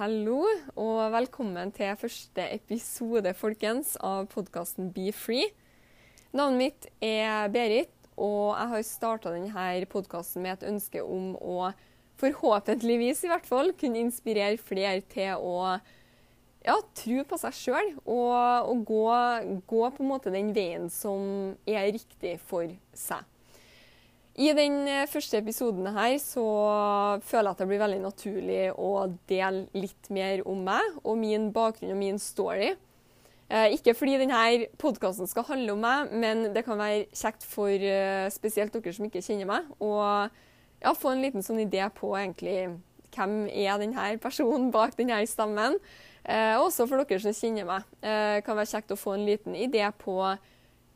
hallo, 0.00 0.46
og 0.80 1.10
velkommen 1.12 1.68
til 1.76 1.90
første 2.00 2.46
episode, 2.54 3.34
folkens, 3.36 3.98
av 4.00 4.30
podkasten 4.32 4.86
Be 4.94 5.10
Free. 5.12 5.50
Navnet 6.32 6.56
mitt 6.56 6.86
er 7.04 7.50
Berit, 7.52 7.92
og 8.16 8.54
jeg 8.54 8.70
har 8.70 8.86
starta 8.88 9.34
denne 9.34 9.90
podkasten 9.92 10.46
med 10.46 10.54
et 10.54 10.64
ønske 10.70 11.02
om 11.04 11.34
å 11.36 11.68
forhåpentligvis 12.22 13.26
i 13.26 13.32
hvert 13.34 13.48
fall 13.50 13.74
kunne 13.76 14.00
inspirere 14.00 14.56
flere 14.56 15.04
til 15.12 15.36
å 15.36 15.58
ja, 15.68 16.78
tro 17.02 17.26
på 17.28 17.40
seg 17.44 17.58
sjøl 17.60 17.92
og, 18.00 18.72
og 18.72 18.82
gå, 18.88 19.04
gå 19.68 19.82
på 19.84 20.06
en 20.06 20.12
måte 20.14 20.32
den 20.32 20.54
veien 20.56 20.88
som 20.88 21.52
er 21.68 21.92
riktig 21.92 22.38
for 22.48 22.72
seg. 22.96 23.29
I 24.38 24.52
den 24.54 24.84
eh, 24.88 25.08
første 25.10 25.40
episoden 25.40 25.88
her 25.96 26.14
så 26.22 26.44
føler 27.26 27.48
jeg 27.48 27.54
at 27.56 27.62
det 27.62 27.68
blir 27.70 27.82
veldig 27.82 28.02
naturlig 28.04 28.60
å 28.78 28.92
dele 29.30 29.66
litt 29.74 30.10
mer 30.14 30.44
om 30.48 30.62
meg 30.64 31.00
og 31.02 31.18
min 31.18 31.50
bakgrunn 31.54 31.94
og 31.96 31.98
min 31.98 32.20
story. 32.22 32.70
Eh, 33.50 33.74
ikke 33.74 33.96
fordi 33.98 34.20
denne 34.20 34.68
podkasten 34.78 35.26
skal 35.26 35.48
handle 35.48 35.74
om 35.74 35.82
meg, 35.82 36.12
men 36.14 36.44
det 36.54 36.62
kan 36.66 36.78
være 36.78 37.08
kjekt 37.10 37.42
for 37.42 37.72
eh, 37.74 38.28
spesielt 38.30 38.76
dere 38.76 38.94
som 38.94 39.08
ikke 39.08 39.24
kjenner 39.26 39.50
meg, 39.50 39.66
å 39.82 39.96
ja, 39.98 40.94
få 40.94 41.10
en 41.10 41.24
liten 41.24 41.42
sånn 41.42 41.58
idé 41.64 41.82
på 41.96 42.12
egentlig 42.14 42.76
hvem 43.10 43.48
er 43.50 43.80
denne 43.82 44.12
personen 44.22 44.70
bak 44.70 44.94
denne 44.98 45.18
stemmen. 45.26 45.80
Eh, 46.22 46.54
også 46.60 46.86
for 46.86 47.02
dere 47.02 47.18
som 47.22 47.34
kjenner 47.34 47.66
meg. 47.66 47.90
Eh, 48.04 48.38
kan 48.46 48.58
være 48.58 48.70
kjekt 48.70 48.94
å 48.94 49.00
få 49.00 49.16
en 49.16 49.26
liten 49.26 49.58
idé 49.58 49.82
på 49.98 50.20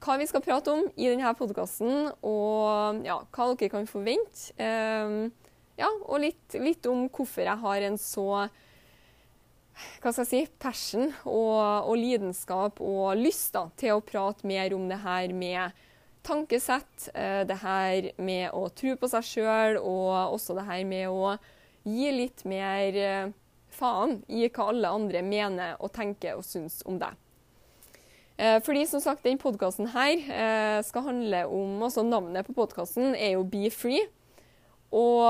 hva 0.04 0.18
vi 0.20 0.26
skal 0.28 0.42
prate 0.44 0.72
om 0.72 0.84
i 1.00 1.08
denne 1.08 1.32
podkasten, 1.38 2.10
og 2.26 3.00
ja, 3.06 3.18
hva 3.32 3.48
dere 3.54 3.72
kan 3.72 3.88
forvente. 3.88 4.52
Um, 4.58 5.32
ja, 5.80 5.88
og 5.88 6.20
litt, 6.22 6.56
litt, 6.60 6.86
om 6.90 7.08
hvorfor 7.08 7.46
jeg 7.46 7.60
har 7.64 7.86
en 7.88 7.98
så 7.98 8.28
hva 9.74 10.12
skal 10.12 10.20
jeg 10.22 10.28
si, 10.30 10.42
passion 10.62 11.08
og, 11.26 11.88
og 11.90 11.96
lidenskap 11.98 12.78
og 12.84 13.16
lyst 13.18 13.56
da, 13.56 13.64
til 13.74 13.96
å 13.96 14.04
prate 14.06 14.46
mer 14.46 14.70
om 14.76 14.84
det 14.86 15.00
her 15.02 15.34
med 15.34 15.82
tankesett, 16.24 17.08
uh, 17.16 17.42
det 17.48 17.58
her 17.64 18.12
med 18.22 18.52
å 18.54 18.68
tro 18.76 18.94
på 19.00 19.10
seg 19.10 19.26
sjøl, 19.32 19.80
og 19.80 20.36
også 20.36 20.60
det 20.60 20.68
her 20.68 20.84
med 20.88 21.08
å 21.10 21.34
gi 21.84 22.12
litt 22.14 22.46
mer 22.48 23.00
uh, 23.02 23.34
faen 23.74 24.20
i 24.30 24.46
hva 24.46 24.70
alle 24.70 24.94
andre 25.00 25.24
mener 25.26 25.74
og 25.80 25.90
tenker 25.96 26.38
og 26.38 26.46
syns 26.46 26.82
om 26.86 27.00
deg. 27.02 27.18
Eh, 28.36 28.58
fordi 28.66 28.82
som 28.90 29.02
sagt, 29.02 29.22
den 29.26 29.38
podkasten 29.38 29.90
her 29.94 30.14
eh, 30.18 30.78
skal 30.86 31.06
handle 31.06 31.44
om 31.46 31.82
altså 31.86 32.02
Navnet 32.06 32.46
på 32.48 32.56
podkasten 32.56 33.14
er 33.14 33.36
jo 33.36 33.44
Be 33.46 33.70
Free. 33.74 34.06
Og 34.94 35.26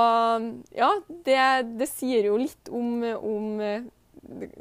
ja, 0.77 0.91
det, 1.25 1.41
det 1.79 1.87
sier 1.89 2.27
jo 2.27 2.35
litt 2.37 2.69
om, 2.69 2.99
om 3.17 3.61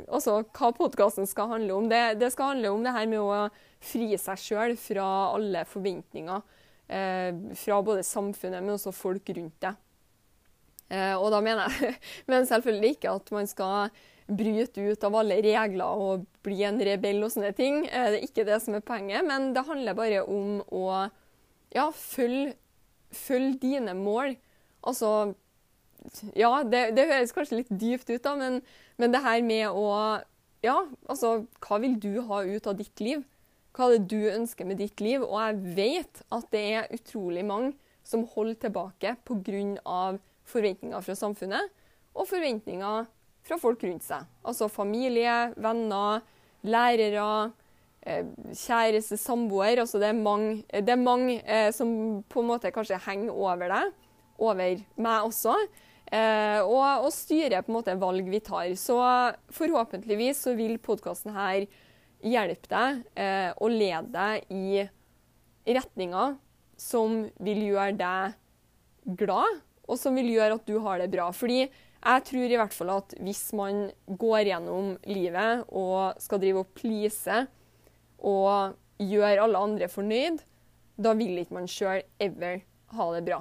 altså, 0.08 0.38
hva 0.56 0.70
podkasten 0.76 1.28
skal 1.28 1.50
handle 1.50 1.76
om. 1.76 1.88
Det, 1.90 2.02
det, 2.20 2.30
skal 2.32 2.54
handle 2.54 2.72
om 2.72 2.84
det 2.86 2.94
her 2.94 3.08
med 3.10 3.20
å 3.20 3.48
fri 3.84 4.14
seg 4.20 4.40
sjøl 4.40 4.76
fra 4.80 5.08
alle 5.34 5.64
forventninger. 5.68 6.40
Eh, 6.88 7.32
fra 7.56 7.80
både 7.82 8.04
samfunnet, 8.04 8.60
men 8.60 8.76
også 8.76 8.92
folk 8.92 9.30
rundt 9.36 9.56
deg. 9.64 9.78
Eh, 10.92 11.14
og 11.16 11.30
da 11.32 11.40
mener 11.44 11.72
jeg 11.80 11.94
men 12.30 12.48
selvfølgelig 12.48 12.96
ikke 12.98 13.14
at 13.16 13.30
man 13.32 13.48
skal 13.48 14.02
bryte 14.26 14.80
ut 14.80 15.04
av 15.04 15.16
alle 15.18 15.36
regler 15.44 16.00
og 16.00 16.24
bli 16.44 16.62
en 16.64 16.80
rebell 16.80 17.22
og 17.24 17.32
sånne 17.34 17.52
ting. 17.56 17.84
Eh, 17.86 18.10
det 18.12 18.20
er 18.20 18.26
ikke 18.26 18.46
det 18.48 18.60
som 18.64 18.76
er 18.76 18.84
poenget, 18.86 19.24
men 19.26 19.52
det 19.56 19.66
handler 19.68 19.98
bare 19.98 20.22
om 20.24 20.60
å 20.72 20.84
ja, 21.74 21.88
følge, 21.96 22.54
følge 23.14 23.58
dine 23.62 23.96
mål. 23.98 24.36
Altså 24.84 25.34
Ja, 26.36 26.62
det, 26.68 26.90
det, 26.98 27.06
høres 27.08 27.32
kanskje 27.32 27.62
litt 27.62 27.70
dypt 27.72 28.10
ut, 28.10 28.22
da, 28.24 28.34
men, 28.36 28.58
men, 29.00 29.12
det 29.12 29.22
her 29.24 29.40
med 29.42 29.70
å 29.70 29.86
Ja, 30.64 30.82
altså 31.08 31.46
Hva 31.64 31.78
vil 31.80 31.96
du 32.00 32.20
ha 32.28 32.42
ut 32.44 32.66
av 32.68 32.76
ditt 32.76 33.00
liv? 33.00 33.24
Hva 33.74 33.88
er 33.88 33.96
det 33.96 34.12
du 34.12 34.28
ønsker 34.30 34.68
med 34.68 34.78
ditt 34.78 35.00
liv? 35.00 35.24
Og 35.24 35.38
jeg 35.40 35.74
vet 35.76 36.20
at 36.32 36.46
det 36.52 36.62
er 36.76 36.92
utrolig 36.94 37.44
mange 37.44 37.72
som 38.04 38.26
holder 38.34 38.54
tilbake 38.66 39.16
pga. 39.24 40.18
forventninger 40.44 41.00
fra 41.00 41.14
samfunnet 41.16 41.72
og 42.14 42.28
forventninger 42.28 43.06
fra 43.44 43.58
folk 43.60 43.84
rundt 43.84 44.06
seg. 44.06 44.26
Altså 44.46 44.70
familie, 44.72 45.52
venner, 45.60 46.24
lærere, 46.64 47.52
eh, 48.02 48.24
kjæreste, 48.52 49.18
samboer. 49.20 49.82
Altså 49.82 50.00
det 50.00 50.10
er 50.10 50.20
mange, 50.20 50.62
det 50.72 50.94
er 50.94 51.00
mange 51.00 51.40
eh, 51.44 51.70
som 51.72 52.22
på 52.28 52.42
en 52.42 52.52
måte 52.54 52.72
kanskje 52.74 53.00
henger 53.06 53.32
over 53.34 53.68
deg, 53.68 53.98
over 54.38 54.84
meg 54.96 55.28
også. 55.28 55.56
Eh, 56.14 56.60
og, 56.60 57.06
og 57.06 57.12
styrer 57.14 57.64
på 57.64 57.72
en 57.72 57.78
måte 57.78 57.96
valg 58.00 58.28
vi 58.30 58.40
tar. 58.44 58.68
Så 58.80 58.98
forhåpentligvis 59.56 60.44
så 60.46 60.54
vil 60.58 60.76
podkasten 60.82 61.34
her 61.36 61.66
hjelpe 62.24 62.70
deg 62.70 63.02
eh, 63.20 63.50
og 63.60 63.72
lede 63.72 64.08
deg 64.14 64.52
i 64.54 64.84
retninger 65.74 66.36
som 66.80 67.24
vil 67.42 67.60
gjøre 67.70 67.94
deg 67.98 69.16
glad, 69.20 69.60
og 69.84 69.98
som 70.00 70.16
vil 70.16 70.30
gjøre 70.32 70.56
at 70.58 70.68
du 70.68 70.78
har 70.84 71.00
det 71.00 71.10
bra. 71.12 71.28
Fordi 71.36 71.66
jeg 72.04 72.24
tror 72.28 72.52
i 72.52 72.58
hvert 72.60 72.74
fall 72.76 72.92
at 72.98 73.14
hvis 73.24 73.46
man 73.56 73.86
går 74.06 74.50
gjennom 74.50 74.94
livet 75.08 75.64
og 75.72 76.20
skal 76.20 76.42
drive 76.42 76.64
og 76.64 76.74
please 76.76 77.38
og 78.20 78.76
gjøre 79.00 79.46
alle 79.46 79.62
andre 79.68 79.88
fornøyd, 79.88 80.42
da 81.00 81.14
vil 81.16 81.40
ikke 81.40 81.56
man 81.56 81.70
sjøl 81.70 82.04
ever 82.22 82.60
ha 82.94 83.08
det 83.16 83.24
bra. 83.26 83.40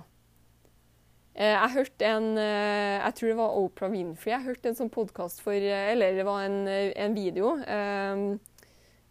Eh, 1.33 1.49
jeg 1.49 1.73
hørte 1.73 2.05
en 2.05 2.37
eh, 2.37 3.01
Jeg 3.01 3.13
tror 3.17 3.29
det 3.31 3.37
var 3.39 3.59
Oprah 3.59 3.91
Winfrey. 3.91 4.33
Jeg 4.35 4.45
hørte 4.45 4.69
en 4.69 4.77
sånn 4.77 4.91
podkast 4.93 5.41
for 5.41 5.57
eh, 5.57 5.91
Eller 5.91 6.13
det 6.13 6.25
var 6.27 6.43
en, 6.45 6.67
en 6.69 7.15
video. 7.17 7.55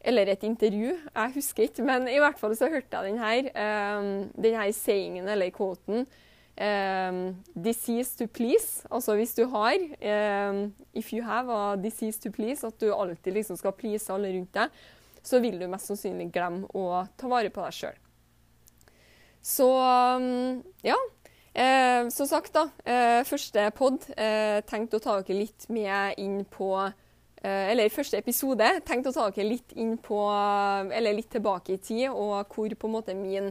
Eller 0.02 0.30
et 0.30 0.44
intervju. 0.46 0.96
Jeg 0.96 1.34
husker 1.36 1.66
ikke. 1.66 1.86
Men 1.86 2.06
i 2.10 2.20
hvert 2.22 2.38
fall 2.38 2.54
så 2.58 2.70
hørte 2.70 2.94
jeg 2.94 3.12
den 3.12 3.22
her. 3.22 4.30
Den 4.34 4.76
sayingen 4.76 5.28
eller 5.30 5.50
quoten 5.54 6.06
Um, 6.06 6.16
disease 6.54 8.12
to 8.18 8.26
please, 8.28 8.84
altså 8.90 9.14
hvis 9.16 9.32
du 9.34 9.46
har 9.48 9.72
um, 9.72 10.74
If 10.92 11.12
you 11.12 11.24
have 11.24 11.48
a 11.48 11.76
disease 11.76 12.20
to 12.20 12.30
please, 12.30 12.66
at 12.66 12.76
du 12.78 12.92
alltid 12.92 13.32
liksom 13.32 13.56
skal 13.56 13.72
please 13.72 14.12
alle 14.12 14.28
rundt 14.34 14.52
deg, 14.54 14.68
så 15.22 15.40
vil 15.40 15.58
du 15.58 15.66
mest 15.70 15.88
sannsynlig 15.88 16.28
glemme 16.34 16.68
å 16.76 17.06
ta 17.16 17.30
vare 17.32 17.50
på 17.50 17.64
deg 17.64 17.76
sjøl. 17.78 17.98
Så 19.42 19.68
um, 19.72 20.62
ja. 20.84 20.98
Eh, 21.54 22.08
som 22.08 22.26
sagt, 22.26 22.54
da. 22.54 22.68
Eh, 22.84 23.20
første 23.28 23.66
pod 23.76 24.06
eh, 24.16 24.62
tenkte 24.64 24.96
å 24.96 25.04
ta 25.04 25.18
dere 25.20 25.42
litt 25.42 25.68
med 25.68 26.20
inn 26.22 26.44
på 26.48 26.74
Eller 27.42 27.90
første 27.90 28.20
episode 28.22 28.68
tenkte 28.86 29.10
å 29.10 29.14
ta 29.16 29.24
dere 29.34 29.48
litt 29.48 29.72
inn 29.74 29.96
på 29.98 30.18
Eller 30.94 31.16
litt 31.16 31.32
tilbake 31.34 31.74
i 31.74 31.80
tid, 31.82 32.06
og 32.08 32.46
hvor 32.54 32.70
på 32.70 32.86
en 32.86 32.94
måte 32.94 33.16
min 33.18 33.50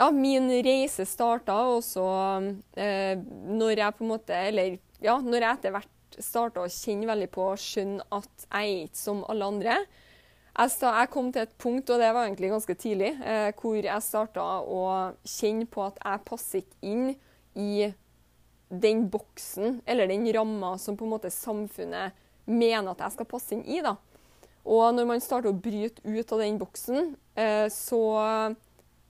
ja, 0.00 0.10
min 0.10 0.48
reise 0.64 1.04
starta 1.08 1.56
også 1.74 2.04
eh, 2.80 3.20
når 3.20 3.82
jeg 3.82 3.96
på 3.96 4.04
en 4.06 4.12
måte 4.14 4.36
Eller 4.36 4.78
ja, 5.00 5.18
når 5.20 5.44
jeg 5.44 5.58
etter 5.58 5.74
hvert 5.74 6.20
starta 6.20 6.64
å 6.64 6.70
kjenne 6.72 7.08
veldig 7.08 7.28
på 7.32 7.50
å 7.52 7.58
skjønne 7.60 8.04
at 8.12 8.46
jeg 8.46 8.70
er 8.70 8.86
ikke 8.86 8.98
som 8.98 9.20
alle 9.30 9.46
andre. 9.46 9.76
Jeg, 10.50 10.72
jeg, 10.82 11.10
kom 11.14 11.30
til 11.32 11.44
et 11.46 11.52
punkt, 11.62 11.92
og 11.92 12.02
det 12.02 12.10
var 12.12 12.26
egentlig 12.26 12.50
ganske 12.52 12.74
tidlig, 12.76 13.12
eh, 13.22 13.48
hvor 13.56 13.78
jeg 13.78 14.04
starta 14.04 14.46
å 14.60 14.82
kjenne 15.22 15.68
på 15.70 15.84
at 15.86 16.00
jeg 16.02 16.24
passer 16.26 16.64
ikke 16.64 16.90
inn 16.90 17.06
i 17.54 17.90
den 18.70 19.06
boksen 19.10 19.80
eller 19.88 20.10
den 20.10 20.26
ramma 20.34 20.74
som 20.78 20.98
på 20.98 21.06
en 21.06 21.14
måte 21.14 21.32
samfunnet 21.32 22.18
mener 22.50 22.92
at 22.92 23.06
jeg 23.06 23.16
skal 23.16 23.30
passe 23.30 23.54
inn 23.56 23.64
i. 23.64 23.80
da. 23.84 23.94
Og 24.68 24.90
når 24.94 25.08
man 25.08 25.24
starter 25.24 25.54
å 25.54 25.56
bryte 25.56 26.02
ut 26.04 26.34
av 26.34 26.42
den 26.42 26.58
boksen, 26.60 27.14
eh, 27.38 27.66
så 27.72 28.02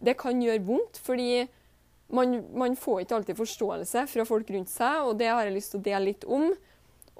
det 0.00 0.16
kan 0.20 0.40
gjøre 0.42 0.64
vondt, 0.66 1.00
fordi 1.04 1.44
man, 2.10 2.40
man, 2.56 2.76
får 2.76 3.04
ikke 3.04 3.20
alltid 3.20 3.38
forståelse 3.38 4.06
fra 4.10 4.26
folk 4.26 4.50
rundt 4.50 4.72
seg, 4.72 5.04
og 5.06 5.18
det 5.20 5.30
har 5.30 5.44
jeg 5.46 5.56
lyst 5.56 5.74
til 5.74 5.82
å 5.82 5.86
dele 5.86 6.08
litt 6.08 6.26
om. 6.26 6.48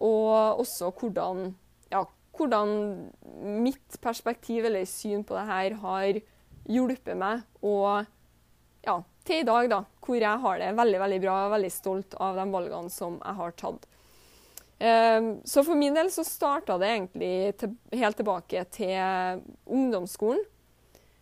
Og 0.01 0.63
også 0.63 0.91
hvordan, 0.97 1.51
ja, 1.93 2.05
hvordan 2.39 2.73
mitt 3.61 4.01
perspektiv 4.03 4.67
eller 4.67 4.89
syn 4.89 5.23
på 5.27 5.37
det 5.37 5.47
her 5.51 5.77
har 5.83 6.21
hjulpet 6.71 7.19
meg. 7.21 7.45
Og 7.61 8.07
ja, 8.87 8.97
til 9.29 9.45
i 9.45 9.47
dag, 9.47 9.71
da, 9.71 9.85
hvor 10.01 10.19
jeg 10.19 10.45
har 10.45 10.61
det 10.63 10.75
veldig 10.79 11.01
veldig 11.05 11.23
bra 11.23 11.39
og 11.47 11.55
veldig 11.55 11.73
stolt 11.75 12.17
av 12.19 12.41
de 12.41 12.47
valgene 12.51 12.93
som 12.93 13.19
jeg 13.21 13.41
har 13.43 13.57
tatt. 13.61 13.89
Um, 14.81 15.27
så 15.45 15.61
for 15.61 15.77
min 15.77 15.93
del 15.93 16.09
så 16.09 16.25
starta 16.25 16.79
det 16.81 16.89
egentlig 16.89 18.01
helt 18.01 18.17
tilbake 18.17 18.65
til 18.73 19.43
ungdomsskolen. 19.69 20.41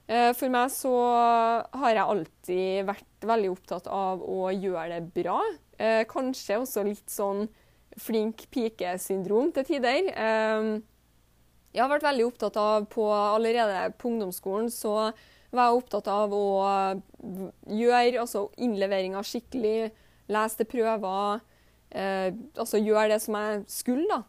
Uh, 0.08 0.32
for 0.32 0.49
meg 0.52 0.72
så 0.72 0.93
har 1.76 1.94
jeg 1.94 2.05
alltid 2.05 2.87
vært 2.88 3.26
veldig 3.28 3.50
opptatt 3.52 3.88
av 3.93 4.22
å 4.25 4.49
gjøre 4.55 4.99
det 4.99 5.14
bra. 5.16 5.40
Uh, 5.76 6.02
kanskje 6.08 6.60
også 6.62 6.87
litt 6.87 7.12
sånn 7.12 7.46
flink 7.99 8.46
pike-syndrom 8.55 9.52
til 9.56 9.66
tider. 9.69 10.08
Um, 10.14 10.78
jeg 11.75 11.84
har 11.84 11.90
vært 11.93 12.06
veldig 12.08 12.25
opptatt 12.31 12.56
av 12.58 12.87
på 12.90 13.05
Allerede 13.12 13.90
på 14.00 14.08
ungdomsskolen 14.10 14.70
så 14.72 15.10
var 15.55 15.69
jeg 15.69 15.81
opptatt 15.81 16.08
av 16.12 16.32
å 16.34 16.46
gjøre 17.69 18.22
altså 18.22 18.49
innleveringa 18.60 19.22
skikkelig, 19.25 19.93
lese 20.28 20.60
til 20.60 20.69
prøver, 20.69 21.40
eh, 21.90 22.32
altså 22.58 22.81
gjøre 22.81 23.14
det 23.14 23.20
som 23.25 23.38
jeg 23.38 23.62
skulle. 23.72 24.08
da. 24.10 24.22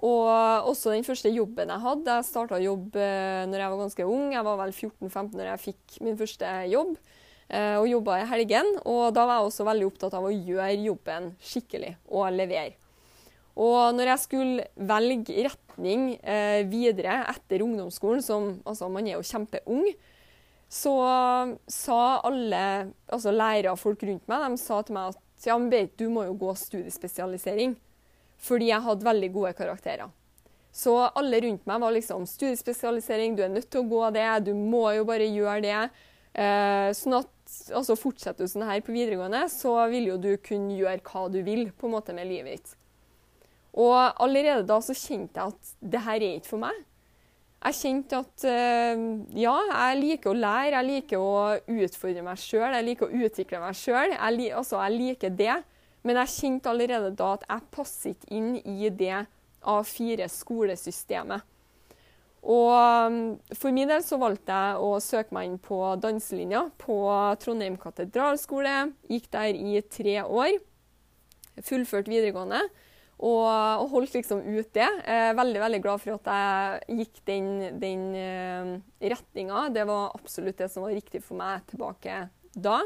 Og 0.00 0.68
også 0.70 0.94
den 0.94 1.04
første 1.04 1.28
jobben 1.32 1.68
jeg 1.68 1.84
hadde. 1.84 2.18
Jeg 2.20 2.28
starta 2.28 2.60
jobb 2.62 2.94
eh, 2.96 3.46
når 3.50 3.62
jeg 3.62 3.72
var 3.72 3.80
ganske 3.82 4.06
ung. 4.08 4.30
Jeg 4.32 4.44
var 4.46 4.60
vel 4.62 4.72
14-15 4.72 5.34
når 5.36 5.50
jeg 5.50 5.64
fikk 5.66 5.98
min 6.06 6.16
første 6.16 6.52
jobb, 6.72 6.94
eh, 7.52 7.76
og 7.76 7.88
jobba 7.90 8.20
i 8.22 8.28
helgen. 8.30 8.70
Og 8.88 9.10
da 9.16 9.26
var 9.28 9.40
jeg 9.40 9.50
også 9.50 9.66
veldig 9.68 9.88
opptatt 9.90 10.16
av 10.16 10.28
å 10.28 10.32
gjøre 10.32 10.70
jobben 10.86 11.34
skikkelig 11.44 11.98
og 12.08 12.30
levere. 12.32 12.78
Og 13.60 13.92
når 13.92 14.14
jeg 14.14 14.22
skulle 14.22 14.68
velge 14.88 15.44
retning 15.44 16.14
eh, 16.22 16.62
videre 16.70 17.20
etter 17.34 17.66
ungdomsskolen, 17.66 18.24
som 18.24 18.54
altså 18.64 18.88
man 18.88 19.04
er 19.04 19.18
jo 19.18 19.26
kjempeung, 19.26 19.90
så 20.70 20.94
sa 21.66 22.02
alle 22.22 22.62
altså 23.10 23.32
lærere 23.34 23.72
og 23.74 23.80
folk 23.82 24.04
rundt 24.06 24.28
meg 24.30 24.44
de 24.46 24.60
sa 24.62 24.78
til 24.86 24.94
meg 24.94 25.10
at 25.10 25.48
ja, 25.48 25.56
men 25.58 25.70
Berit, 25.72 25.96
du 25.98 26.06
må 26.12 26.22
jo 26.28 26.36
gå 26.38 26.52
studiespesialisering. 26.56 27.74
Fordi 28.40 28.70
jeg 28.70 28.84
hadde 28.86 29.06
veldig 29.06 29.30
gode 29.34 29.52
karakterer. 29.58 30.12
Så 30.72 30.94
alle 31.02 31.40
rundt 31.42 31.66
meg 31.66 31.82
var 31.82 31.92
liksom 31.92 32.24
studiespesialisering, 32.30 33.34
du 33.36 33.42
er 33.44 33.52
nødt 33.52 33.68
til 33.72 33.82
å 33.82 33.90
gå 33.90 34.04
det, 34.14 34.26
du 34.46 34.54
må 34.54 34.86
jo 34.94 35.06
bare 35.08 35.26
gjøre 35.26 35.60
det. 35.64 35.80
Eh, 36.30 36.90
sånn 36.94 37.18
at 37.18 37.30
altså 37.74 37.96
Fortsetter 37.98 38.46
du 38.46 38.50
sånn 38.52 38.68
her 38.68 38.82
på 38.86 38.94
videregående, 38.94 39.42
så 39.50 39.74
vil 39.90 40.12
jo 40.12 40.20
du 40.22 40.34
kunne 40.44 40.76
gjøre 40.78 41.02
hva 41.02 41.24
du 41.32 41.40
vil 41.46 41.66
på 41.74 41.88
en 41.88 41.96
måte 41.96 42.14
med 42.14 42.30
livet 42.30 42.60
ditt. 42.60 42.76
Og 43.78 43.96
allerede 43.98 44.66
da 44.66 44.78
så 44.82 44.94
kjente 44.96 45.40
jeg 45.40 45.54
at 45.54 45.74
det 45.92 46.04
her 46.06 46.22
er 46.22 46.38
ikke 46.38 46.52
for 46.52 46.62
meg. 46.62 46.78
Jeg 47.60 47.76
kjente 47.76 48.20
at 48.22 48.44
uh, 48.48 49.02
ja, 49.36 49.56
jeg 49.68 49.98
liker 50.00 50.30
å 50.30 50.38
lære, 50.38 50.78
jeg 50.78 50.88
liker 50.88 51.20
å 51.20 51.34
utfordre 51.84 52.24
meg 52.24 52.40
sjøl, 52.40 52.72
jeg 52.72 52.86
liker 52.86 53.10
å 53.10 53.26
utvikle 53.26 53.60
meg 53.60 53.76
sjøl. 53.76 54.14
Altså, 54.16 54.80
jeg 54.80 54.96
liker 54.96 55.34
det. 55.36 55.58
Men 56.06 56.22
jeg 56.22 56.34
kjente 56.38 56.70
allerede 56.72 57.12
da 57.16 57.34
at 57.36 57.46
jeg 57.48 57.70
passer 57.74 58.14
ikke 58.14 58.32
inn 58.32 58.52
i 58.58 58.88
det 58.88 59.24
A4-skolesystemet. 59.60 61.46
Og 62.40 62.72
um, 62.72 63.16
for 63.52 63.72
min 63.76 63.90
del 63.90 64.00
så 64.04 64.16
valgte 64.20 64.56
jeg 64.56 64.80
å 64.80 64.94
søke 65.04 65.34
meg 65.36 65.50
inn 65.50 65.58
på 65.60 65.76
danselinja 66.00 66.70
på 66.80 66.96
Trondheim 67.42 67.76
katedralskole. 67.80 68.76
Gikk 69.12 69.28
der 69.34 69.58
i 69.58 69.82
tre 69.84 70.22
år. 70.24 70.54
Fullført 71.66 72.08
videregående. 72.08 72.62
Og, 73.20 73.44
og, 73.44 73.84
holdt 73.92 74.14
liksom 74.16 74.40
ut 74.46 74.70
det. 74.72 74.88
Eh, 75.04 75.34
veldig 75.36 75.60
veldig 75.60 75.80
glad 75.84 76.00
for 76.00 76.16
at 76.16 76.30
jeg 76.32 77.02
gikk 77.02 77.20
den, 77.28 77.50
den 77.82 78.06
uh, 78.16 78.70
retninga. 79.12 79.66
Det 79.76 79.84
var 79.90 80.16
absolutt 80.16 80.62
det 80.62 80.70
som 80.72 80.86
var 80.86 80.96
riktig 80.96 81.20
for 81.26 81.36
meg 81.36 81.66
tilbake 81.68 82.22
da. 82.56 82.80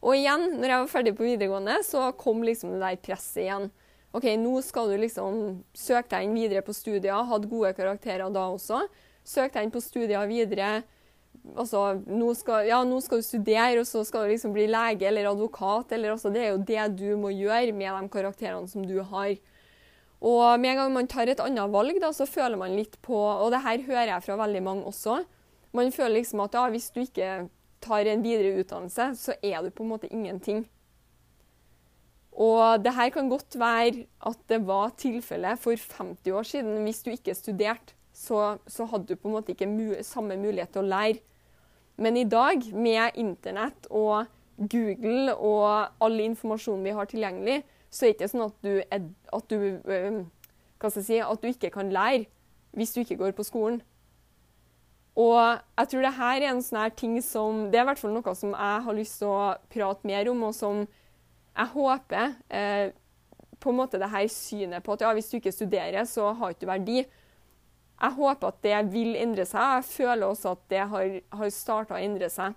Og 0.00 0.16
igjen, 0.16 0.46
når 0.56 0.72
jeg 0.72 0.82
var 0.82 0.90
ferdig 0.94 1.12
på 1.16 1.26
videregående, 1.26 1.76
så 1.84 2.08
kom 2.16 2.40
liksom 2.46 2.72
det 2.74 2.80
der 2.82 3.00
presset 3.04 3.44
igjen. 3.44 3.68
OK, 4.16 4.26
nå 4.40 4.56
skal 4.66 4.90
du 4.90 4.96
liksom 4.98 5.42
søke 5.76 6.08
deg 6.16 6.26
inn 6.26 6.38
videre 6.38 6.64
på 6.66 6.74
studier. 6.74 7.26
Hadde 7.28 7.50
gode 7.50 7.74
karakterer 7.76 8.32
da 8.32 8.46
også. 8.50 8.80
Søk 9.28 9.52
deg 9.54 9.68
inn 9.68 9.74
på 9.74 9.82
studier 9.84 10.24
videre. 10.30 10.80
Altså, 11.54 12.00
nå 12.08 12.32
skal, 12.34 12.66
ja, 12.68 12.80
nå 12.84 12.98
skal 13.04 13.20
du 13.20 13.26
studere, 13.28 13.84
og 13.84 13.86
så 13.86 14.02
skal 14.08 14.26
du 14.26 14.32
liksom 14.32 14.56
bli 14.56 14.66
lege 14.72 15.06
eller 15.06 15.30
advokat. 15.30 15.94
Eller, 15.94 16.16
altså, 16.16 16.32
det 16.34 16.42
er 16.42 16.50
jo 16.54 16.64
det 16.72 16.88
du 16.98 17.08
må 17.20 17.30
gjøre 17.36 17.76
med 17.76 17.92
de 17.92 18.10
karakterene 18.16 18.72
som 18.72 18.82
du 18.88 18.98
har. 19.12 19.36
Og 20.20 20.42
med 20.60 20.74
en 20.74 20.82
gang 20.82 20.96
man 20.96 21.08
tar 21.08 21.30
et 21.30 21.40
annet 21.40 21.70
valg, 21.72 22.00
da, 22.02 22.10
så 22.12 22.26
føler 22.28 22.58
man 22.60 22.74
litt 22.76 22.98
på 23.00 23.16
Og 23.16 23.48
det 23.54 23.62
her 23.64 23.86
hører 23.86 24.10
jeg 24.10 24.24
fra 24.26 24.36
veldig 24.42 24.60
mange 24.64 24.90
også. 24.90 25.22
Man 25.76 25.92
føler 25.94 26.18
liksom 26.18 26.42
at 26.44 26.56
ja, 26.58 26.66
hvis 26.72 26.90
du 26.92 27.00
ikke 27.04 27.46
tar 27.80 28.08
en 28.08 28.22
videre 28.24 28.60
utdannelse, 28.60 29.14
så 29.16 29.36
er 29.42 29.62
du 29.62 29.70
på 29.70 29.84
en 29.84 29.92
måte 29.92 30.10
ingenting. 30.12 30.64
Og 32.40 32.84
det 32.84 32.94
her 32.94 33.10
kan 33.12 33.28
godt 33.28 33.58
være 33.58 34.04
at 34.26 34.38
det 34.48 34.60
var 34.66 34.92
tilfellet 34.96 35.58
for 35.58 35.76
50 35.76 36.32
år 36.32 36.42
siden. 36.42 36.82
Hvis 36.84 37.02
du 37.02 37.10
ikke 37.10 37.34
studerte, 37.34 37.94
så, 38.12 38.58
så 38.66 38.84
hadde 38.84 39.06
du 39.06 39.16
på 39.16 39.28
en 39.28 39.34
måte 39.34 39.52
ikke 39.52 39.68
mu 39.68 39.94
samme 40.02 40.36
mulighet 40.36 40.72
til 40.74 40.84
å 40.84 40.90
lære. 40.90 41.20
Men 42.00 42.16
i 42.16 42.24
dag, 42.24 42.64
med 42.72 43.16
internett 43.20 43.88
og 43.90 44.24
Google 44.56 45.34
og 45.36 46.04
all 46.04 46.20
informasjonen 46.24 46.84
vi 46.84 46.96
har 46.96 47.08
tilgjengelig, 47.08 47.60
så 47.90 48.06
er 48.06 48.12
det 48.12 48.20
ikke 48.20 48.30
sånn 48.32 48.46
at 48.46 48.58
du, 48.64 48.72
at 49.36 49.52
du, 49.52 51.00
si, 51.02 51.18
at 51.20 51.42
du 51.42 51.48
ikke 51.50 51.72
kan 51.74 51.92
lære 51.92 52.28
hvis 52.76 52.94
du 52.94 53.02
ikke 53.02 53.18
går 53.20 53.34
på 53.36 53.44
skolen. 53.44 53.80
Og 55.18 55.38
jeg 55.40 55.90
tror 55.90 56.04
det 56.06 56.16
her 56.16 56.38
er 56.38 56.48
en 56.52 56.62
sånn 56.62 56.78
her 56.84 56.92
ting 56.94 57.16
som 57.24 57.64
Det 57.72 57.80
er 57.80 57.82
i 57.82 57.88
hvert 57.88 57.98
fall 57.98 58.12
noe 58.14 58.34
som 58.38 58.52
jeg 58.54 58.82
har 58.86 58.96
lyst 58.96 59.18
til 59.18 59.32
å 59.32 59.54
prate 59.72 60.06
mer 60.06 60.30
om, 60.30 60.44
og 60.46 60.54
som 60.56 60.84
jeg 60.84 61.72
håper 61.74 62.36
eh, 62.54 62.92
på 63.60 63.72
en 63.72 63.80
måte 63.80 63.98
det 64.00 64.08
her 64.12 64.28
synet 64.32 64.84
på 64.86 64.94
at 64.94 65.02
ja, 65.04 65.10
hvis 65.16 65.28
du 65.32 65.40
ikke 65.40 65.52
studerer, 65.52 66.06
så 66.08 66.30
har 66.38 66.54
ikke 66.54 66.64
du 66.64 66.70
verdi. 66.70 67.00
Jeg 68.00 68.16
håper 68.16 68.48
at 68.48 68.62
det 68.64 68.78
vil 68.94 69.16
endre 69.18 69.44
seg. 69.44 69.60
Jeg 69.60 69.88
føler 69.90 70.26
også 70.26 70.54
at 70.54 70.62
det 70.72 70.86
har, 70.92 71.18
har 71.36 71.52
starta 71.52 71.98
å 71.98 72.00
endre 72.00 72.30
seg. 72.32 72.56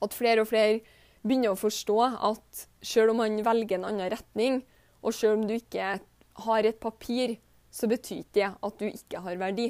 At 0.00 0.16
flere 0.16 0.44
og 0.44 0.48
flere 0.48 0.78
begynner 1.26 1.52
å 1.52 1.58
forstå 1.58 1.98
at 2.30 2.64
selv 2.86 3.12
om 3.12 3.20
man 3.20 3.42
velger 3.44 3.76
en 3.76 3.88
annen 3.90 4.12
retning, 4.14 4.62
og 5.02 5.12
selv 5.14 5.36
om 5.36 5.44
du 5.46 5.56
ikke 5.58 5.98
har 6.46 6.70
et 6.70 6.80
papir, 6.80 7.36
så 7.70 7.90
betyr 7.90 8.22
ikke 8.22 8.38
det 8.38 8.48
at 8.54 8.80
du 8.80 8.86
ikke 8.88 9.20
har 9.26 9.40
verdi. 9.42 9.68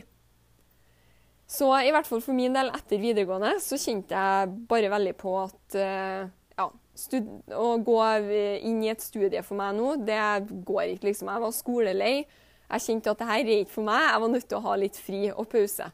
Så 1.48 1.70
i 1.80 1.92
hvert 1.94 2.08
fall 2.08 2.20
for 2.20 2.36
min 2.36 2.52
del, 2.52 2.68
etter 2.76 3.00
videregående, 3.00 3.54
så 3.64 3.78
kjente 3.80 4.12
jeg 4.12 4.50
bare 4.68 4.90
veldig 4.92 5.14
på 5.16 5.32
at 5.40 5.76
uh, 5.80 6.26
ja, 6.58 6.66
å 7.56 7.68
gå 7.86 7.96
inn 8.68 8.82
i 8.84 8.90
et 8.92 9.04
studie 9.04 9.40
for 9.46 9.56
meg 9.56 9.78
nå, 9.78 9.94
det 10.04 10.20
går 10.68 10.92
ikke, 10.92 11.08
liksom. 11.08 11.30
Jeg 11.32 11.44
var 11.46 11.54
skolelei. 11.56 12.12
Jeg 12.68 12.84
kjente 12.84 13.14
at 13.14 13.22
det 13.22 13.30
her 13.30 13.40
er 13.40 13.62
ikke 13.62 13.78
for 13.78 13.88
meg. 13.88 14.02
Jeg 14.10 14.22
var 14.24 14.32
nødt 14.34 14.48
til 14.50 14.58
å 14.58 14.66
ha 14.66 14.76
litt 14.76 15.00
fri 15.00 15.22
og 15.32 15.48
pause. 15.48 15.88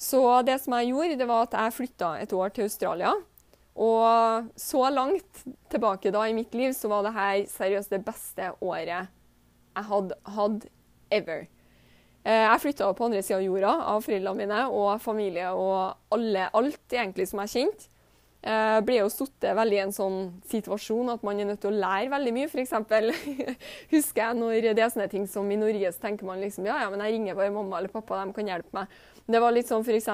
Så 0.00 0.20
det 0.42 0.58
som 0.64 0.74
jeg 0.74 0.90
gjorde, 0.90 1.20
det 1.20 1.28
var 1.30 1.46
at 1.46 1.54
jeg 1.54 1.76
flytta 1.76 2.10
et 2.24 2.34
år 2.34 2.54
til 2.56 2.66
Australia. 2.66 3.14
Og 3.74 4.50
så 4.58 4.88
langt 4.90 5.44
tilbake 5.70 6.12
da 6.14 6.26
i 6.26 6.34
mitt 6.34 6.54
liv 6.54 6.74
så 6.74 6.90
var 6.90 7.06
det 7.06 7.14
her 7.14 7.36
seriøst 7.50 7.94
det 7.94 8.04
beste 8.06 8.52
året 8.62 8.90
jeg 9.74 9.86
hadde 9.88 10.18
hatt 10.36 10.66
ever. 11.14 11.46
Eh, 12.24 12.44
jeg 12.46 12.62
flytta 12.62 12.92
på 12.96 13.04
andre 13.04 13.22
sida 13.22 13.36
av 13.36 13.44
jorda 13.44 13.72
av 13.92 14.04
foreldrene 14.04 14.40
mine 14.40 14.60
og 14.72 14.94
familie 15.04 15.50
og 15.52 16.14
alle, 16.14 16.48
alt 16.56 16.96
egentlig 16.96 17.28
som 17.28 17.42
jeg 17.44 17.52
kjente. 17.52 17.90
Jeg 18.44 18.84
ble 18.84 18.98
jo 18.98 19.08
sittet 19.08 19.56
veldig 19.56 19.76
i 19.78 19.82
en 19.86 19.94
sånn 19.94 20.16
situasjon 20.50 21.14
at 21.14 21.22
man 21.24 21.38
er 21.40 21.46
nødt 21.48 21.62
til 21.62 21.70
å 21.70 21.78
lære 21.80 22.10
veldig 22.12 22.32
mye. 22.36 22.48
F.eks. 22.50 22.74
husker 23.94 24.20
jeg 24.20 24.36
når 24.36 24.68
det 24.76 24.84
er 24.84 24.90
sånne 24.92 25.08
ting 25.12 25.24
som 25.30 25.48
i 25.48 25.56
Norge 25.56 25.92
så 25.94 26.02
tenker 26.02 26.28
man 26.28 26.42
liksom 26.44 26.68
ja, 26.68 26.76
ja, 26.82 26.90
men 26.92 27.00
jeg 27.06 27.16
ringer 27.16 27.38
bare 27.38 27.54
mamma 27.54 27.78
eller 27.78 27.92
pappa, 27.92 28.20
de 28.20 28.36
kan 28.36 28.50
hjelpe 28.52 28.76
meg. 28.76 28.98
Det 29.24 29.40
var 29.40 29.56
litt 29.56 29.70
sånn 29.70 29.84
f.eks. 29.84 30.10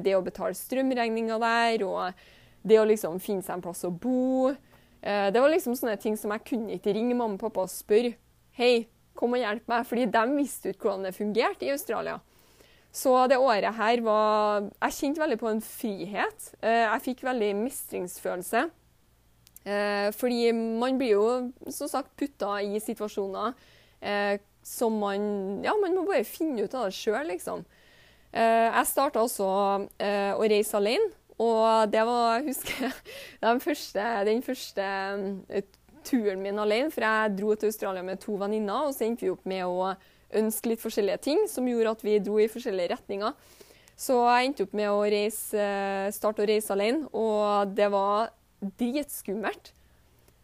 det 0.00 0.16
å 0.16 0.24
betale 0.24 0.56
strømregninga 0.56 1.36
der, 1.42 1.84
og 1.84 2.24
det 2.66 2.80
å 2.80 2.88
liksom 2.88 3.20
finne 3.20 3.44
seg 3.44 3.58
en 3.58 3.64
plass 3.64 3.84
å 3.84 3.92
bo. 3.92 4.54
Eh, 5.04 5.28
det 5.32 5.42
var 5.42 5.52
liksom 5.52 5.76
sånne 5.76 5.98
ting 6.00 6.16
som 6.16 6.32
jeg 6.32 6.46
kunne 6.48 6.78
ikke 6.78 6.96
ringe 6.96 7.14
mamma 7.14 7.36
og 7.36 7.44
pappa 7.44 7.66
og 7.66 7.72
spørre. 7.72 8.16
Hei, 8.56 8.86
kom 9.18 9.36
og 9.36 9.42
hjelp 9.42 9.68
meg. 9.70 9.86
Fordi 9.88 10.06
de 10.14 10.24
visste 10.36 10.72
ikke 10.72 10.88
hvordan 10.88 11.08
det 11.08 11.16
fungerte 11.16 11.66
i 11.66 11.72
Australia. 11.74 12.18
Så 12.96 13.12
det 13.28 13.36
året 13.36 13.74
her 13.76 14.00
var 14.00 14.68
Jeg 14.80 14.96
kjente 14.98 15.20
veldig 15.20 15.38
på 15.40 15.50
en 15.50 15.62
frihet. 15.62 16.50
Eh, 16.62 16.84
jeg 16.86 17.04
fikk 17.10 17.24
veldig 17.26 17.52
mestringsfølelse. 17.58 18.66
Eh, 19.66 20.08
fordi 20.16 20.52
man 20.52 20.98
blir 20.98 21.16
jo 21.16 21.26
som 21.74 21.90
sagt 21.90 22.14
putta 22.16 22.60
i 22.62 22.78
situasjoner 22.80 23.52
eh, 24.00 24.38
som 24.62 24.96
man 25.02 25.64
Ja, 25.64 25.74
man 25.80 25.94
må 25.94 26.06
bare 26.06 26.24
finne 26.24 26.64
ut 26.64 26.74
av 26.74 26.88
det 26.88 26.96
sjøl, 26.96 27.26
liksom. 27.28 27.66
Jeg 28.36 28.84
starta 28.84 29.22
også 29.22 29.46
å 29.46 30.48
reise 30.50 30.76
alene. 30.76 31.06
Og 31.40 31.92
det 31.92 32.02
var, 32.04 32.38
jeg 32.38 32.50
husker 32.50 32.96
den 33.44 33.60
første, 33.60 34.04
den 34.28 34.42
første 34.44 34.88
turen 36.06 36.42
min 36.42 36.58
alene. 36.62 36.92
For 36.94 37.06
jeg 37.06 37.36
dro 37.38 37.54
til 37.54 37.72
Australia 37.72 38.04
med 38.06 38.22
to 38.22 38.36
venninner, 38.40 38.88
og 38.88 38.96
så 38.96 39.06
endte 39.06 39.26
vi 39.26 39.32
opp 39.34 39.46
med 39.48 39.64
å 39.66 39.92
ønske 40.36 40.72
litt 40.72 40.82
forskjellige 40.82 41.22
ting, 41.28 41.44
som 41.50 41.68
gjorde 41.68 41.94
at 41.96 42.04
vi 42.06 42.18
dro 42.22 42.40
i 42.42 42.50
forskjellige 42.50 42.94
retninger. 42.94 43.54
Så 43.96 44.18
jeg 44.20 44.50
endte 44.50 44.66
opp 44.66 44.74
med 44.76 44.90
å 44.92 45.04
reise, 45.08 45.56
eh, 45.56 46.10
starte 46.12 46.44
å 46.44 46.48
reise 46.48 46.74
alene, 46.74 47.08
og 47.16 47.72
det 47.76 47.88
var 47.92 48.30
dritskummelt. 48.60 49.72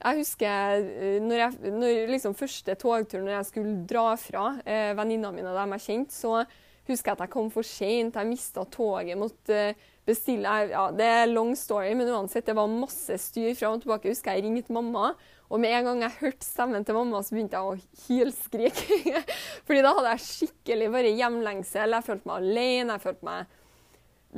Jeg 0.02 0.18
husker 0.18 0.82
eh, 0.82 1.18
når 1.22 1.38
jeg, 1.44 1.72
når 1.76 2.10
liksom 2.10 2.34
første 2.38 2.74
togtur 2.80 3.22
når 3.22 3.36
jeg 3.36 3.48
skulle 3.50 3.74
dra 3.88 4.06
fra 4.18 4.46
eh, 4.64 4.90
venninnene 4.98 5.34
mine, 5.36 5.54
dem 5.54 5.74
jeg 5.76 5.86
kjente, 5.86 6.16
så 6.16 6.40
husker 6.88 7.12
jeg 7.12 7.18
at 7.18 7.24
jeg 7.26 7.34
kom 7.36 7.50
for 7.54 7.66
seint. 7.66 8.18
Jeg 8.18 8.30
mista 8.30 8.64
toget, 8.66 9.18
måtte 9.20 9.58
eh, 9.70 9.90
bestille 10.08 10.54
ja, 10.72 10.86
Det 10.94 11.06
er 11.06 11.30
long 11.30 11.52
story, 11.58 11.92
men 11.98 12.10
uansett, 12.10 12.46
det 12.48 12.56
var 12.58 12.70
masse 12.70 13.16
styr 13.22 13.54
fram 13.58 13.76
og 13.76 13.84
tilbake. 13.84 14.08
Jeg 14.08 14.16
husker 14.16 14.36
jeg 14.36 14.46
ringte 14.46 14.74
mamma, 14.74 15.12
og 15.52 15.60
med 15.62 15.74
en 15.76 15.88
gang 15.88 16.04
jeg 16.06 16.18
hørte 16.20 16.46
stemmen 16.46 16.86
til 16.86 16.96
mamma, 16.96 17.20
så 17.22 17.36
begynte 17.36 17.58
jeg 17.58 17.68
å 17.68 18.06
hylskrike. 18.06 19.24
Fordi 19.66 19.82
da 19.84 19.92
hadde 19.98 20.14
jeg 20.14 20.26
skikkelig 20.26 20.92
bare 20.94 21.16
hjemlengsel. 21.18 21.96
Jeg 21.98 22.06
følte 22.08 22.30
meg 22.30 22.46
alene. 22.46 22.96
jeg 22.96 23.04
følte 23.04 23.28
meg 23.28 23.58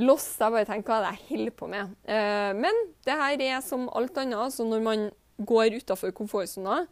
lost. 0.05 0.35
Jeg 0.41 0.57
bare 0.57 0.69
tenkte 0.69 0.91
hva 0.91 0.99
er 0.99 1.05
det 1.07 1.13
jeg 1.13 1.29
holder 1.31 1.57
på 1.61 1.71
med? 1.71 1.95
Eh, 2.11 2.51
men 2.59 2.81
det 3.07 3.19
her 3.21 3.45
er 3.47 3.63
som 3.65 3.87
alt 3.95 4.19
annet. 4.21 4.57
så 4.57 4.67
når 4.67 4.83
man 4.85 5.07
går 5.39 5.79
utafor 5.81 6.13
komfortsona 6.15 6.85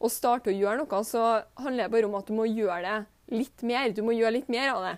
og 0.00 0.12
starter 0.12 0.52
å 0.52 0.56
gjøre 0.56 0.80
noe, 0.80 1.00
så 1.04 1.24
handler 1.60 1.86
det 1.86 1.92
bare 1.92 2.08
om 2.08 2.18
at 2.20 2.28
du 2.28 2.36
må 2.36 2.46
gjøre 2.48 2.82
det 2.84 3.38
litt 3.40 3.64
mer. 3.66 3.90
Du 3.96 4.02
må 4.04 4.16
gjøre 4.16 4.38
litt 4.38 4.52
mer 4.52 4.74
av 4.74 4.84
det. 4.86 4.94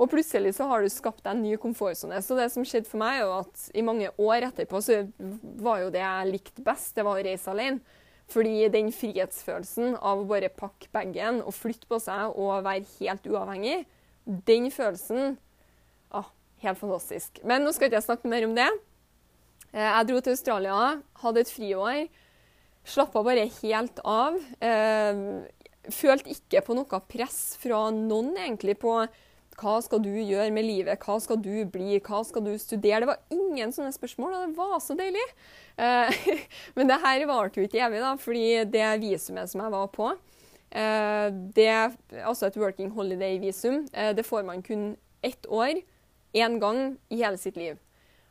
Og 0.00 0.08
plutselig 0.08 0.54
så 0.56 0.66
har 0.70 0.80
du 0.80 0.88
skapt 0.92 1.22
deg 1.26 1.34
en 1.34 1.42
ny 1.44 1.56
komfortsone. 1.60 2.22
Så 2.24 2.36
det 2.38 2.48
som 2.54 2.64
skjedde 2.64 2.88
for 2.88 3.02
meg, 3.02 3.20
er 3.20 3.34
at 3.42 3.66
i 3.76 3.84
mange 3.84 4.08
år 4.16 4.46
etterpå 4.48 4.80
så 4.84 5.02
var 5.60 5.82
jo 5.82 5.90
det 5.92 6.00
jeg 6.00 6.30
likte 6.30 6.64
best, 6.64 6.94
det 6.96 7.04
var 7.04 7.20
å 7.20 7.26
reise 7.26 7.52
alene. 7.52 7.98
Fordi 8.30 8.68
den 8.70 8.92
frihetsfølelsen 8.94 9.96
av 9.96 10.22
å 10.22 10.28
bare 10.28 10.52
pakke 10.54 10.88
bagen 10.94 11.40
og 11.42 11.54
flytte 11.56 11.88
på 11.90 11.98
seg 12.00 12.36
og 12.38 12.62
være 12.62 12.86
helt 13.00 13.26
uavhengig, 13.26 13.80
den 14.46 14.70
følelsen 14.70 15.34
ah, 16.14 16.28
Helt 16.60 16.78
fantastisk. 16.78 17.40
Men 17.48 17.64
nå 17.64 17.72
skal 17.72 17.88
ikke 17.88 17.98
jeg 17.98 18.06
snakke 18.06 18.30
mer 18.30 18.44
om 18.44 18.52
det. 18.52 18.68
Eh, 19.72 19.86
jeg 19.86 20.08
dro 20.10 20.20
til 20.20 20.36
Australia, 20.36 20.76
hadde 21.22 21.40
et 21.40 21.52
friår. 21.52 22.02
Slappa 22.84 23.22
bare 23.24 23.46
helt 23.62 24.02
av. 24.04 24.36
Eh, 24.60 25.22
følte 25.90 26.34
ikke 26.36 26.62
på 26.66 26.76
noe 26.76 27.00
press 27.08 27.56
fra 27.62 27.86
noen 27.96 28.34
egentlig 28.36 28.76
på 28.82 28.94
hva 29.60 29.76
skal 29.84 30.00
du 30.02 30.10
gjøre 30.10 30.50
med 30.54 30.66
livet, 30.66 31.02
hva 31.04 31.18
skal 31.22 31.38
du 31.42 31.52
bli, 31.70 31.98
hva 32.00 32.22
skal 32.26 32.44
du 32.46 32.54
studere? 32.60 33.02
Det 33.02 33.10
var 33.10 33.36
ingen 33.36 33.74
sånne 33.74 33.92
spørsmål, 33.94 34.34
og 34.34 34.46
det 34.46 34.58
var 34.58 34.80
så 34.82 34.96
deilig. 34.98 35.26
Eh, 35.76 36.20
men 36.78 36.90
det 36.90 37.00
her 37.04 37.26
varte 37.30 37.60
jo 37.60 37.68
ikke 37.68 37.82
evig, 37.86 38.02
da, 38.04 38.14
fordi 38.20 38.46
det 38.72 38.88
visumet 39.04 39.52
som 39.52 39.64
jeg 39.64 39.74
var 39.76 39.90
på, 39.94 40.10
eh, 40.70 41.26
det 41.56 41.70
altså 42.24 42.48
et 42.48 42.58
working 42.60 42.92
holiday-visum. 42.96 43.84
Eh, 43.92 44.14
det 44.16 44.26
får 44.26 44.46
man 44.48 44.64
kun 44.66 44.94
ett 45.22 45.46
år, 45.46 45.82
én 46.32 46.60
gang 46.62 46.96
i 47.10 47.20
hele 47.20 47.38
sitt 47.40 47.58
liv. 47.58 47.76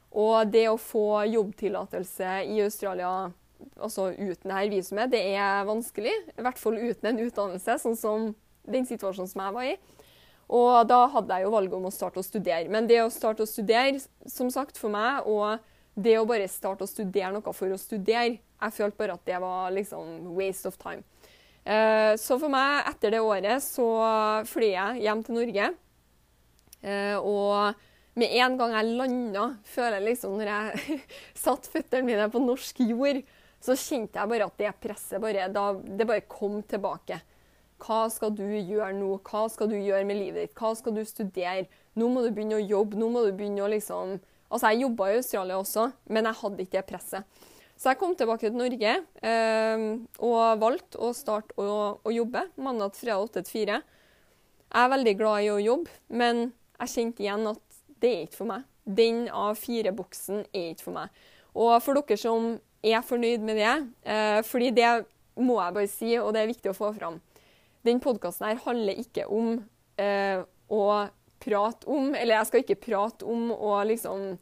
Og 0.09 0.49
det 0.49 0.65
å 0.71 0.79
få 0.81 1.25
jobbtillatelse 1.29 2.39
i 2.49 2.61
Australia 2.63 3.29
altså 3.75 4.09
uten 4.15 4.49
dette 4.49 4.69
visumet, 4.71 5.11
det 5.11 5.21
er 5.35 5.67
vanskelig. 5.67 6.13
I 6.37 6.45
hvert 6.45 6.59
fall 6.59 6.79
uten 6.79 7.11
en 7.11 7.21
utdannelse, 7.25 7.77
sånn 7.81 7.97
som 7.99 8.29
den 8.69 8.87
situasjonen 8.87 9.29
som 9.29 9.43
jeg 9.43 9.55
var 9.55 9.67
i. 9.67 9.75
Og 10.49 10.87
da 10.89 11.03
hadde 11.13 11.35
jeg 11.35 11.45
jo 11.45 11.53
valget 11.53 11.75
om 11.77 11.85
å 11.85 11.93
starte 11.93 12.21
å 12.21 12.25
studere. 12.25 12.69
Men 12.73 12.87
det 12.89 13.03
å 13.03 13.11
starte 13.13 13.45
å 13.45 13.49
studere, 13.49 13.99
som 14.25 14.49
sagt, 14.53 14.79
for 14.81 14.89
meg, 14.93 15.27
og 15.29 15.59
det 15.99 16.15
å 16.17 16.25
bare 16.29 16.47
starte 16.49 16.85
å 16.85 16.89
studere 16.89 17.31
noe 17.35 17.53
for 17.53 17.69
å 17.69 17.77
studere, 17.79 18.39
jeg 18.59 18.75
følte 18.75 18.99
bare 18.99 19.15
at 19.15 19.27
det 19.29 19.37
var 19.43 19.69
liksom 19.75 20.31
waste 20.35 20.71
of 20.71 20.79
time. 20.81 21.03
Eh, 21.63 22.15
så 22.17 22.39
for 22.41 22.51
meg, 22.51 22.87
etter 22.89 23.13
det 23.13 23.21
året, 23.21 23.61
så 23.63 23.85
fløy 24.49 24.71
jeg 24.71 25.05
hjem 25.05 25.21
til 25.25 25.37
Norge. 25.37 25.69
Eh, 26.81 27.17
og 27.19 28.19
med 28.19 28.35
en 28.41 28.57
gang 28.59 28.73
jeg 28.75 28.95
landa, 28.97 29.45
føler 29.69 29.99
jeg 29.99 30.07
liksom 30.09 30.37
når 30.39 30.53
jeg 30.53 30.99
satte 31.45 31.71
føttene 31.71 32.07
mine 32.07 32.29
på 32.33 32.41
norsk 32.43 32.81
jord, 32.89 33.21
så 33.59 33.75
kjente 33.75 34.19
jeg 34.19 34.31
bare 34.31 34.47
at 34.47 34.61
det 34.61 34.75
presset 34.81 35.21
bare, 35.21 35.49
da, 35.51 35.71
det 35.75 36.07
bare 36.07 36.27
kom 36.31 36.61
tilbake. 36.63 37.19
Hva 37.79 38.01
skal 38.11 38.33
du 38.35 38.45
gjøre 38.45 38.91
nå? 38.97 39.13
Hva 39.25 39.45
skal 39.51 39.69
du 39.71 39.77
gjøre 39.77 40.05
med 40.07 40.19
livet 40.19 40.49
ditt? 40.49 40.57
Hva 40.57 40.73
skal 40.77 40.97
du 40.97 41.03
studere? 41.07 41.67
Nå 41.99 42.09
må 42.11 42.23
du 42.25 42.33
begynne 42.33 42.59
å 42.59 42.63
jobbe. 42.63 42.99
Nå 42.99 43.09
må 43.13 43.23
du 43.25 43.31
begynne 43.35 43.65
å 43.65 43.71
liksom 43.71 44.19
Altså, 44.49 44.71
jeg 44.71 44.81
jobba 44.81 45.11
i 45.11 45.17
Australia 45.19 45.59
også, 45.61 45.83
men 46.09 46.25
jeg 46.25 46.37
hadde 46.39 46.63
ikke 46.63 46.79
det 46.79 46.87
presset. 46.89 47.41
Så 47.77 47.91
jeg 47.91 47.99
kom 47.99 48.15
tilbake 48.17 48.49
til 48.49 48.57
Norge 48.57 48.93
eh, 49.29 49.83
og 50.25 50.63
valgte 50.63 50.97
å 51.05 51.11
starte 51.13 51.53
å, 51.61 51.75
å 52.01 52.11
jobbe 52.11 52.41
mandag 52.57 52.95
til 52.95 53.05
fredag 53.05 53.27
8 53.27 53.43
til 53.43 53.51
4. 53.69 53.77
Jeg 54.73 54.81
er 54.81 54.91
veldig 54.95 55.13
glad 55.21 55.45
i 55.45 55.51
å 55.53 55.61
jobbe, 55.61 55.93
men 56.09 56.41
jeg 56.79 56.93
kjente 56.95 57.23
igjen 57.23 57.45
at 57.53 57.79
det 58.01 58.09
er 58.09 58.25
ikke 58.25 58.39
for 58.39 58.49
meg. 58.49 58.65
Den 58.89 59.21
A4-boksen 59.29 60.43
er 60.49 60.73
ikke 60.73 60.87
for 60.87 60.97
meg. 60.97 61.23
Og 61.53 61.71
for 61.85 62.01
dere 62.01 62.19
som 62.19 62.51
er 62.81 63.05
fornøyd 63.05 63.45
med 63.45 63.61
det. 63.61 63.73
Eh, 64.09 64.41
fordi 64.49 64.73
det 64.75 64.91
må 65.39 65.61
jeg 65.61 65.77
bare 65.77 65.93
si, 65.93 66.13
og 66.19 66.33
det 66.35 66.43
er 66.43 66.51
viktig 66.51 66.73
å 66.73 66.77
få 66.77 66.91
fram. 66.97 67.19
Den 67.87 68.01
podkasten 68.03 68.49
her 68.49 68.61
handler 68.65 68.99
ikke 68.99 69.25
om 69.31 69.55
eh, 69.99 70.41
å 70.69 70.83
prate 71.39 71.87
om 71.87 72.13
Eller 72.15 72.35
jeg 72.35 72.49
skal 72.49 72.63
ikke 72.65 72.81
prate 72.83 73.27
om 73.27 73.51
å 73.55 73.77
liksom 73.87 74.33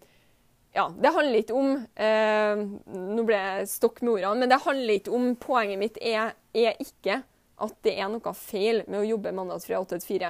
Ja, 0.73 0.87
det 0.89 1.13
handler 1.13 1.43
ikke 1.43 1.57
om 1.57 1.73
eh, 1.77 2.63
Nå 2.97 3.25
ble 3.27 3.37
jeg 3.37 3.69
stokk 3.71 4.01
med 4.01 4.15
ordene, 4.17 4.41
men 4.41 4.53
det 4.53 4.63
handler 4.65 4.99
ikke 4.99 5.13
om 5.15 5.31
Poenget 5.41 5.81
mitt 5.81 6.01
er, 6.01 6.33
er 6.57 6.81
ikke 6.81 7.21
at 7.57 7.73
det 7.85 7.95
er 7.97 8.09
noe 8.13 8.33
feil 8.37 8.83
med 8.85 9.01
å 9.01 9.07
jobbe 9.07 9.33
mandag 9.33 9.63
fra 9.63 9.79
8 9.81 9.97
til 9.97 10.19
4. 10.19 10.27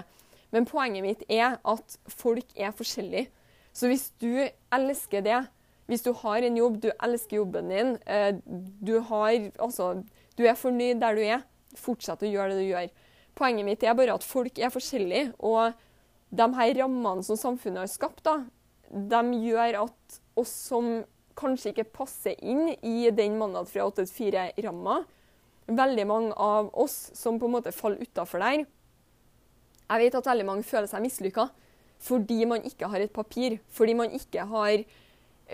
Men 0.56 0.68
poenget 0.70 1.04
mitt 1.04 1.24
er 1.28 1.58
at 1.60 1.98
folk 2.08 2.54
er 2.56 2.72
forskjellige. 2.76 3.28
Så 3.76 3.90
hvis 3.92 4.06
du 4.22 4.48
elsker 4.74 5.26
det, 5.26 5.42
hvis 5.92 6.06
du 6.06 6.14
har 6.22 6.44
en 6.44 6.58
jobb, 6.58 6.80
du 6.84 6.88
elsker 6.94 7.42
jobben 7.42 7.72
din, 7.72 7.92
eh, 8.08 8.40
du, 8.48 8.98
har, 9.10 9.36
altså, 9.60 9.92
du 10.40 10.46
er 10.48 10.56
fornøyd 10.56 11.04
der 11.04 11.20
du 11.20 11.24
er, 11.26 11.44
fortsett 11.80 12.24
å 12.24 12.30
gjøre 12.30 12.56
det 12.56 12.64
du 12.64 12.72
gjør. 12.72 12.90
Poenget 13.38 13.68
mitt 13.68 13.84
er 13.86 13.98
bare 13.98 14.16
at 14.18 14.26
folk 14.26 14.60
er 14.60 14.74
forskjellige. 14.74 15.34
Og 15.46 15.76
de 16.30 16.48
her 16.60 16.74
rammene 16.82 17.26
som 17.26 17.40
samfunnet 17.40 17.84
har 17.86 17.92
skapt, 17.92 18.24
da, 18.26 18.42
de 18.90 19.44
gjør 19.44 19.84
at 19.84 20.20
oss 20.38 20.54
som 20.70 21.04
kanskje 21.38 21.74
ikke 21.74 21.92
passer 22.00 22.38
inn 22.42 22.72
i 22.82 23.12
den 23.14 23.38
mandag 23.38 23.70
fra 23.70 23.86
8 23.86 24.06
til 24.06 24.34
4-ramma, 24.34 25.02
veldig 25.68 26.06
mange 26.10 26.34
av 26.40 26.72
oss 26.80 27.12
som 27.18 27.38
på 27.40 27.50
en 27.50 27.58
måte 27.58 27.74
faller 27.76 28.00
utafor 28.00 28.40
der 28.40 28.62
Jeg 28.62 30.00
vet 30.00 30.16
at 30.16 30.30
veldig 30.30 30.46
mange 30.48 30.64
føler 30.64 30.88
seg 30.88 31.04
mislykka 31.04 31.50
fordi 31.98 32.46
man 32.46 32.62
ikke 32.62 32.88
har 32.92 33.02
et 33.02 33.12
papir, 33.14 33.58
fordi 33.74 33.96
man 33.98 34.12
ikke 34.14 34.44
har 34.46 34.84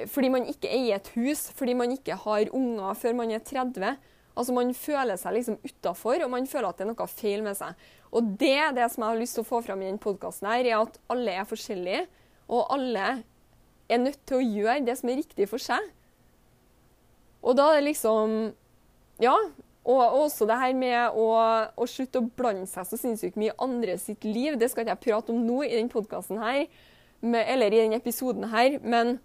fordi 0.10 0.30
man 0.34 0.48
ikke 0.50 0.72
eier 0.74 0.98
et 0.98 1.10
hus, 1.16 1.46
fordi 1.56 1.76
man 1.78 1.92
ikke 1.94 2.18
har 2.20 2.50
unger 2.52 2.98
før 2.98 3.14
man 3.16 3.32
er 3.32 3.44
30. 3.46 3.94
Altså 4.34 4.54
Man 4.56 4.74
føler 4.74 5.20
seg 5.20 5.36
liksom 5.38 5.60
utafor, 5.62 6.24
og 6.26 6.32
man 6.34 6.48
føler 6.50 6.70
at 6.70 6.80
det 6.80 6.88
er 6.88 6.92
noe 6.92 7.10
feil 7.12 7.44
med 7.46 7.58
seg. 7.58 7.76
Og 8.14 8.32
det, 8.40 8.56
er 8.58 8.72
det 8.76 8.88
som 8.94 9.04
jeg 9.04 9.12
har 9.12 9.20
lyst 9.22 9.38
til 9.38 9.46
å 9.46 9.50
få 9.50 9.62
fram 9.66 9.82
i 9.82 9.90
denne 9.90 10.02
podkasten, 10.02 10.50
er 10.50 10.72
at 10.78 10.98
alle 11.14 11.36
er 11.38 11.50
forskjellige. 11.50 12.06
Og 12.54 12.66
alle 12.74 13.10
er 13.90 14.02
nødt 14.02 14.22
til 14.30 14.40
å 14.40 14.48
gjøre 14.48 14.86
det 14.88 14.98
som 15.00 15.12
er 15.12 15.22
riktig 15.22 15.48
for 15.52 15.62
seg. 15.62 15.86
Og 17.44 17.58
da 17.60 17.72
er 17.72 17.82
det 17.82 17.92
liksom 17.92 18.54
Ja. 19.22 19.38
Og 19.84 20.00
også 20.00 20.46
det 20.48 20.56
her 20.56 20.74
med 20.80 21.18
å, 21.20 21.26
å 21.76 21.86
slutte 21.92 22.22
å 22.22 22.30
blande 22.40 22.70
seg 22.72 22.86
så 22.88 22.96
sinnssykt 22.96 23.36
mye 23.36 23.52
i 23.52 23.58
andre 23.66 23.98
sitt 24.00 24.24
liv. 24.24 24.56
Det 24.56 24.70
skal 24.72 24.86
ikke 24.86 24.94
jeg 24.94 25.04
prate 25.04 25.34
om 25.34 25.42
nå 25.44 25.58
i 25.66 25.74
denne 25.74 25.92
podkasten 25.92 26.40
her, 26.40 26.70
eller 27.20 27.68
i 27.68 27.82
denne 27.82 28.00
episoden 28.00 28.48
her. 28.54 28.78
men 28.80 29.18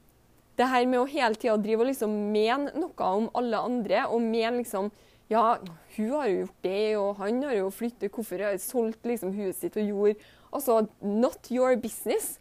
det 0.59 0.67
her 0.67 0.87
med 0.91 1.01
å 1.01 1.09
hele 1.09 1.39
tida 1.39 1.57
drive 1.63 1.85
og 1.85 1.91
liksom 1.93 2.15
mene 2.33 2.73
noe 2.75 3.11
om 3.15 3.29
alle 3.39 3.61
andre, 3.71 4.07
og 4.09 4.25
mene 4.25 4.63
liksom 4.63 4.91
Ja, 5.29 5.59
hun 5.97 6.13
har 6.15 6.29
jo 6.29 6.37
gjort 6.41 6.63
det, 6.65 6.97
og 6.97 7.19
han 7.21 7.43
har 7.45 7.55
jo 7.59 7.71
flyttet 7.71 8.15
Hvorfor 8.15 8.41
har 8.41 8.55
hun 8.55 8.63
solgt 8.63 9.05
liksom 9.05 9.35
huset 9.37 9.61
sitt 9.61 9.77
og 9.77 9.91
jord 9.91 10.27
Altså, 10.49 10.87
not 11.03 11.51
your 11.53 11.77
business. 11.77 12.39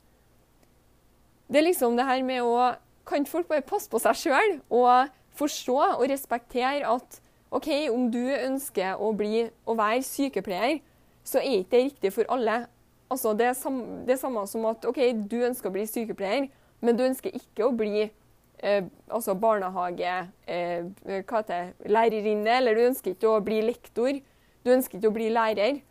Det 1.52 1.60
er 1.60 1.66
liksom 1.68 1.98
det 1.98 2.06
her 2.08 2.24
med 2.24 2.44
å 2.48 2.76
Kan 3.08 3.26
folk 3.28 3.48
bare 3.48 3.64
passe 3.64 3.90
på 3.92 4.00
seg 4.00 4.16
sjøl 4.20 4.58
og 4.72 5.12
forstå 5.38 5.76
og 6.00 6.08
respektere 6.10 6.88
at 6.88 7.20
OK, 7.56 7.70
om 7.94 8.10
du 8.12 8.24
ønsker 8.36 9.00
å 9.00 9.14
bli 9.16 9.46
å 9.64 9.76
være 9.78 10.02
sykepleier, 10.04 10.82
så 11.24 11.40
er 11.40 11.62
ikke 11.62 11.72
det 11.78 11.84
riktig 11.86 12.12
for 12.12 12.28
alle. 12.34 12.66
Altså, 13.08 13.32
det 13.32 13.46
er, 13.48 13.54
sam 13.56 13.78
det 14.04 14.18
er 14.18 14.20
samme 14.20 14.44
som 14.52 14.66
at 14.68 14.84
OK, 14.90 15.00
du 15.32 15.38
ønsker 15.48 15.70
å 15.70 15.76
bli 15.78 15.86
sykepleier, 15.88 16.50
men 16.82 16.98
du 16.98 17.04
ønsker 17.08 17.34
ikke 17.36 17.66
å 17.66 17.74
bli 17.76 18.06
eh, 18.06 18.90
altså 19.10 19.36
barnehage 19.40 20.16
eh, 20.46 20.88
hva 21.06 21.42
heter 21.42 21.72
lærerinne, 21.90 22.60
eller 22.60 22.78
du 22.78 22.86
ønsker 22.88 23.16
ikke 23.16 23.32
å 23.32 23.44
bli 23.44 23.62
lektor. 23.66 24.20
Du 24.66 24.74
ønsker 24.74 25.00
ikke 25.00 25.12
å 25.12 25.18
bli 25.18 25.32
lærer. 25.34 25.82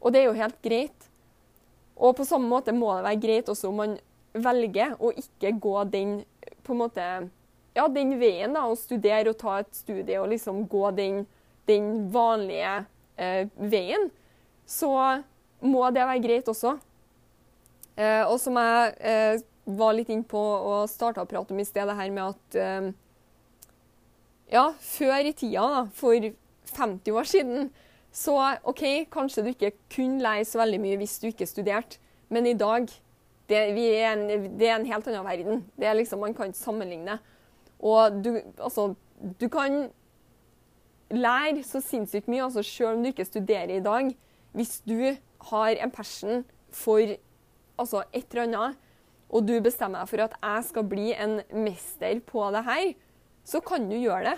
Og 0.00 0.12
det 0.12 0.22
er 0.22 0.28
jo 0.30 0.38
helt 0.38 0.58
greit. 0.64 1.08
Og 1.96 2.16
på 2.18 2.26
samme 2.28 2.48
måte 2.50 2.74
må 2.76 2.92
det 2.96 3.06
være 3.06 3.22
greit 3.22 3.48
også 3.48 3.70
om 3.70 3.80
man 3.80 3.96
velger 4.36 4.98
å 5.00 5.12
ikke 5.16 5.54
gå 5.62 5.76
den 5.92 6.18
på 6.66 6.74
en 6.74 6.80
måte, 6.82 7.06
ja, 7.76 7.86
den 7.92 8.16
veien 8.20 8.56
da, 8.56 8.66
å 8.66 8.76
studere 8.76 9.32
og 9.32 9.38
ta 9.40 9.60
et 9.62 9.72
studie 9.76 10.18
og 10.20 10.28
liksom 10.32 10.64
gå 10.70 10.90
den, 10.96 11.22
den 11.68 12.08
vanlige 12.12 12.84
eh, 13.16 13.48
veien. 13.56 14.10
Så 14.66 14.90
må 15.62 15.84
det 15.94 16.04
være 16.04 16.24
greit 16.24 16.50
også. 16.50 16.74
Eh, 17.96 18.24
og 18.26 18.36
som 18.42 18.58
jeg 18.60 18.96
eh, 19.00 19.44
var 19.66 19.96
litt 19.96 20.10
inne 20.12 20.26
på 20.28 20.40
og 20.40 20.90
starta 20.90 21.24
å 21.24 21.28
prate 21.28 21.54
om 21.54 21.60
i 21.60 21.66
sted, 21.66 21.86
det 21.88 21.98
her 21.98 22.12
med 22.14 22.36
at 22.36 22.58
eh, 22.60 22.92
Ja, 24.52 24.68
før 24.78 25.26
i 25.26 25.34
tida, 25.34 25.64
da, 25.72 25.80
for 25.90 26.28
50 26.76 27.16
år 27.18 27.26
siden, 27.26 27.70
så 28.14 28.36
OK, 28.64 28.84
kanskje 29.12 29.42
du 29.42 29.50
ikke 29.50 29.74
kunne 29.92 30.36
så 30.46 30.62
veldig 30.62 30.78
mye 30.80 31.00
hvis 31.00 31.18
du 31.20 31.26
ikke 31.28 31.48
studerte, 31.50 31.98
men 32.30 32.46
i 32.46 32.54
dag 32.54 32.86
det, 33.48 33.58
er 33.58 34.12
en, 34.12 34.46
det 34.58 34.68
er 34.68 34.78
en 34.78 34.86
helt 34.86 35.06
annen 35.06 35.26
verden. 35.26 35.60
Det 35.78 35.86
er 35.86 35.94
liksom, 35.94 36.18
Man 36.18 36.34
kan 36.34 36.50
ikke 36.50 36.58
sammenligne. 36.58 37.18
Og 37.78 38.24
du, 38.24 38.40
altså, 38.58 38.94
du 39.40 39.48
kan 39.48 39.88
lære 41.10 41.62
så 41.62 41.80
sinnssykt 41.84 42.28
mye, 42.28 42.42
altså 42.42 42.64
selv 42.66 42.96
om 42.96 43.04
du 43.04 43.12
ikke 43.12 43.28
studerer 43.28 43.76
i 43.76 43.84
dag. 43.84 44.10
Hvis 44.56 44.80
du 44.88 45.14
har 45.50 45.76
en 45.76 45.90
passion 45.90 46.44
for 46.72 47.14
altså 47.78 48.02
et 48.12 48.26
eller 48.32 48.42
annet, 48.42 48.82
og 49.30 49.46
du 49.46 49.54
bestemmer 49.62 50.02
deg 50.02 50.10
for 50.10 50.24
at 50.26 50.36
jeg 50.38 50.66
skal 50.68 50.86
bli 50.86 51.10
en 51.14 51.40
mester 51.66 52.20
på 52.26 52.46
det 52.54 52.62
her, 52.66 52.92
så 53.46 53.60
kan 53.62 53.88
du 53.90 53.96
gjøre 53.98 54.30
det. 54.30 54.36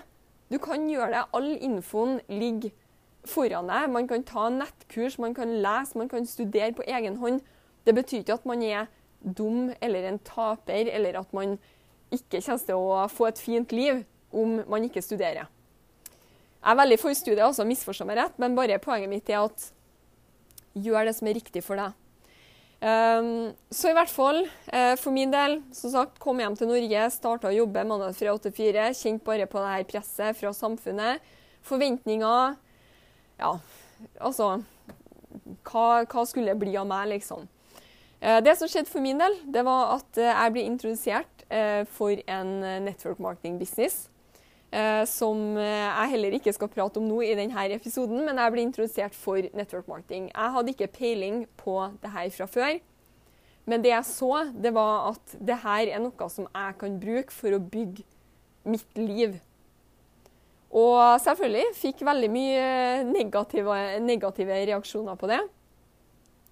Du 0.49 0.59
kan 0.61 0.87
gjøre 0.89 1.13
det. 1.13 1.25
All 1.37 1.51
infoen 1.57 2.21
ligger 2.29 2.73
foran 3.29 3.69
deg. 3.69 3.91
Man 3.93 4.09
kan 4.09 4.25
ta 4.25 4.49
nettkurs, 4.53 5.19
man 5.21 5.37
kan 5.37 5.53
lese, 5.63 5.99
man 5.99 6.09
kan 6.09 6.27
studere 6.27 6.73
på 6.77 6.87
egen 6.89 7.19
hånd. 7.21 7.43
Det 7.85 7.95
betyr 7.97 8.25
ikke 8.25 8.39
at 8.41 8.49
man 8.49 8.63
er 8.65 8.89
dum 9.21 9.73
eller 9.81 10.09
en 10.09 10.19
taper, 10.25 10.89
eller 10.93 11.21
at 11.21 11.33
man 11.37 11.59
ikke 12.15 12.41
kommer 12.41 12.65
til 12.65 12.81
å 12.81 13.05
få 13.13 13.29
et 13.29 13.41
fint 13.41 13.73
liv 13.73 14.05
om 14.33 14.61
man 14.69 14.85
ikke 14.85 15.05
studerer. 15.05 15.49
Jeg 16.59 16.75
er 16.75 16.81
veldig 16.81 16.99
for 17.01 17.15
studiet, 17.15 17.45
altså, 17.45 17.65
misforstå 17.69 18.07
meg 18.09 18.19
rett, 18.19 18.39
men 18.41 18.57
bare 18.57 18.81
poenget 18.83 19.11
mitt 19.13 19.29
er 19.31 19.45
at 19.45 19.69
gjør 20.75 21.09
det 21.09 21.15
som 21.17 21.29
er 21.31 21.37
riktig 21.39 21.63
for 21.65 21.81
deg. 21.81 21.95
Um, 22.79 23.57
så 23.75 23.91
i 23.91 23.95
hvert 23.97 24.11
fall, 24.11 24.45
uh, 24.71 24.95
for 25.01 25.11
min 25.11 25.33
del, 25.35 25.57
som 25.75 25.91
sagt, 25.91 26.21
kom 26.23 26.39
hjem 26.39 26.55
til 26.59 26.71
Norge, 26.71 27.09
starta 27.11 27.51
å 27.51 27.57
jobbe 27.57 27.83
mandag 27.83 28.15
fra 28.15 28.35
8 28.37 28.45
til 28.47 28.55
4. 28.55 28.85
Kjente 28.95 29.27
bare 29.27 29.49
på 29.51 29.59
det 29.59 29.73
her 29.73 29.87
presset 29.89 30.39
fra 30.39 30.53
samfunnet. 30.55 31.25
Forventninger 31.67 32.55
Ja, 33.39 33.53
altså 34.23 34.61
hva, 35.67 36.05
hva 36.07 36.23
skulle 36.27 36.53
det 36.53 36.61
bli 36.61 36.77
av 36.79 36.87
meg, 36.91 37.09
liksom? 37.17 37.49
Uh, 38.23 38.39
det 38.47 38.55
som 38.61 38.71
skjedde 38.71 38.91
for 38.91 39.03
min 39.03 39.19
del, 39.19 39.35
det 39.51 39.67
var 39.67 39.97
at 39.99 40.23
uh, 40.23 40.31
jeg 40.31 40.55
ble 40.55 40.69
introdusert 40.71 41.35
for 41.97 42.13
en 42.29 42.49
network 42.85 43.17
marketing 43.25 43.55
business. 43.57 44.11
Eh, 44.69 45.05
som 45.09 45.57
eh, 45.57 45.65
jeg 45.65 46.11
heller 46.13 46.35
ikke 46.37 46.53
skal 46.53 46.69
prate 46.69 47.01
om 47.01 47.07
nå 47.09 47.23
i 47.25 47.33
denne 47.39 47.63
episoden, 47.73 48.21
men 48.27 48.37
jeg 48.37 48.53
ble 48.53 48.65
introdusert 48.67 49.15
for 49.17 49.41
network 49.57 49.89
marketing. 49.89 50.29
Jeg 50.29 50.55
hadde 50.55 50.75
ikke 50.75 50.91
peiling 50.93 51.47
på 51.57 51.79
det 52.03 52.11
her 52.13 52.29
fra 52.35 52.47
før. 52.53 52.77
Men 53.69 53.85
det 53.85 53.95
jeg 53.95 54.05
så, 54.09 54.33
det 54.53 54.73
var 54.77 55.15
at 55.15 55.37
det 55.41 55.57
her 55.63 55.93
er 55.93 56.03
noe 56.05 56.29
som 56.33 56.49
jeg 56.53 56.77
kan 56.81 56.99
bruke 57.01 57.33
for 57.33 57.57
å 57.57 57.61
bygge 57.61 58.05
mitt 58.69 59.01
liv. 59.01 59.39
Og 60.69 61.01
selvfølgelig 61.25 61.73
fikk 61.77 62.05
veldig 62.05 62.29
mye 62.33 62.69
negative, 63.09 63.77
negative 64.05 64.61
reaksjoner 64.69 65.17
på 65.17 65.31
det. 65.33 65.41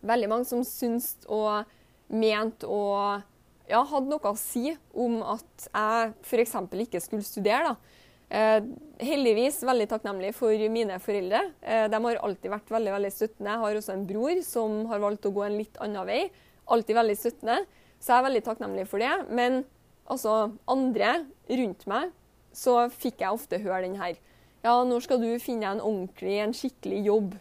Veldig 0.08 0.32
mange 0.32 0.48
som 0.48 0.64
syntes 0.64 1.18
og 1.28 1.68
mente 2.08 2.64
og 2.64 3.20
ja, 3.68 3.82
hadde 3.82 4.08
noe 4.08 4.32
å 4.32 4.40
si 4.40 4.70
om 4.96 5.20
at 5.36 5.68
jeg 5.68 6.12
f.eks. 6.24 6.56
ikke 6.86 7.04
skulle 7.04 7.26
studere. 7.26 7.74
da. 7.74 8.04
Eh, 8.26 8.58
heldigvis 9.06 9.60
veldig 9.62 9.86
takknemlig 9.90 10.32
for 10.34 10.66
mine 10.72 10.98
foreldre. 11.02 11.44
Eh, 11.62 11.86
de 11.92 12.00
har 12.08 12.20
alltid 12.26 12.50
vært 12.50 12.72
veldig 12.74 12.94
veldig 12.96 13.12
støttende. 13.14 13.52
Jeg 13.52 13.62
har 13.62 13.78
også 13.78 13.94
en 13.94 14.06
bror 14.08 14.42
som 14.42 14.84
har 14.90 15.02
valgt 15.02 15.28
å 15.28 15.34
gå 15.34 15.44
en 15.46 15.58
litt 15.60 15.78
annen 15.78 16.06
vei. 16.08 16.22
Alltid 16.66 16.98
veldig 16.98 17.16
støttende. 17.16 17.58
Så 18.00 18.12
jeg 18.12 18.18
er 18.18 18.28
veldig 18.28 18.44
takknemlig 18.48 18.86
for 18.90 18.98
det. 18.98 19.14
Men 19.30 19.64
altså, 20.10 20.52
andre 20.66 21.26
rundt 21.48 21.86
meg, 21.86 22.10
så 22.52 22.90
fikk 22.90 23.22
jeg 23.22 23.36
ofte 23.36 23.62
høre 23.62 23.84
den 23.86 23.98
her. 24.00 24.18
Ja, 24.64 24.82
når 24.82 25.04
skal 25.04 25.20
du 25.22 25.30
finne 25.38 25.70
en 25.70 25.84
ordentlig, 25.84 26.40
en 26.42 26.56
skikkelig 26.56 27.04
jobb? 27.06 27.34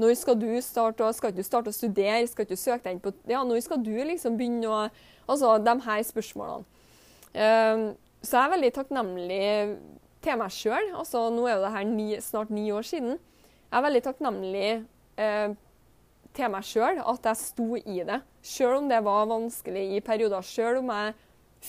Når 0.00 0.14
skal 0.16 0.36
du 0.40 0.48
starte, 0.64 1.12
skal 1.12 1.34
du 1.36 1.42
starte 1.44 1.68
å 1.68 1.76
studere? 1.76 2.24
Skal 2.30 2.48
du 2.48 2.56
søke 2.56 2.86
deg 2.86 2.96
inn 2.96 3.02
på 3.04 3.12
Ja, 3.28 3.42
når 3.44 3.60
skal 3.66 3.82
du 3.84 3.92
liksom 3.92 4.38
begynne 4.40 4.70
å 4.70 4.82
Altså 5.30 5.52
de 5.62 5.74
her 5.84 6.00
spørsmålene. 6.02 6.64
Eh, 7.38 7.82
så 8.18 8.34
jeg 8.34 8.40
er 8.42 8.54
veldig 8.56 8.70
takknemlig 8.74 9.44
til 10.24 10.38
meg 10.40 10.52
sjøl. 10.54 10.92
Nå 10.92 11.46
er 11.48 11.56
jo 11.56 11.64
det 11.64 11.74
her 11.74 11.88
ni, 11.88 12.08
snart 12.22 12.52
ni 12.54 12.68
år 12.74 12.86
siden. 12.86 13.18
Jeg 13.70 13.78
er 13.78 13.86
veldig 13.86 14.02
takknemlig 14.04 14.68
eh, 15.20 15.56
til 16.36 16.52
meg 16.52 16.66
sjøl 16.66 17.00
at 17.02 17.28
jeg 17.30 17.40
sto 17.40 17.68
i 17.80 18.00
det. 18.06 18.20
Sjøl 18.46 18.80
om 18.80 18.88
det 18.90 19.00
var 19.06 19.28
vanskelig 19.30 19.84
i 19.96 20.04
perioder, 20.04 20.46
sjøl 20.46 20.80
om 20.82 20.92
jeg 20.94 21.16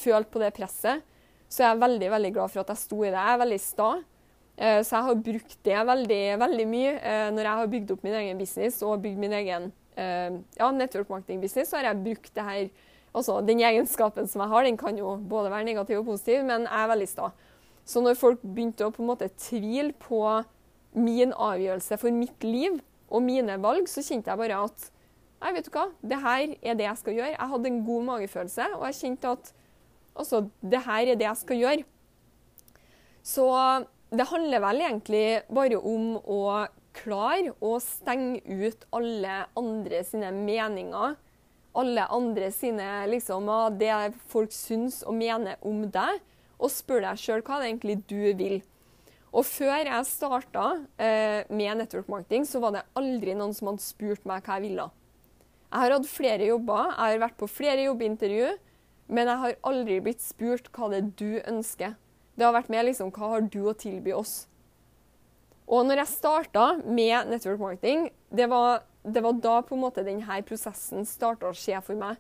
følte 0.02 0.32
på 0.32 0.42
det 0.42 0.54
presset, 0.56 1.04
så 1.52 1.66
jeg 1.66 1.68
er 1.68 1.74
jeg 1.76 1.82
veldig 1.82 2.10
veldig 2.14 2.32
glad 2.38 2.52
for 2.54 2.64
at 2.64 2.72
jeg 2.72 2.80
sto 2.80 3.02
i 3.04 3.10
det. 3.10 3.18
Jeg 3.20 3.36
er 3.36 3.42
veldig 3.42 3.60
sta. 3.60 3.90
Eh, 4.56 4.80
så 4.88 4.96
jeg 4.96 5.08
har 5.08 5.24
brukt 5.26 5.58
det 5.68 5.82
veldig, 5.90 6.22
veldig 6.42 6.68
mye 6.70 6.94
eh, 7.00 7.28
når 7.34 7.48
jeg 7.48 7.60
har 7.60 7.74
bygd 7.74 7.92
opp 7.96 8.06
min 8.08 8.16
egen 8.22 8.40
business 8.40 8.80
og 8.86 9.02
bygd 9.04 9.20
min 9.20 9.36
egen 9.36 9.68
eh, 10.00 10.38
ja, 10.60 10.72
business. 10.72 11.70
Så 11.70 11.80
har 11.80 11.92
jeg 11.92 12.04
brukt 12.06 12.34
det 12.36 12.48
her 12.48 12.64
Altså, 13.12 13.42
den 13.44 13.60
egenskapen 13.60 14.24
som 14.32 14.40
jeg 14.40 14.48
har, 14.48 14.64
den 14.64 14.78
kan 14.80 14.96
jo 14.96 15.18
både 15.18 15.50
være 15.52 15.66
negativ 15.68 15.98
og 16.00 16.06
positiv, 16.14 16.46
men 16.48 16.64
jeg 16.64 16.80
er 16.80 16.88
veldig 16.88 17.08
sta. 17.12 17.26
Så 17.86 18.02
når 18.04 18.20
folk 18.20 18.42
begynte 18.44 18.88
å 18.88 18.94
på 18.94 19.04
en 19.04 19.12
måte 19.12 19.30
tvile 19.42 19.94
på 20.00 20.22
min 20.98 21.32
avgjørelse 21.34 21.98
for 22.02 22.14
mitt 22.14 22.44
liv 22.46 22.80
og 23.12 23.24
mine 23.26 23.58
valg, 23.64 23.88
så 23.90 24.04
kjente 24.06 24.32
jeg 24.32 24.42
bare 24.42 24.64
at 24.68 24.90
Nei, 25.42 25.56
vet 25.56 25.66
du 25.66 25.72
hva, 25.74 25.88
det 26.06 26.20
her 26.22 26.52
er 26.62 26.76
det 26.78 26.86
jeg 26.86 27.00
skal 27.00 27.16
gjøre. 27.18 27.32
Jeg 27.34 27.50
hadde 27.50 27.70
en 27.72 27.80
god 27.82 28.04
magefølelse, 28.12 28.66
og 28.76 28.84
jeg 28.86 28.98
kjente 29.00 29.32
at 29.34 29.48
altså, 30.14 30.44
det 30.62 30.82
her 30.86 31.10
er 31.10 31.18
det 31.18 31.26
jeg 31.26 31.40
skal 31.40 31.62
gjøre. 31.64 31.86
Så 33.26 33.48
det 34.14 34.28
handler 34.30 34.62
vel 34.62 34.84
egentlig 34.86 35.24
bare 35.50 35.80
om 35.82 36.14
å 36.20 36.42
klare 36.94 37.56
å 37.58 37.74
stenge 37.82 38.42
ut 38.46 38.86
alle 38.94 39.42
andre 39.58 40.04
sine 40.06 40.30
meninger. 40.36 41.18
Alle 41.82 42.06
andre 42.12 42.52
sine 42.54 42.90
liksom, 43.10 43.50
det 43.80 44.12
folk 44.30 44.54
syns 44.54 45.02
og 45.08 45.18
mener 45.18 45.58
om 45.66 45.88
deg 45.90 46.20
og 46.62 46.72
spør 46.72 47.04
deg 47.08 47.20
sjøl 47.20 47.44
hva 47.46 47.60
det 47.60 47.72
egentlig 47.72 47.98
du 48.10 48.22
vil. 48.38 48.60
Og 49.32 49.46
før 49.48 49.88
jeg 49.88 50.08
starta 50.10 50.66
eh, 51.00 51.48
med 51.50 51.80
network 51.80 52.10
marketing, 52.12 52.46
så 52.48 52.60
var 52.64 52.76
det 52.76 52.88
aldri 53.00 53.36
noen 53.38 53.56
som 53.56 53.72
hadde 53.72 53.84
spurt 53.84 54.26
meg 54.28 54.44
hva 54.44 54.60
jeg 54.60 54.68
ville. 54.68 54.90
Jeg 55.72 55.84
har 55.86 55.96
hatt 55.96 56.12
flere 56.12 56.50
jobber, 56.50 56.90
jeg 56.92 57.14
har 57.14 57.24
vært 57.24 57.40
på 57.40 57.48
flere 57.48 57.86
jobbintervju, 57.86 58.50
men 59.12 59.32
jeg 59.32 59.42
har 59.44 59.60
aldri 59.68 60.00
blitt 60.04 60.24
spurt 60.24 60.68
hva 60.76 60.90
det 60.92 61.00
er 61.00 61.12
du 61.20 61.30
ønsker. 61.48 61.96
Det 62.36 62.44
har 62.44 62.56
vært 62.56 62.72
mer 62.74 62.88
liksom 62.88 63.12
hva 63.16 63.36
har 63.36 63.46
du 63.54 63.62
å 63.70 63.76
tilby 63.78 64.12
oss? 64.16 64.50
Og 65.72 65.86
når 65.88 66.02
jeg 66.02 66.12
starta 66.18 66.66
med 66.84 67.32
network 67.32 67.62
marketing, 67.62 68.10
det 68.36 68.50
var, 68.52 68.84
det 69.08 69.24
var 69.24 69.40
da 69.40 69.62
på 69.64 69.78
en 69.78 69.84
måte 69.86 70.04
denne 70.04 70.42
prosessen 70.48 71.08
starta 71.08 71.48
å 71.48 71.56
skje 71.56 71.80
for 71.86 72.00
meg. 72.00 72.20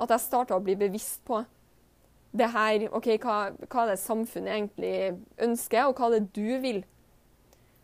At 0.00 0.12
jeg 0.12 0.26
starta 0.26 0.56
å 0.56 0.64
bli 0.64 0.76
bevisst 0.80 1.22
på 1.28 1.40
det 2.36 2.48
her 2.54 2.86
OK, 2.94 3.08
hva, 3.22 3.36
hva 3.66 3.84
er 3.84 3.92
det 3.92 4.00
samfunnet 4.02 4.54
egentlig 4.54 4.94
ønsker, 5.42 5.88
og 5.88 5.98
hva 5.98 6.10
er 6.10 6.18
det 6.18 6.34
du 6.36 6.58
vil? 6.62 6.82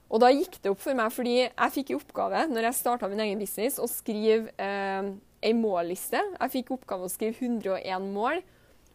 Og 0.07 0.23
da 0.23 0.31
gikk 0.31 0.61
det 0.63 0.71
opp 0.71 0.83
for 0.85 0.95
meg, 0.95 1.11
fordi 1.11 1.39
jeg 1.43 1.75
fikk 1.75 1.91
i 1.91 1.97
oppgave 1.99 2.45
når 2.53 2.69
jeg 2.69 2.79
starta 2.79 3.09
min 3.11 3.23
egen 3.25 3.41
business, 3.43 3.81
å 3.83 3.89
skrive 3.91 4.53
eh, 4.63 5.09
ei 5.43 5.55
målliste. 5.57 6.21
Jeg 6.39 6.53
fikk 6.53 6.71
i 6.71 6.77
oppgave 6.77 7.09
å 7.09 7.11
skrive 7.11 7.35
101 7.43 8.13
mål. 8.15 8.45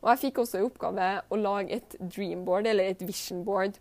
Og 0.01 0.09
jeg 0.09 0.21
fikk 0.23 0.39
også 0.41 0.61
i 0.61 0.65
oppgave 0.65 1.09
å 1.29 1.37
lage 1.37 1.77
et 1.77 1.97
dreamboard, 1.99 2.69
eller 2.71 2.93
et 2.93 3.03
visionboard. 3.05 3.75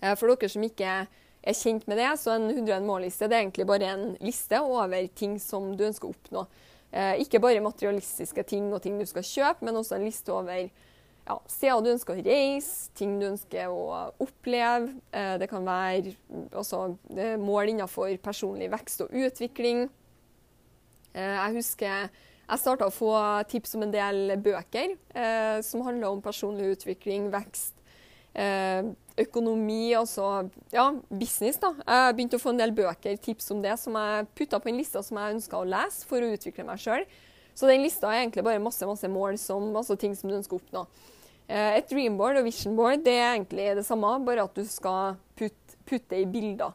Eh, 0.00 0.14
for 0.16 0.32
dere 0.32 0.50
som 0.50 0.64
ikke 0.66 0.96
er 1.42 1.58
kjent 1.58 1.86
med 1.90 2.00
det, 2.00 2.10
så 2.22 2.36
en 2.36 2.48
101 2.50 2.88
mål-liste 2.88 3.28
det 3.28 3.36
er 3.36 3.44
egentlig 3.44 3.68
bare 3.68 3.92
en 3.92 4.04
liste 4.24 4.58
over 4.62 5.08
ting 5.18 5.36
som 5.42 5.72
du 5.76 5.84
ønsker 5.86 6.08
å 6.08 6.16
oppnå. 6.16 6.46
Eh, 6.92 7.22
ikke 7.24 7.40
bare 7.40 7.60
materialistiske 7.64 8.42
ting 8.44 8.66
og 8.74 8.82
ting 8.84 8.98
du 9.00 9.06
skal 9.08 9.24
kjøpe, 9.24 9.64
men 9.64 9.78
også 9.80 9.96
en 9.96 10.04
liste 10.04 10.32
over 10.32 10.66
ja, 10.66 11.36
steder 11.48 11.80
du 11.80 11.88
ønsker 11.94 12.18
å 12.18 12.24
reise, 12.26 12.90
ting 12.98 13.14
du 13.20 13.30
ønsker 13.30 13.72
å 13.72 14.10
oppleve. 14.20 14.98
Eh, 15.16 15.36
det 15.40 15.48
kan 15.48 15.64
være 15.64 16.12
også 16.50 16.82
det 17.08 17.30
mål 17.40 17.72
innenfor 17.72 18.12
personlig 18.20 18.68
vekst 18.74 19.06
og 19.06 19.16
utvikling. 19.22 19.86
Eh, 21.14 21.38
jeg 21.38 21.56
husker 21.56 21.88
jeg 22.52 22.60
starta 22.60 22.90
å 22.90 22.92
få 22.92 23.14
tips 23.48 23.78
om 23.78 23.86
en 23.86 23.94
del 23.94 24.34
bøker 24.44 24.90
som 25.64 25.84
handler 25.86 26.10
om 26.10 26.18
personlig 26.20 26.74
utvikling, 26.74 27.30
vekst, 27.32 27.78
økonomi, 29.20 29.92
altså 29.96 30.48
ja, 30.72 30.86
business. 31.10 31.58
da. 31.60 31.72
Jeg 31.82 32.16
begynte 32.16 32.38
å 32.38 32.42
få 32.42 32.52
en 32.54 32.62
del 32.62 32.72
bøker, 32.76 33.18
tips 33.20 33.50
om 33.54 33.62
det, 33.64 33.74
som 33.80 33.96
jeg 33.98 34.28
putta 34.38 34.60
på 34.62 34.72
en 34.72 34.80
liste 34.80 35.02
som 35.04 35.20
jeg 35.20 35.36
ønska 35.36 35.60
å 35.60 35.68
lese 35.68 36.08
for 36.08 36.24
å 36.24 36.32
utvikle 36.32 36.66
meg 36.68 36.80
sjøl. 36.82 37.04
Så 37.52 37.68
den 37.68 37.84
lista 37.84 38.08
er 38.08 38.22
egentlig 38.22 38.44
bare 38.46 38.62
masse 38.62 38.86
masse 38.88 39.08
mål, 39.12 39.36
som, 39.40 39.68
altså 39.76 39.98
ting 40.00 40.14
som 40.16 40.30
du 40.30 40.38
ønsker 40.38 40.56
å 40.56 40.62
oppnå. 40.62 40.86
Eh, 41.48 41.78
et 41.78 41.90
dreamboard 41.90 42.40
og 42.40 42.46
visionboard 42.48 43.04
det 43.04 43.18
er 43.18 43.34
egentlig 43.34 43.68
det 43.76 43.84
samme, 43.86 44.14
bare 44.24 44.46
at 44.46 44.56
du 44.56 44.64
skal 44.68 45.18
putte, 45.36 45.76
putte 45.88 46.16
i 46.16 46.28
bilder. 46.28 46.72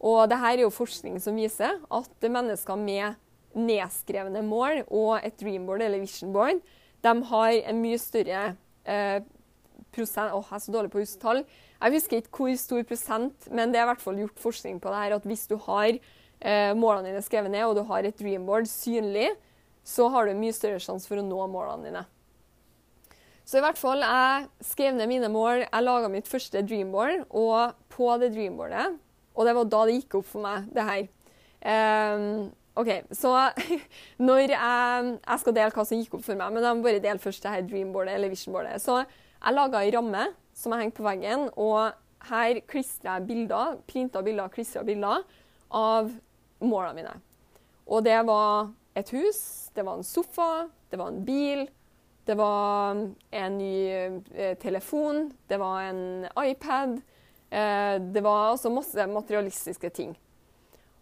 Og 0.00 0.24
det 0.30 0.40
her 0.40 0.56
er 0.56 0.64
jo 0.64 0.72
forskning 0.72 1.20
som 1.20 1.36
viser 1.36 1.78
at 1.80 2.28
mennesker 2.28 2.80
med 2.80 3.20
nedskrevne 3.56 4.42
mål 4.44 4.82
og 4.86 5.24
et 5.24 5.36
dreamboard 5.40 5.84
eller 5.84 6.02
visionboard, 6.02 6.60
de 7.04 7.12
har 7.30 7.52
en 7.70 7.80
mye 7.80 7.98
større 8.00 8.42
eh, 8.88 9.20
prosent 9.94 10.34
Åh, 10.34 10.48
jeg 10.50 10.58
er 10.58 10.64
så 10.64 10.74
dårlig 10.74 10.92
på 10.92 11.02
hustall. 11.02 11.42
Jeg 11.76 11.92
husker 11.92 12.22
ikke 12.22 12.40
hvor 12.40 12.58
stor 12.60 12.84
prosent, 12.88 13.48
men 13.52 13.72
det 13.72 13.80
er 13.80 13.84
i 13.84 13.90
hvert 13.90 14.02
fall 14.02 14.20
gjort 14.22 14.40
forskning 14.40 14.78
på 14.80 14.92
det 14.92 15.00
her, 15.02 15.16
at 15.18 15.28
hvis 15.28 15.44
du 15.50 15.56
har 15.66 15.90
eh, 15.92 16.72
målene 16.78 17.10
dine 17.10 17.24
skrevet 17.24 17.52
ned, 17.52 17.66
og 17.68 17.76
du 17.76 17.82
har 17.90 18.06
et 18.06 18.16
dreamboard 18.16 18.68
synlig, 18.70 19.28
så 19.86 20.08
har 20.10 20.26
du 20.26 20.38
mye 20.38 20.56
større 20.56 20.80
sjanse 20.82 21.08
for 21.08 21.20
å 21.20 21.26
nå 21.26 21.46
målene 21.52 21.90
dine. 21.90 22.04
Så 23.46 23.60
i 23.60 23.62
hvert 23.62 23.78
fall, 23.78 24.02
jeg 24.02 24.70
skrev 24.72 24.96
ned 24.96 25.06
mine 25.06 25.28
mål, 25.30 25.66
jeg 25.68 25.84
laga 25.84 26.08
mitt 26.10 26.26
første 26.26 26.64
dreamboard, 26.66 27.28
og 27.30 27.76
på 27.94 28.08
det 28.18 28.32
dreamboardet 28.34 28.96
Og 29.36 29.44
det 29.46 29.52
var 29.54 29.68
da 29.70 29.82
det 29.86 29.98
gikk 30.00 30.16
opp 30.18 30.26
for 30.30 30.42
meg, 30.42 30.64
det 30.72 30.86
her. 30.88 31.04
Um, 32.16 32.48
OK, 32.76 32.90
så 33.12 33.30
når 34.28 34.42
jeg, 34.54 35.12
jeg 35.20 35.42
skal 35.42 35.54
dele 35.56 35.76
hva 35.76 35.84
som 35.84 36.00
gikk 36.00 36.16
opp 36.18 36.24
for 36.24 36.40
meg, 36.40 36.56
men 36.56 36.64
jeg 36.64 36.78
må 36.78 36.88
bare 36.88 37.04
dele 37.04 37.22
først 37.22 37.44
det 37.44 37.52
her 37.52 37.68
dreamboardet 37.68 38.16
eller 38.16 38.32
visionboardet. 38.32 38.82
Så 38.82 38.98
jeg 39.04 39.56
laga 39.56 39.84
ei 39.84 39.92
ramme 39.94 40.24
som 40.56 40.72
jeg 40.72 40.86
hengte 40.86 41.02
på 41.02 41.06
veggen, 41.06 41.48
og 41.60 41.92
her 42.30 42.60
klistra 42.68 43.18
jeg 43.18 43.28
bilder, 43.28 43.76
printa 43.88 44.22
bilder, 44.24 44.50
klistra 44.52 44.82
bilder 44.86 45.24
av 45.76 46.10
målene 46.64 46.96
mine. 46.96 47.14
Og 47.86 48.02
det 48.06 48.18
var 48.26 48.70
et 48.96 49.10
hus, 49.14 49.40
det 49.76 49.84
var 49.86 49.98
en 49.98 50.06
sofa, 50.06 50.66
det 50.90 50.98
var 50.98 51.12
en 51.12 51.24
bil, 51.26 51.66
det 52.26 52.34
var 52.38 52.96
en 53.30 53.58
ny 53.58 53.74
eh, 53.86 54.54
telefon, 54.58 55.28
det 55.46 55.60
var 55.62 55.84
en 55.86 56.26
iPad. 56.42 56.96
Eh, 57.50 57.98
det 58.02 58.22
var 58.24 58.54
altså 58.54 58.72
masse 58.74 59.06
materialistiske 59.12 59.90
ting. 59.94 60.16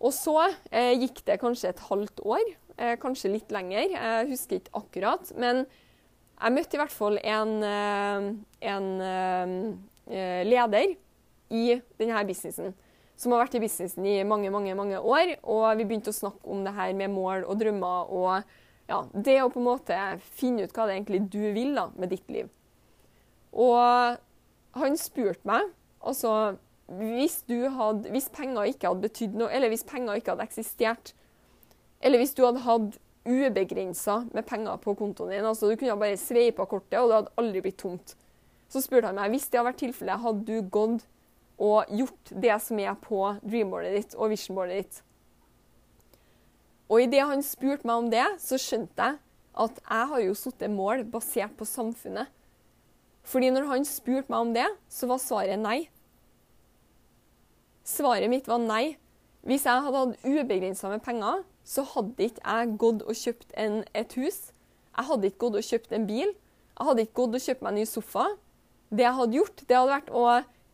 Og 0.04 0.12
så 0.12 0.36
eh, 0.68 0.92
gikk 0.98 1.22
det 1.24 1.38
kanskje 1.40 1.72
et 1.72 1.86
halvt 1.88 2.20
år, 2.26 2.52
kanskje 3.00 3.30
litt 3.30 3.52
lenger. 3.54 3.92
Jeg 3.94 4.28
husker 4.32 4.58
ikke 4.58 4.80
akkurat. 4.80 5.28
Men 5.38 5.60
jeg 6.44 6.52
møtte 6.52 6.76
i 6.76 6.80
hvert 6.80 6.92
fall 6.92 7.18
en, 7.24 7.52
eh, 7.64 8.26
en 8.68 8.88
eh, 9.00 10.42
leder 10.44 10.96
i 11.54 11.78
denne 12.00 12.24
businessen 12.28 12.74
som 13.16 13.32
har 13.32 13.44
vært 13.44 13.56
i 13.56 13.62
businessen 13.62 14.06
i 14.10 14.18
mange 14.26 14.50
mange, 14.52 14.74
mange 14.76 14.98
år. 14.98 15.36
Og 15.42 15.78
vi 15.78 15.86
begynte 15.86 16.12
å 16.12 16.16
snakke 16.16 16.50
om 16.50 16.64
det 16.66 16.74
her 16.76 16.92
med 16.98 17.12
mål 17.14 17.46
og 17.46 17.60
drømmer 17.60 18.12
og 18.12 18.58
ja, 18.90 19.00
det 19.14 19.38
å 19.40 19.48
på 19.52 19.62
en 19.62 19.68
måte 19.70 19.98
finne 20.36 20.66
ut 20.66 20.74
hva 20.76 20.88
det 20.88 20.98
egentlig 20.98 21.22
du 21.32 21.40
vil 21.56 21.72
da, 21.78 21.88
med 21.96 22.12
ditt 22.12 22.28
liv. 22.28 22.50
Og 23.54 24.18
han 24.76 24.98
spurte 25.00 25.46
meg 25.48 25.70
altså 26.04 26.58
hvis, 26.90 27.38
hadde, 27.48 28.10
hvis 28.12 28.28
penger 28.34 28.68
ikke 28.68 28.90
hadde 28.90 29.06
betydd 29.06 29.38
noe, 29.40 29.48
eller 29.48 29.70
hvis 29.72 29.86
penger 29.88 30.18
ikke 30.18 30.34
hadde 30.34 30.44
eksistert, 30.44 31.14
eller 32.04 32.20
hvis 32.20 32.34
du 32.36 32.42
hadde 32.44 32.60
hatt 32.66 32.98
ubegrensa 33.24 34.20
med 34.34 34.46
penger 34.46 34.76
på 34.82 34.94
kontoen 34.98 35.32
din, 35.32 35.46
altså 35.48 35.70
du 35.70 35.78
kunne 35.80 35.96
bare 36.00 36.20
sveipa 36.20 36.66
kortet, 36.68 36.98
og 37.00 37.08
det 37.08 37.18
hadde 37.18 37.34
aldri 37.40 37.64
blitt 37.64 37.80
tomt, 37.80 38.14
så 38.68 38.82
spurte 38.84 39.08
han 39.08 39.18
meg 39.18 39.32
hvis 39.32 39.48
det 39.48 39.60
hadde 39.60 39.70
vært 39.70 39.82
tilfellet, 39.84 40.22
hadde 40.24 40.44
du 40.48 40.70
gått 40.72 41.06
og 41.64 41.90
gjort 41.94 42.32
det 42.44 42.54
som 42.62 42.80
er 42.82 42.96
på 43.00 43.20
dreamboardet 43.44 43.92
ditt 43.94 44.16
og 44.18 44.32
visionboardet 44.32 44.80
ditt. 44.82 45.02
Og 46.90 47.04
idet 47.04 47.24
han 47.26 47.44
spurte 47.46 47.86
meg 47.88 48.02
om 48.02 48.10
det, 48.12 48.24
så 48.42 48.58
skjønte 48.60 49.06
jeg 49.08 49.20
at 49.64 49.78
jeg 49.78 50.08
har 50.10 50.22
jo 50.24 50.34
satt 50.36 50.64
mål 50.70 51.04
basert 51.12 51.54
på 51.56 51.66
samfunnet. 51.68 52.28
Fordi 53.24 53.52
når 53.54 53.68
han 53.70 53.86
spurte 53.88 54.28
meg 54.32 54.40
om 54.42 54.52
det, 54.56 54.66
så 54.90 55.08
var 55.08 55.22
svaret 55.22 55.60
nei. 55.62 55.78
Svaret 57.86 58.28
mitt 58.32 58.50
var 58.50 58.60
nei. 58.60 58.96
Hvis 59.44 59.64
jeg 59.68 59.84
hadde 59.86 60.02
hatt 60.02 60.26
ubegrensa 60.26 60.90
med 60.92 61.04
penger, 61.04 61.44
så 61.64 61.84
hadde 61.94 62.28
ikke 62.28 62.44
jeg 62.44 62.74
gått 62.80 63.04
og 63.04 63.16
kjøpt 63.18 63.54
en, 63.60 63.78
et 63.96 64.16
hus. 64.20 64.40
Jeg 64.94 65.08
hadde 65.08 65.30
ikke 65.30 65.42
gått 65.46 65.60
og 65.60 65.68
kjøpt 65.68 65.94
en 65.96 66.08
bil. 66.08 66.34
Jeg 66.74 66.88
hadde 66.88 67.04
ikke 67.06 67.18
gått 67.22 67.38
og 67.38 67.46
kjøpt 67.46 67.64
meg 67.64 67.72
en 67.72 67.80
ny 67.80 67.86
sofa. 67.88 68.26
Det 68.94 69.06
jeg 69.06 69.18
hadde 69.18 69.38
gjort, 69.38 69.64
det 69.64 69.78
hadde 69.78 69.94
vært 69.94 70.12
å 70.12 70.24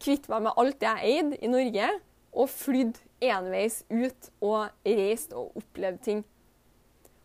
kvitte 0.01 0.33
meg 0.33 0.45
med 0.49 0.61
alt 0.61 0.81
det 0.81 0.91
jeg 0.91 1.15
eide 1.15 1.39
i 1.41 1.53
Norge, 1.53 1.89
og 2.31 2.51
flydd 2.53 2.99
enveis 3.31 3.81
ut 3.91 4.29
og 4.41 4.87
reist 4.87 5.35
og 5.37 5.57
opplevd 5.61 6.03
ting. 6.05 6.21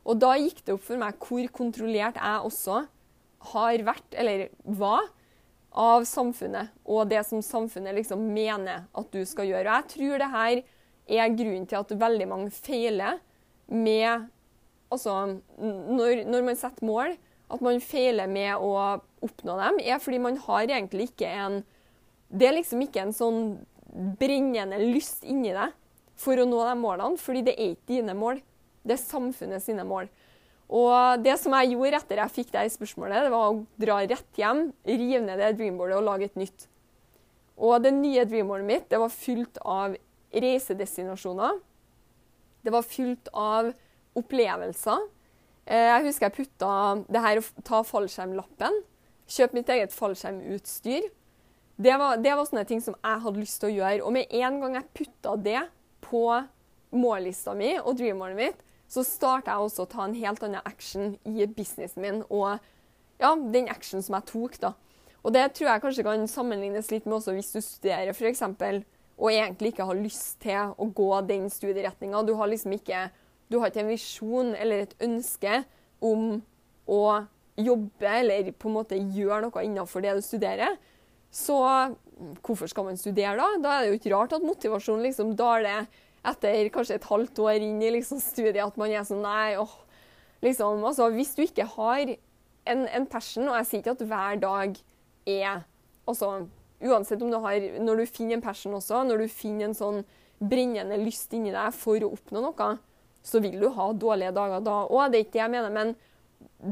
Og 0.06 0.20
da 0.22 0.36
gikk 0.38 0.62
det 0.66 0.76
opp 0.76 0.86
for 0.86 1.02
meg 1.02 1.18
hvor 1.22 1.52
kontrollert 1.54 2.20
jeg 2.20 2.48
også 2.50 2.82
har 3.52 3.86
vært, 3.86 4.10
eller 4.14 4.48
var, 4.78 5.08
av 5.76 6.06
samfunnet 6.08 6.72
og 6.88 7.10
det 7.12 7.20
som 7.28 7.42
samfunnet 7.44 7.98
liksom 7.98 8.22
mener 8.32 8.86
at 8.96 9.08
du 9.12 9.26
skal 9.28 9.50
gjøre. 9.50 9.68
Og 9.68 9.76
jeg 9.76 9.90
tror 9.92 10.22
det 10.22 10.30
her 10.32 10.62
er 11.20 11.34
grunnen 11.36 11.66
til 11.68 11.82
at 11.82 11.92
veldig 12.00 12.28
mange 12.32 12.54
feiler 12.56 13.20
med 13.72 14.32
Altså, 14.94 15.12
når, 15.60 16.20
når 16.30 16.44
man 16.46 16.58
setter 16.60 16.86
mål, 16.86 17.16
at 17.52 17.62
man 17.66 17.82
feiler 17.84 18.30
med 18.32 18.54
å 18.62 18.70
oppnå 19.26 19.56
dem, 19.60 19.80
er 19.82 19.98
fordi 20.00 20.20
man 20.22 20.38
har 20.46 20.70
egentlig 20.70 21.10
ikke 21.10 21.30
en 21.30 21.64
Det 22.30 22.48
er 22.48 22.56
liksom 22.58 22.84
ikke 22.86 23.02
en 23.02 23.14
sånn 23.14 23.42
brennende 24.20 24.80
lyst 24.82 25.24
inni 25.28 25.52
deg 25.56 25.74
for 26.20 26.40
å 26.40 26.46
nå 26.48 26.62
de 26.66 26.76
målene, 26.80 27.20
fordi 27.22 27.44
det 27.46 27.54
er 27.56 27.74
ikke 27.74 27.92
dine 27.92 28.16
mål. 28.18 28.40
Det 28.86 28.96
er 28.96 29.02
samfunnet 29.02 29.64
sine 29.64 29.86
mål. 29.88 30.10
Og 30.66 31.22
det 31.22 31.36
som 31.38 31.54
jeg 31.60 31.76
gjorde 31.76 32.00
etter 32.02 32.22
jeg 32.24 32.34
fikk 32.34 32.52
det 32.56 32.66
spørsmålet, 32.74 33.28
det 33.28 33.34
var 33.34 33.52
å 33.52 33.60
dra 33.82 34.00
rett 34.02 34.40
hjem, 34.42 34.64
rive 34.88 35.22
ned 35.22 35.42
det 35.42 35.54
dreamboardet 35.60 36.00
og 36.00 36.08
lage 36.08 36.30
et 36.32 36.40
nytt. 36.40 36.68
Og 37.56 37.78
det 37.86 37.94
nye 37.96 38.26
dreamboardet 38.28 38.68
mitt 38.68 38.90
det 38.92 39.00
var 39.00 39.14
fylt 39.14 39.62
av 39.62 39.96
reisedestinasjoner. 40.34 41.62
Det 42.66 42.74
var 42.74 42.88
fylt 42.88 43.30
av 43.32 43.70
opplevelser. 44.18 45.06
Eh, 45.66 45.88
jeg 45.92 46.08
husker 46.08 46.28
jeg 46.28 46.38
putta 46.40 46.72
det 47.10 47.22
her 47.22 47.42
å 47.42 47.66
ta 47.66 47.82
fallskjermlappen. 47.86 48.82
Kjøpe 49.30 49.58
mitt 49.58 49.72
eget 49.74 49.94
fallskjermutstyr. 49.96 51.08
Det 51.76 51.96
var, 52.00 52.22
det 52.24 52.32
var, 52.32 52.46
sånne 52.48 52.64
ting 52.70 52.82
som 52.82 52.96
jeg 52.96 53.24
hadde 53.26 53.42
lyst 53.42 53.60
til 53.62 53.72
å 53.72 53.76
gjøre. 53.76 54.04
Og 54.08 54.14
med 54.16 54.32
en 54.32 54.62
gang 54.62 54.78
jeg 54.80 54.94
putta 55.02 55.36
det 55.42 55.66
på 56.06 56.28
mållista 56.96 57.56
mi 57.58 57.74
og 57.82 57.98
dreammålet 58.00 58.40
mitt, 58.40 58.62
så 58.88 59.04
starta 59.04 59.52
jeg 59.52 59.68
også 59.68 59.84
å 59.84 59.92
ta 59.92 60.06
en 60.06 60.16
helt 60.16 60.44
annen 60.46 60.64
action 60.64 61.16
i 61.26 61.48
businessen 61.50 62.04
min 62.04 62.22
og 62.30 62.62
ja, 63.20 63.32
den 63.34 63.68
actionen 63.72 64.06
som 64.06 64.16
jeg 64.20 64.30
tok. 64.30 64.60
da. 64.62 64.76
Og 65.26 65.34
det 65.34 65.48
tror 65.58 65.72
jeg 65.72 65.84
kanskje 65.84 66.06
kan 66.06 66.28
sammenlignes 66.30 66.92
litt 66.94 67.08
med 67.10 67.18
også 67.18 67.34
hvis 67.36 67.52
du 67.56 67.60
studerer 67.66 68.14
f.eks. 68.14 68.44
og 69.16 69.32
egentlig 69.32 69.72
ikke 69.72 69.88
har 69.88 70.00
lyst 70.00 70.42
til 70.44 70.74
å 70.76 70.88
gå 70.92 71.12
den 71.30 71.48
studieretninga. 71.52 72.24
Du 72.28 72.34
har 72.40 72.50
liksom 72.52 72.76
ikke, 72.76 73.08
du 73.48 73.60
har 73.62 73.72
ikke 73.72 73.86
en 73.86 73.94
visjon 73.94 74.52
eller 74.58 74.84
et 74.86 74.98
ønske 75.06 75.62
om 76.04 76.42
å 76.86 77.04
jobbe 77.56 78.12
eller 78.20 78.52
på 78.60 78.68
en 78.70 78.76
måte 78.76 79.00
gjøre 79.00 79.46
noe 79.46 79.64
innenfor 79.64 80.04
det 80.04 80.18
du 80.18 80.26
studerer. 80.26 80.76
Så 81.32 81.56
hvorfor 82.44 82.70
skal 82.72 82.90
man 82.90 83.00
studere 83.00 83.38
da? 83.40 83.48
Da 83.64 83.76
er 83.76 83.86
det 83.86 83.94
jo 83.94 84.00
ikke 84.00 84.14
rart 84.14 84.36
at 84.36 84.46
motivasjonen 84.46 85.04
liksom 85.08 85.34
daler 85.40 85.88
etter 86.26 86.70
kanskje 86.74 87.00
et 87.00 87.08
halvt 87.10 87.42
år 87.44 87.64
inn 87.64 87.82
i 87.84 87.94
liksom 87.94 88.22
studiet 88.24 88.64
at 88.64 88.78
man 88.80 88.92
er 88.92 89.06
sånn 89.08 89.24
Nei, 89.26 89.56
åh. 89.62 89.82
Liksom, 90.44 90.84
altså, 90.86 91.08
hvis 91.16 91.32
du 91.38 91.42
ikke 91.46 91.66
har 91.78 92.12
en, 92.70 92.82
en 92.86 93.08
passion, 93.10 93.48
og 93.50 93.56
jeg 93.62 93.68
sier 93.70 93.82
ikke 93.82 93.96
at 93.96 94.04
hver 94.10 94.40
dag 94.42 94.76
er 95.26 95.64
altså, 96.06 96.46
Uansett 96.84 97.22
om 97.24 97.32
du 97.32 97.38
har 97.40 97.80
Når 97.80 98.02
du 98.02 98.06
finner 98.06 98.38
en 98.38 98.44
passion 98.44 98.76
også, 98.76 99.04
når 99.08 99.24
du 99.24 99.32
finner 99.32 99.70
en 99.70 99.78
sånn 99.78 100.02
brennende 100.40 100.98
lyst 101.00 101.32
inni 101.34 101.54
deg 101.56 101.72
for 101.74 102.02
å 102.04 102.12
oppnå 102.12 102.42
noe, 102.44 102.70
så 103.26 103.40
vil 103.42 103.56
du 103.62 103.70
ha 103.74 103.88
dårlige 103.94 104.34
dager 104.36 104.66
da 104.66 104.82
òg. 104.86 105.12
Det 105.12 105.20
er 105.20 105.26
ikke 105.26 105.38
det 105.38 105.44
jeg 105.44 105.54
mener, 105.54 105.72
men 105.74 105.96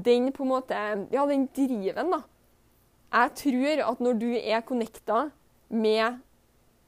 den 0.03 0.31
på 0.35 0.43
en 0.43 0.51
måte 0.51 0.81
Ja, 1.13 1.25
den 1.29 1.47
driven, 1.55 2.11
da. 2.13 2.21
Jeg 3.13 3.33
tror 3.39 3.83
at 3.85 3.99
når 4.01 4.19
du 4.19 4.29
er 4.35 4.65
connecta 4.65 5.27
med 5.69 6.19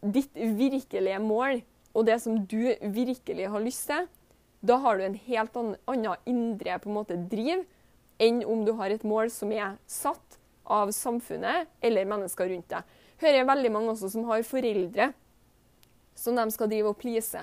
ditt 0.01 0.34
virkelige 0.36 1.19
mål, 1.21 1.62
og 1.95 2.06
det 2.10 2.19
som 2.21 2.38
du 2.45 2.73
virkelig 2.82 3.47
har 3.49 3.63
lyst 3.63 3.88
til, 3.89 4.08
da 4.65 4.78
har 4.82 4.97
du 4.97 5.06
en 5.06 5.19
helt 5.28 5.58
annen 5.58 6.15
indre 6.25 6.80
på 6.82 6.89
en 6.89 6.97
måte 6.97 7.17
driv 7.30 7.63
enn 8.21 8.41
om 8.47 8.63
du 8.65 8.73
har 8.80 8.91
et 8.91 9.04
mål 9.06 9.30
som 9.34 9.51
er 9.54 9.78
satt 9.88 10.39
av 10.65 10.91
samfunnet 10.95 11.69
eller 11.86 12.10
mennesker 12.10 12.49
rundt 12.49 12.71
deg. 12.71 12.84
Hører 13.21 13.39
jeg 13.39 13.47
veldig 13.47 13.71
mange 13.71 13.93
også 13.93 14.12
som 14.12 14.25
har 14.30 14.43
foreldre 14.47 15.13
som 16.15 16.36
de 16.36 16.45
skal 16.51 16.71
drive 16.71 16.91
og 16.91 16.99
please. 16.99 17.41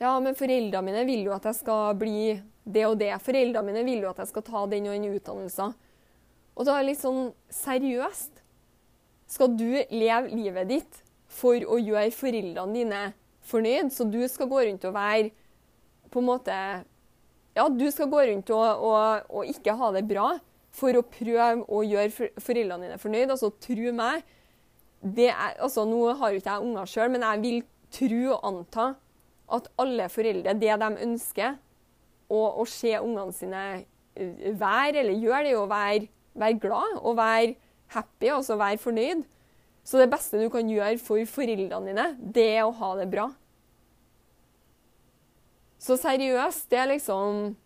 Ja, 0.00 0.14
men 0.22 0.36
foreldrene 0.36 0.86
mine 0.86 1.04
vil 1.08 1.26
jo 1.28 1.34
at 1.36 1.46
jeg 1.50 1.60
skal 1.60 1.94
bli 2.00 2.34
det 2.64 2.86
og 2.88 2.98
det. 3.00 3.12
Foreldrene 3.22 3.66
mine 3.68 3.84
vil 3.86 4.04
jo 4.04 4.10
at 4.10 4.22
jeg 4.22 4.32
skal 4.32 4.46
ta 4.46 4.64
den 4.70 4.88
og 4.88 4.96
den 4.96 5.14
utdannelsen. 5.14 5.74
Og 6.56 6.66
da 6.66 6.74
er 6.74 6.82
det 6.82 6.92
litt 6.92 7.02
sånn 7.02 7.30
seriøst. 7.54 8.42
Skal 9.30 9.54
du 9.54 9.68
leve 9.78 10.32
livet 10.32 10.70
ditt 10.72 11.02
for 11.30 11.54
å 11.54 11.78
gjøre 11.78 12.10
foreldrene 12.14 12.74
dine 12.74 13.02
fornøyd. 13.46 13.92
Så 13.94 14.06
du 14.10 14.20
skal 14.28 14.50
gå 14.50 14.64
rundt 14.66 14.86
og 14.88 14.96
være 14.96 15.30
på 16.10 16.22
en 16.22 16.30
måte 16.32 16.56
Ja, 17.54 17.66
du 17.66 17.86
skal 17.90 18.08
gå 18.10 18.22
rundt 18.28 18.50
og, 18.54 18.82
og, 18.86 19.30
og 19.30 19.48
ikke 19.50 19.74
ha 19.78 19.90
det 19.94 20.04
bra 20.08 20.32
for 20.74 20.94
å 20.94 21.02
prøve 21.02 21.64
å 21.66 21.80
gjøre 21.82 22.30
foreldrene 22.38 22.86
dine 22.86 22.98
fornøyd. 23.02 23.32
Altså, 23.34 23.50
tro 23.62 23.94
meg 23.94 24.22
er, 25.02 25.54
altså, 25.58 25.84
Nå 25.88 26.12
har 26.12 26.36
ikke 26.36 26.50
jeg 26.50 26.66
unger 26.66 26.90
sjøl, 26.90 27.10
men 27.10 27.24
jeg 27.24 27.42
vil 27.44 27.62
tro 27.90 28.34
og 28.36 28.48
anta 28.50 28.86
at 29.50 29.66
alle 29.82 30.06
foreldre, 30.12 30.54
det 30.54 30.76
de 30.82 30.90
ønsker, 31.06 31.56
å, 32.30 32.40
å 32.62 32.66
se 32.68 32.92
ungene 33.00 33.34
sine 33.34 33.64
være 34.60 35.00
eller 35.02 35.18
gjøre, 35.18 35.42
det 35.46 35.52
er 35.52 35.58
å 35.58 35.68
være, 35.70 36.06
være 36.38 36.58
glad 36.62 36.96
og 37.00 37.16
være 37.18 37.54
happy, 37.94 38.30
altså 38.30 38.58
være 38.60 38.78
fornøyd. 38.78 39.24
Så 39.82 39.98
det 39.98 40.10
beste 40.12 40.38
du 40.38 40.48
kan 40.52 40.68
gjøre 40.68 40.98
for 41.02 41.24
foreldrene 41.26 41.90
dine, 41.90 42.06
det 42.20 42.46
er 42.58 42.66
å 42.66 42.74
ha 42.76 42.92
det 43.00 43.08
bra. 43.10 43.30
Så 45.80 45.96
seriøst, 45.96 46.68
det 46.70 46.78
er 46.78 46.92
liksom 46.94 47.56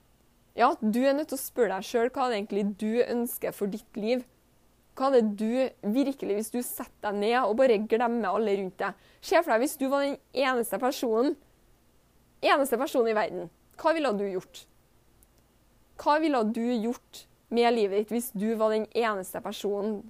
Ja, 0.55 0.69
du 0.79 1.01
er 1.03 1.17
nødt 1.19 1.33
til 1.33 1.35
å 1.35 1.43
spørre 1.43 1.81
deg 1.81 1.87
sjøl 1.89 2.13
hva 2.15 2.29
det 2.31 2.37
egentlig 2.39 2.63
du 2.79 3.03
ønsker 3.03 3.51
for 3.51 3.67
ditt 3.67 3.99
liv. 3.99 4.23
Hva 4.95 5.09
er 5.11 5.17
det 5.17 5.35
du 5.41 5.91
virkelig, 5.95 6.37
hvis 6.39 6.53
du 6.55 6.61
setter 6.63 7.11
deg 7.11 7.19
ned 7.19 7.39
og 7.41 7.57
bare 7.59 7.81
glemmer 7.91 8.31
alle 8.31 8.55
rundt 8.61 8.79
deg 8.79 9.09
Se 9.25 9.41
for 9.41 9.51
deg 9.55 9.65
hvis 9.65 9.79
du 9.81 9.89
var 9.91 10.05
den 10.05 10.19
eneste 10.45 10.79
personen 10.79 11.35
eneste 12.45 12.79
personen 12.79 13.13
i 13.13 13.17
verden. 13.17 13.51
Hva 13.81 13.95
ville 13.97 14.13
du 14.17 14.25
gjort? 14.29 14.65
Hva 16.01 16.19
ville 16.23 16.43
du 16.55 16.65
gjort 16.83 17.25
med 17.55 17.75
livet 17.75 18.05
ditt 18.05 18.15
hvis 18.15 18.33
du 18.35 18.51
var 18.59 18.75
den 18.75 18.87
eneste 18.91 19.41
personen 19.45 20.01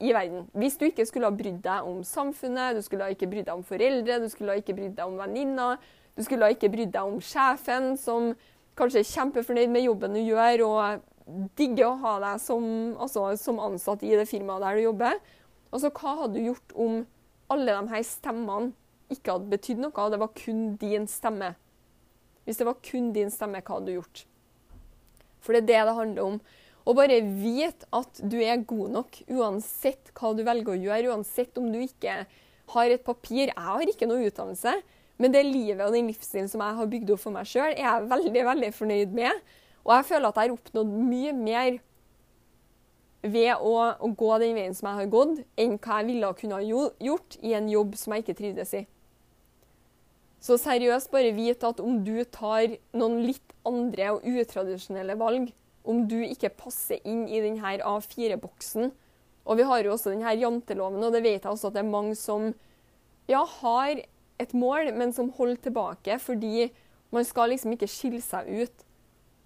i 0.00 0.14
verden? 0.16 0.46
Hvis 0.56 0.78
du 0.80 0.86
ikke 0.88 1.06
skulle 1.08 1.30
ha 1.30 1.36
brydd 1.36 1.60
deg 1.64 1.88
om 1.88 2.02
samfunnet, 2.06 2.78
du 2.78 2.84
skulle 2.86 3.06
ha 3.06 3.14
ikke 3.14 3.28
brydd 3.30 3.48
deg 3.50 3.58
om 3.58 3.66
foreldre, 3.66 4.20
du 4.22 4.30
skulle 4.32 4.54
ha 4.54 4.62
ikke 4.62 4.76
brydd 4.78 4.96
deg 4.98 5.06
om 5.06 5.18
venninner, 5.20 5.82
du 6.16 6.24
skulle 6.26 6.46
ha 6.46 6.54
ikke 6.54 6.72
brydd 6.72 6.94
deg 6.94 7.12
om 7.12 7.20
sjefen, 7.22 7.92
som 8.00 8.32
kanskje 8.78 9.02
er 9.02 9.10
kjempefornøyd 9.10 9.72
med 9.72 9.86
jobben 9.86 10.16
du 10.16 10.22
gjør, 10.22 10.64
og 10.66 11.08
digger 11.58 11.90
å 11.90 11.98
ha 12.02 12.14
deg 12.24 12.42
som, 12.42 12.64
altså, 13.00 13.28
som 13.40 13.60
ansatt 13.62 14.04
i 14.06 14.14
det 14.18 14.28
firmaet 14.30 14.64
der 14.64 14.78
du 14.78 14.86
jobber. 14.88 15.18
Altså, 15.70 15.90
hva 15.94 16.16
hadde 16.24 16.38
du 16.38 16.50
gjort 16.50 16.74
om 16.74 17.02
alle 17.50 17.74
de 17.74 17.92
her 17.94 18.06
stemmene 18.06 18.72
ikke 19.10 19.34
hadde 19.34 19.50
betydd 19.50 19.82
noe, 19.82 19.94
og 19.94 20.12
det 20.14 20.20
var 20.22 20.34
kun 20.38 20.64
din 20.78 21.06
stemme. 21.10 21.54
Hvis 22.46 22.60
det 22.60 22.66
var 22.68 22.78
kun 22.84 23.10
din 23.14 23.32
stemme, 23.34 23.62
hva 23.62 23.78
hadde 23.78 23.90
du 23.90 23.96
gjort? 23.98 24.24
For 25.42 25.56
det 25.56 25.64
er 25.64 25.70
det 25.70 25.80
det 25.88 25.96
handler 25.96 26.26
om. 26.26 26.38
Og 26.88 26.96
bare 26.96 27.20
vite 27.22 27.88
at 27.94 28.20
du 28.22 28.38
er 28.40 28.62
god 28.66 28.94
nok 28.96 29.18
uansett 29.28 30.12
hva 30.16 30.32
du 30.36 30.44
velger 30.46 30.74
å 30.74 30.80
gjøre, 30.80 31.12
uansett 31.12 31.58
om 31.60 31.68
du 31.72 31.80
ikke 31.82 32.22
har 32.74 32.94
et 32.94 33.04
papir. 33.04 33.50
Jeg 33.50 33.66
har 33.66 33.92
ikke 33.92 34.08
noe 34.08 34.30
utdannelse, 34.30 34.76
men 35.20 35.34
det 35.34 35.42
livet 35.44 35.82
og 35.84 35.94
den 35.94 36.08
livsstilen 36.08 36.48
som 36.48 36.62
jeg 36.64 36.78
har 36.78 36.92
bygd 36.94 37.12
opp 37.14 37.24
for 37.24 37.34
meg 37.34 37.48
sjøl, 37.50 37.74
er 37.74 37.82
jeg 37.82 38.08
veldig 38.14 38.44
veldig 38.46 38.70
fornøyd 38.76 39.16
med. 39.18 39.42
Og 39.86 39.94
jeg 39.96 40.08
føler 40.10 40.28
at 40.28 40.38
jeg 40.38 40.50
har 40.50 40.56
oppnådd 40.56 40.92
mye 41.10 41.32
mer 41.36 41.78
ved 43.20 43.52
å, 43.60 43.74
å, 44.00 44.08
gå 44.16 44.30
den 44.40 44.56
veien 44.56 44.76
som 44.76 44.88
jeg 44.88 45.02
har 45.02 45.12
gått, 45.12 45.42
enn 45.60 45.76
hva 45.76 46.00
jeg 46.00 46.08
ville 46.08 46.32
kunne 46.38 46.60
ha 46.60 46.64
gjort 46.64 47.36
i 47.44 47.52
en 47.56 47.68
jobb 47.68 47.96
som 48.00 48.14
jeg 48.14 48.24
ikke 48.24 48.38
trivdes 48.38 48.74
i. 48.78 48.84
Så 50.40 50.56
seriøst, 50.56 51.10
bare 51.12 51.34
vit 51.36 51.64
at 51.68 51.82
om 51.84 51.98
du 52.04 52.22
tar 52.24 52.78
noen 52.96 53.18
litt 53.26 53.52
andre 53.68 54.14
og 54.14 54.24
utradisjonelle 54.24 55.18
valg, 55.20 55.50
om 55.84 56.06
du 56.08 56.16
ikke 56.24 56.52
passer 56.56 57.00
inn 57.08 57.26
i 57.28 57.40
denne 57.40 57.78
A4-boksen 57.88 58.90
Og 59.48 59.56
vi 59.56 59.64
har 59.64 59.80
jo 59.84 59.94
også 59.94 60.12
denne 60.12 60.34
janteloven, 60.36 61.04
og 61.04 61.12
det 61.12 61.22
vet 61.24 61.44
jeg 61.44 61.50
også 61.50 61.70
at 61.70 61.76
det 61.78 61.82
er 61.82 61.92
mange 61.92 62.16
som 62.16 62.50
ja, 63.28 63.40
har 63.40 64.02
et 64.40 64.52
mål, 64.56 64.92
men 64.96 65.12
som 65.16 65.32
holder 65.36 65.60
tilbake 65.64 66.18
fordi 66.20 66.70
man 67.12 67.24
skal 67.26 67.50
liksom 67.52 67.74
ikke 67.74 67.88
skille 67.90 68.20
seg 68.22 68.48
ut. 68.62 68.84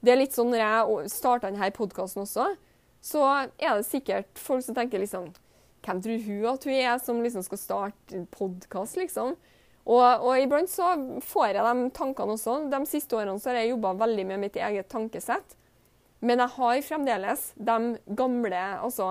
Det 0.05 0.13
er 0.13 0.21
litt 0.21 0.37
sånn 0.37 0.53
Når 0.53 0.61
jeg 0.61 1.13
starta 1.15 1.49
denne 1.49 1.71
podkasten 1.75 2.25
også, 2.25 2.51
så 3.05 3.25
er 3.57 3.79
det 3.79 3.89
sikkert 3.89 4.41
folk 4.41 4.65
som 4.67 4.77
tenker 4.77 5.03
liksom 5.03 5.31
Hvem 5.85 6.01
tror 6.05 6.23
hun 6.25 6.47
at 6.49 6.65
hun 6.65 6.77
er 6.77 7.03
som 7.03 7.21
liksom 7.21 7.45
skal 7.45 7.61
starte 7.61 8.23
podkast, 8.33 8.97
liksom? 8.97 9.35
Og, 9.85 10.01
og, 10.01 10.31
iblant 10.41 10.71
så 10.73 10.95
får 11.21 11.51
jeg 11.51 11.65
de 11.67 11.89
tankene 11.93 12.39
også. 12.39 12.55
De 12.73 12.81
siste 12.89 13.19
årene 13.19 13.37
så 13.37 13.51
har 13.51 13.59
jeg 13.61 13.75
jobba 13.75 13.93
veldig 14.01 14.25
med 14.31 14.41
mitt 14.47 14.57
eget 14.57 14.89
tankesett. 14.89 15.57
Men 16.25 16.41
jeg 16.41 16.55
har 16.55 16.81
fremdeles 16.87 17.51
de 17.69 17.77
gamle 18.17 18.63
Altså, 18.79 19.11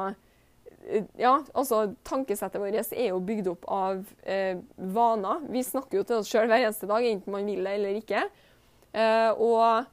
ja, 1.21 1.35
altså 1.53 1.83
tankesettet 2.09 2.57
vårt 2.57 2.93
er 2.97 3.11
jo 3.11 3.21
bygd 3.21 3.51
opp 3.53 3.69
av 3.69 4.01
eh, 4.25 4.57
vaner. 4.97 5.45
Vi 5.53 5.61
snakker 5.63 6.01
jo 6.01 6.07
til 6.09 6.23
oss 6.23 6.31
sjøl 6.33 6.49
hver 6.49 6.65
eneste 6.65 6.89
dag, 6.89 7.05
enten 7.05 7.37
man 7.37 7.45
vil 7.45 7.61
det 7.61 7.77
eller 7.77 8.01
ikke. 8.01 8.25
Eh, 8.97 9.29
og 9.37 9.85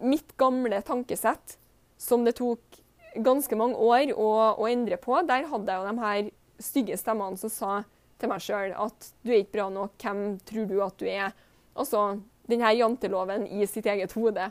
mitt 0.00 0.36
gamle 0.40 0.80
tankesett, 0.86 1.56
som 1.98 2.24
det 2.26 2.36
tok 2.38 2.80
ganske 3.14 3.56
mange 3.58 3.76
år 3.76 4.14
å, 4.16 4.30
å 4.56 4.68
endre 4.70 4.98
på, 5.00 5.18
der 5.28 5.48
hadde 5.50 5.72
jeg 5.74 5.82
jo 5.82 5.90
de 5.90 6.06
her 6.06 6.30
stygge 6.62 6.98
stemmene 7.00 7.40
som 7.40 7.52
sa 7.52 7.72
til 8.22 8.30
meg 8.30 8.42
sjøl 8.44 8.74
at 8.78 9.12
du 9.22 9.32
er 9.32 9.42
ikke 9.42 9.58
bra 9.58 9.68
nok, 9.72 9.96
hvem 10.00 10.24
tror 10.48 10.68
du 10.70 10.76
at 10.84 10.98
du 11.00 11.06
er? 11.10 11.32
Altså 11.72 12.02
denne 12.48 12.72
janteloven 12.76 13.46
i 13.46 13.66
sitt 13.70 13.86
eget 13.88 14.14
hode. 14.16 14.50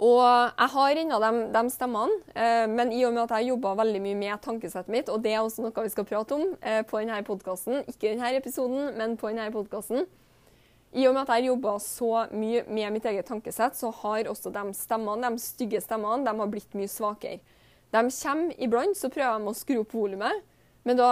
Og 0.00 0.22
jeg 0.24 0.72
har 0.72 0.98
ennå 1.02 1.18
de, 1.20 1.30
de, 1.52 1.62
stemmene, 1.74 2.20
eh, 2.32 2.64
men 2.70 2.92
i 2.96 3.02
og 3.04 3.12
med 3.12 3.26
at 3.26 3.34
jeg 3.36 3.50
jobba 3.50 3.74
veldig 3.82 4.00
mye 4.00 4.16
med 4.16 4.40
tankesettet 4.40 4.92
mitt, 4.92 5.10
og 5.12 5.20
det 5.20 5.34
er 5.34 5.42
også 5.42 5.66
noe 5.66 5.84
vi 5.84 5.92
skal 5.92 6.06
prate 6.08 6.38
om 6.38 6.46
eh, 6.64 6.80
på 6.88 7.02
denne 7.02 7.18
podkasten, 7.26 7.82
ikke 7.84 8.14
denne 8.14 8.30
episoden, 8.38 8.94
men 8.96 9.18
på 9.20 9.28
denne 9.28 9.50
podkasten 9.52 10.08
I 10.90 11.06
og 11.06 11.14
med 11.14 11.22
at 11.22 11.36
jeg 11.38 11.50
jobba 11.50 11.76
så 11.82 12.10
mye 12.34 12.64
med 12.66 12.96
mitt 12.96 13.06
eget 13.06 13.28
tankesett, 13.28 13.76
så 13.78 13.92
har 14.02 14.30
også 14.30 14.50
de 14.54 14.64
stemmene, 14.74 15.30
de 15.30 15.42
stygge 15.42 15.80
stemmene 15.84 16.26
de 16.26 16.34
har 16.42 16.50
blitt 16.50 16.74
mye 16.74 16.90
svakere. 16.90 17.38
De 17.90 18.02
kommer 18.10 18.54
iblant, 18.62 18.98
så 18.98 19.10
prøver 19.10 19.38
de 19.38 19.50
å 19.50 19.58
skru 19.58 19.80
opp 19.82 19.94
volumet, 19.94 20.42
men 20.86 20.98
da 20.98 21.10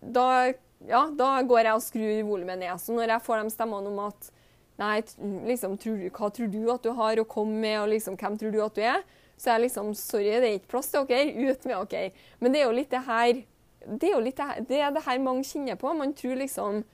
da, 0.00 0.52
ja, 0.86 1.06
da 1.10 1.30
går 1.42 1.66
jeg 1.66 1.76
og 1.76 1.84
skrur 1.84 2.18
volumet 2.28 2.60
ned. 2.60 2.74
Så 2.80 2.94
når 2.94 3.14
jeg 3.14 3.24
får 3.26 3.42
de 3.42 3.54
stemmene 3.54 3.92
om 3.92 4.04
at 4.08 4.34
Nei, 4.78 5.00
liksom, 5.42 5.72
tror, 5.82 6.04
hva 6.14 6.28
tror 6.30 6.50
du 6.52 6.60
at 6.70 6.84
du 6.86 6.92
har 6.94 7.18
å 7.18 7.24
komme 7.26 7.56
med, 7.58 7.80
og 7.80 7.88
liksom, 7.90 8.14
hvem 8.14 8.36
tror 8.38 8.52
du 8.54 8.60
at 8.62 8.76
du 8.76 8.84
er? 8.86 9.00
Så 9.34 9.50
jeg 9.50 9.64
liksom 9.64 9.88
Sorry, 9.98 10.36
det 10.38 10.46
er 10.46 10.58
ikke 10.60 10.70
plass 10.76 10.92
til 10.92 11.08
dere. 11.08 11.32
Ut 11.34 11.66
med 11.66 11.90
dere. 11.90 12.12
Men 12.38 12.54
det 12.54 12.60
er 12.60 12.68
jo 12.68 12.76
litt 12.76 12.92
det 12.94 13.00
her 13.08 13.40
Det 13.82 14.06
er 14.06 14.14
jo 14.14 14.22
litt 14.22 14.38
det 14.38 14.46
her, 14.46 14.62
det, 14.68 14.78
er 14.78 14.94
det 14.94 15.02
her 15.02 15.18
mange 15.24 15.42
kjenner 15.46 15.78
på. 15.80 15.90
Man 15.98 16.14
tror 16.14 16.38
liksom 16.38 16.84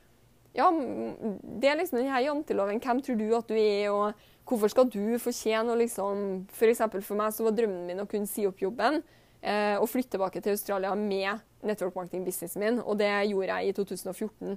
Ja, 0.54 0.68
det 0.70 1.66
er 1.66 1.80
liksom 1.80 1.98
denne 1.98 2.20
janteloven. 2.22 2.78
Hvem 2.82 3.02
tror 3.02 3.18
du 3.18 3.26
at 3.34 3.48
du 3.50 3.56
er, 3.58 3.90
og 3.90 4.12
hvorfor 4.46 4.70
skal 4.70 4.86
du 4.92 5.16
fortjene 5.18 5.72
å 5.72 5.78
liksom 5.80 6.44
For 6.54 6.70
eksempel 6.70 7.02
for 7.02 7.18
meg 7.18 7.34
så 7.34 7.46
var 7.46 7.56
drømmen 7.56 7.88
min 7.88 8.04
å 8.04 8.06
kunne 8.10 8.30
si 8.30 8.44
opp 8.46 8.62
jobben 8.62 9.00
eh, 9.42 9.74
og 9.80 9.88
flytte 9.90 10.14
tilbake 10.14 10.42
til 10.44 10.54
Australia 10.54 10.94
med 10.98 11.42
network 11.64 11.96
marketing-businessen 11.96 12.62
min, 12.62 12.78
og 12.84 12.98
det 13.00 13.10
gjorde 13.30 13.50
jeg 13.50 13.72
i 13.72 13.76
2014. 13.80 14.56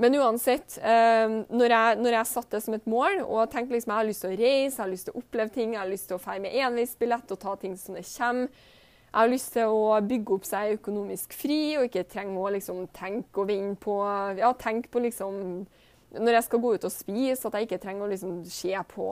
Men 0.00 0.16
uansett, 0.16 0.78
eh, 0.80 1.36
når, 1.52 1.74
jeg, 1.74 2.00
når 2.00 2.16
jeg 2.16 2.28
satte 2.30 2.56
det 2.56 2.64
som 2.64 2.76
et 2.78 2.86
mål 2.88 3.20
og 3.26 3.50
tenkte 3.52 3.76
liksom 3.76 3.92
jeg 3.92 4.00
har 4.00 4.08
lyst 4.08 4.24
til 4.24 4.32
å 4.32 4.38
reise, 4.40 4.76
jeg 4.78 4.84
har 4.86 4.92
lyst 4.94 5.10
til 5.10 5.16
å 5.16 5.20
oppleve 5.20 5.52
ting, 5.52 5.74
jeg 5.74 5.82
har 5.82 5.90
lyst 5.90 6.08
til 6.08 6.16
å 6.16 6.22
feire 6.22 6.44
med 6.46 6.56
enveisbillett 6.56 7.34
og 7.34 7.42
ta 7.42 7.56
ting 7.60 7.76
som 7.76 7.98
det 7.98 8.06
kommer 8.08 8.48
Jeg 9.10 9.18
har 9.18 9.30
lyst 9.32 9.52
til 9.56 9.72
å 9.74 9.96
bygge 10.06 10.34
opp 10.36 10.44
seg 10.46 10.76
økonomisk 10.76 11.32
fri 11.34 11.74
og 11.80 11.88
ikke 11.88 12.06
trenge 12.12 12.38
å 12.38 12.50
liksom 12.54 12.84
tenke 12.94 13.42
og 13.42 13.48
vinne 13.50 13.74
på 13.80 13.96
Ja, 14.38 14.52
tenke 14.54 14.86
på 14.92 15.02
liksom 15.02 15.40
Når 16.14 16.36
jeg 16.36 16.46
skal 16.46 16.62
gå 16.62 16.74
ut 16.76 16.86
og 16.86 16.94
spise, 16.94 17.48
at 17.48 17.56
jeg 17.58 17.66
ikke 17.66 17.80
trenger 17.82 18.06
å 18.06 18.10
liksom 18.10 18.36
se 18.46 18.70
på 18.94 19.08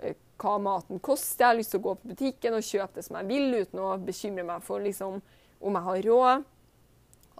eh, 0.00 0.14
hva 0.40 0.54
maten 0.60 1.00
koster. 1.04 1.42
Jeg 1.42 1.48
har 1.50 1.58
lyst 1.58 1.74
til 1.74 1.82
å 1.82 1.84
gå 1.84 1.94
på 2.00 2.12
butikken 2.14 2.56
og 2.56 2.64
kjøpe 2.64 2.96
det 2.96 3.04
som 3.04 3.18
jeg 3.18 3.28
vil, 3.28 3.58
uten 3.60 3.82
å 3.84 3.90
bekymre 4.00 4.46
meg 4.48 4.64
for 4.64 4.80
liksom 4.80 5.18
om 5.60 5.76
jeg 5.76 5.86
har 5.88 6.00
råd. 6.06 6.46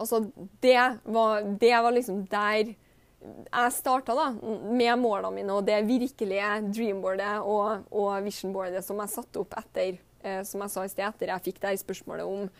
Altså, 0.00 0.20
det 0.60 0.76
var, 1.16 1.48
det 1.60 1.72
var 1.72 1.96
liksom 1.96 2.26
der 2.28 2.74
jeg 3.52 3.72
starta 3.76 4.16
da, 4.16 4.28
med 4.72 4.92
målene 5.00 5.32
mine 5.34 5.56
og 5.56 5.66
det 5.68 5.80
virkelige 5.88 6.52
dreamboardet 6.72 7.34
og, 7.44 7.88
og 7.92 8.12
visionboardet 8.24 8.84
som 8.84 9.00
jeg 9.00 9.12
satte 9.12 9.42
opp 9.42 9.56
etter 9.60 9.98
eh, 10.22 10.42
som 10.46 10.64
jeg 10.64 10.72
sa 10.72 10.84
i 10.84 10.92
sted, 10.92 11.06
etter 11.06 11.32
jeg 11.34 11.46
fikk 11.48 11.62
det 11.62 11.76
spørsmålet 11.82 12.26
om, 12.28 12.50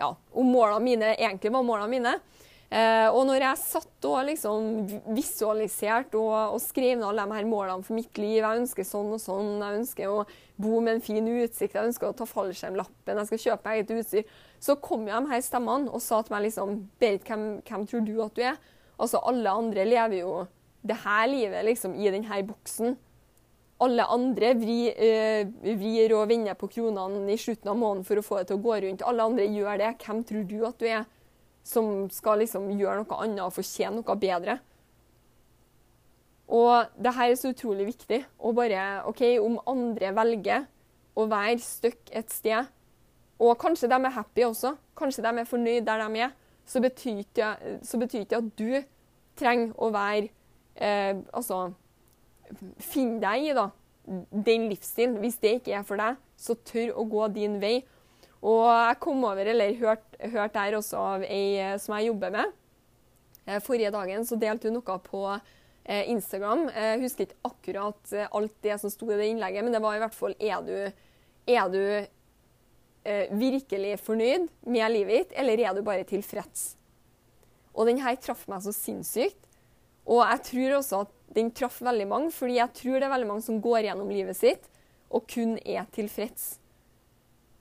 ja, 0.00 0.10
om 0.36 0.52
målene 0.52 0.84
mine 0.84 1.14
egentlig 1.16 1.52
var 1.54 1.66
målene 1.66 1.92
mine. 1.92 2.16
Eh, 2.66 3.06
og 3.14 3.28
når 3.28 3.44
jeg 3.44 3.62
satt 3.62 4.06
og 4.08 4.24
liksom 4.26 4.64
visualiserte 5.14 6.18
og, 6.18 6.56
og 6.56 6.58
skrev 6.58 6.96
ned 6.96 7.06
alle 7.06 7.22
de 7.28 7.36
her 7.36 7.46
målene 7.46 7.86
for 7.86 7.94
mitt 7.94 8.18
liv 8.18 8.40
Jeg 8.40 8.62
ønsker 8.64 8.88
sånn 8.88 9.12
og 9.14 9.20
sånn, 9.22 9.52
jeg 9.62 9.82
ønsker 9.84 10.10
å 10.10 10.24
bo 10.58 10.80
med 10.80 10.96
en 10.96 11.04
fin 11.04 11.28
utsikt, 11.30 11.76
jeg 11.76 11.92
ønsker 11.92 12.10
å 12.10 12.16
ta 12.16 12.26
fallskjermlappen, 12.26 13.20
jeg 13.20 13.30
skal 13.30 13.42
kjøpe 13.44 13.74
eget 13.76 13.94
utstyr. 13.94 14.34
Så 14.58 14.74
kom 14.82 15.06
jo 15.06 15.14
de 15.14 15.30
her 15.30 15.44
stemmene 15.46 15.92
og 15.92 16.02
sa 16.02 16.18
til 16.24 16.34
meg 16.34 16.48
liksom 16.48 16.74
Berit, 16.98 17.22
hvem, 17.28 17.46
hvem, 17.68 17.86
tror 17.86 18.02
du 18.08 18.14
at 18.24 18.34
du 18.34 18.42
er? 18.50 18.58
Altså, 18.96 19.22
alle 19.22 19.52
andre 19.62 19.86
lever 19.86 20.18
jo 20.24 20.34
det 20.86 20.98
her 21.04 21.26
livet 21.30 21.68
liksom 21.68 21.94
i 21.94 22.10
denne 22.10 22.42
boksen. 22.48 22.96
Alle 23.84 24.06
andre 24.08 24.54
vrir, 24.56 24.94
øh, 24.96 25.50
vrir 25.76 26.14
og 26.16 26.28
vender 26.30 26.56
på 26.56 26.70
kronene 26.72 27.32
i 27.32 27.36
slutten 27.40 27.68
av 27.68 27.76
måneden 27.76 28.06
for 28.08 28.16
å 28.16 28.24
få 28.24 28.38
det 28.40 28.48
til 28.48 28.56
å 28.56 28.64
gå 28.64 28.78
rundt. 28.84 29.04
Alle 29.04 29.26
andre 29.26 29.44
gjør 29.52 29.82
det. 29.82 29.92
Hvem 30.00 30.22
tror 30.24 30.46
du 30.48 30.58
at 30.64 30.80
du 30.80 30.86
er? 30.88 31.04
som 31.66 32.06
skal 32.14 32.40
liksom 32.42 32.70
gjøre 32.78 33.02
noe 33.02 33.20
annet 33.24 33.42
og 33.44 33.54
fortjene 33.56 33.98
noe 33.98 34.18
bedre. 34.20 34.60
Og 36.46 36.92
det 37.02 37.12
her 37.16 37.32
er 37.32 37.38
så 37.40 37.50
utrolig 37.50 37.88
viktig. 37.88 38.20
Og 38.38 38.54
bare 38.58 39.02
OK, 39.10 39.22
om 39.42 39.58
andre 39.66 40.12
velger 40.14 40.66
å 41.18 41.26
være 41.30 41.58
stuck 41.64 42.12
et 42.14 42.30
sted, 42.30 42.68
og 43.40 43.56
kanskje 43.60 43.88
de 43.90 43.96
er 43.98 44.14
happy 44.14 44.44
også, 44.46 44.76
kanskje 44.96 45.24
de 45.24 45.32
er 45.40 45.48
fornøyd 45.48 45.86
der 45.88 46.04
de 46.04 46.22
er, 46.24 46.36
så 46.66 46.80
betyr 46.80 47.18
ikke, 47.24 47.50
det 47.82 48.38
at 48.38 48.46
du 48.58 48.70
trenger 49.38 49.74
å 49.76 49.90
være 49.94 50.28
eh, 50.74 51.18
Altså 51.36 51.68
Finn 52.82 53.18
deg 53.22 53.50
i, 53.50 53.52
da. 53.56 53.70
den 54.30 54.68
livsstilen. 54.70 55.18
Hvis 55.22 55.40
det 55.42 55.58
ikke 55.58 55.76
er 55.78 55.86
for 55.86 56.00
deg, 56.00 56.18
så 56.38 56.56
tør 56.66 56.94
å 57.00 57.06
gå 57.10 57.28
din 57.34 57.60
vei. 57.62 57.80
Og 58.46 58.66
jeg 58.68 58.98
kom 59.02 59.24
over, 59.26 59.48
eller 59.50 59.76
hørte 59.80 60.30
hørt 60.32 60.54
der 60.54 60.76
også 60.78 61.02
av 61.16 61.24
ei 61.26 61.56
eh, 61.58 61.76
som 61.82 61.96
jeg 61.96 62.10
jobber 62.10 62.34
med. 62.34 62.52
Eh, 63.46 63.62
forrige 63.64 63.92
dagen 63.94 64.26
så 64.28 64.38
delte 64.40 64.70
hun 64.70 64.78
noe 64.78 64.98
på 65.02 65.22
eh, 65.32 66.04
Instagram. 66.12 66.66
Jeg 66.70 67.00
husker 67.02 67.26
ikke 67.26 67.50
akkurat 67.50 68.14
alt 68.28 68.60
det 68.66 68.76
som 68.82 68.92
sto 68.92 69.08
i 69.10 69.18
det 69.18 69.30
innlegget, 69.32 69.66
men 69.66 69.74
det 69.74 69.82
var 69.82 69.96
i 69.96 70.04
hvert 70.04 70.16
fall 70.16 70.36
Er 70.38 70.62
du, 70.66 70.76
er 71.46 71.72
du 71.72 71.82
virkelig 73.38 74.00
fornøyd 74.02 74.48
med 74.66 74.90
livet 74.90 75.20
ditt, 75.20 75.36
eller 75.38 75.60
er 75.62 75.74
du 75.76 75.84
bare 75.86 76.06
tilfreds? 76.06 76.72
Og 77.76 77.86
den 77.86 78.00
her 78.02 78.16
traff 78.18 78.46
meg 78.50 78.64
så 78.64 78.72
sinnssykt. 78.74 79.38
Og 80.06 80.22
jeg 80.22 80.42
tror 80.48 80.78
også 80.78 81.02
at 81.04 81.15
den 81.36 81.52
traff 81.54 81.78
veldig 81.84 82.06
mange, 82.10 82.32
fordi 82.34 82.58
jeg 82.58 82.72
tror 82.80 82.98
det 82.98 83.06
er 83.06 83.12
veldig 83.12 83.28
mange 83.28 83.44
som 83.46 83.60
går 83.62 83.90
gjennom 83.90 84.12
livet 84.12 84.38
sitt 84.38 84.70
og 85.14 85.26
kun 85.30 85.56
er 85.62 85.86
tilfreds. 85.94 86.56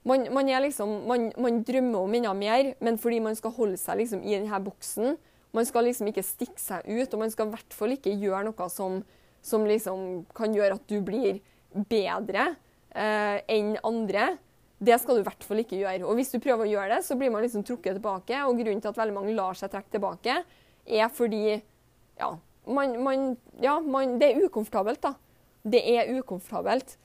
Man, 0.05 0.27
man, 0.33 0.49
liksom, 0.61 1.07
man, 1.09 1.31
man 1.41 1.63
drømmer 1.65 2.05
om 2.05 2.13
enda 2.13 2.33
mer, 2.38 2.73
men 2.79 2.97
fordi 3.01 3.19
man 3.25 3.38
skal 3.38 3.55
holde 3.55 3.77
seg 3.81 4.03
liksom 4.03 4.21
i 4.21 4.35
denne 4.35 4.59
boksen 4.61 5.15
Man 5.55 5.65
skal 5.65 5.88
liksom 5.88 6.09
ikke 6.11 6.21
stikke 6.25 6.59
seg 6.59 6.83
ut, 6.83 7.13
og 7.15 7.21
man 7.21 7.31
skal 7.31 7.47
i 7.47 7.53
hvert 7.53 7.73
fall 7.73 7.93
ikke 7.95 8.11
gjøre 8.11 8.43
noe 8.49 8.65
som, 8.69 8.97
som 9.39 9.63
liksom 9.63 10.25
kan 10.35 10.51
gjøre 10.51 10.75
at 10.75 10.83
du 10.91 10.97
blir 10.99 11.39
bedre 11.88 12.49
eh, 12.91 13.38
enn 13.55 13.77
andre. 13.88 14.33
Det 14.83 14.97
skal 14.99 15.15
du 15.15 15.21
i 15.23 15.27
hvert 15.29 15.47
fall 15.47 15.61
ikke 15.63 15.79
gjøre. 15.79 16.03
Og 16.03 16.19
hvis 16.19 16.33
du 16.33 16.41
prøver 16.43 16.65
å 16.65 16.73
gjøre 16.73 16.97
det, 16.97 17.05
så 17.07 17.15
blir 17.15 17.31
man 17.31 17.45
liksom 17.45 17.63
trukket 17.63 17.95
tilbake. 17.95 18.41
Og 18.49 18.59
grunnen 18.59 18.83
til 18.83 18.91
at 18.91 18.99
veldig 18.99 19.15
mange 19.15 19.38
lar 19.38 19.55
seg 19.55 19.71
trekke 19.71 19.95
tilbake, 19.95 20.35
er 20.99 21.07
fordi 21.15 21.55
ja, 21.55 22.33
man, 22.67 22.95
man, 23.04 23.25
ja 23.62 23.80
man, 23.80 24.17
det 24.21 24.32
er 24.32 24.45
ukomfortabelt, 24.45 25.01
da. 25.04 25.15
Det 25.65 25.82
er 25.95 26.12
ukomfortabelt. 26.17 26.97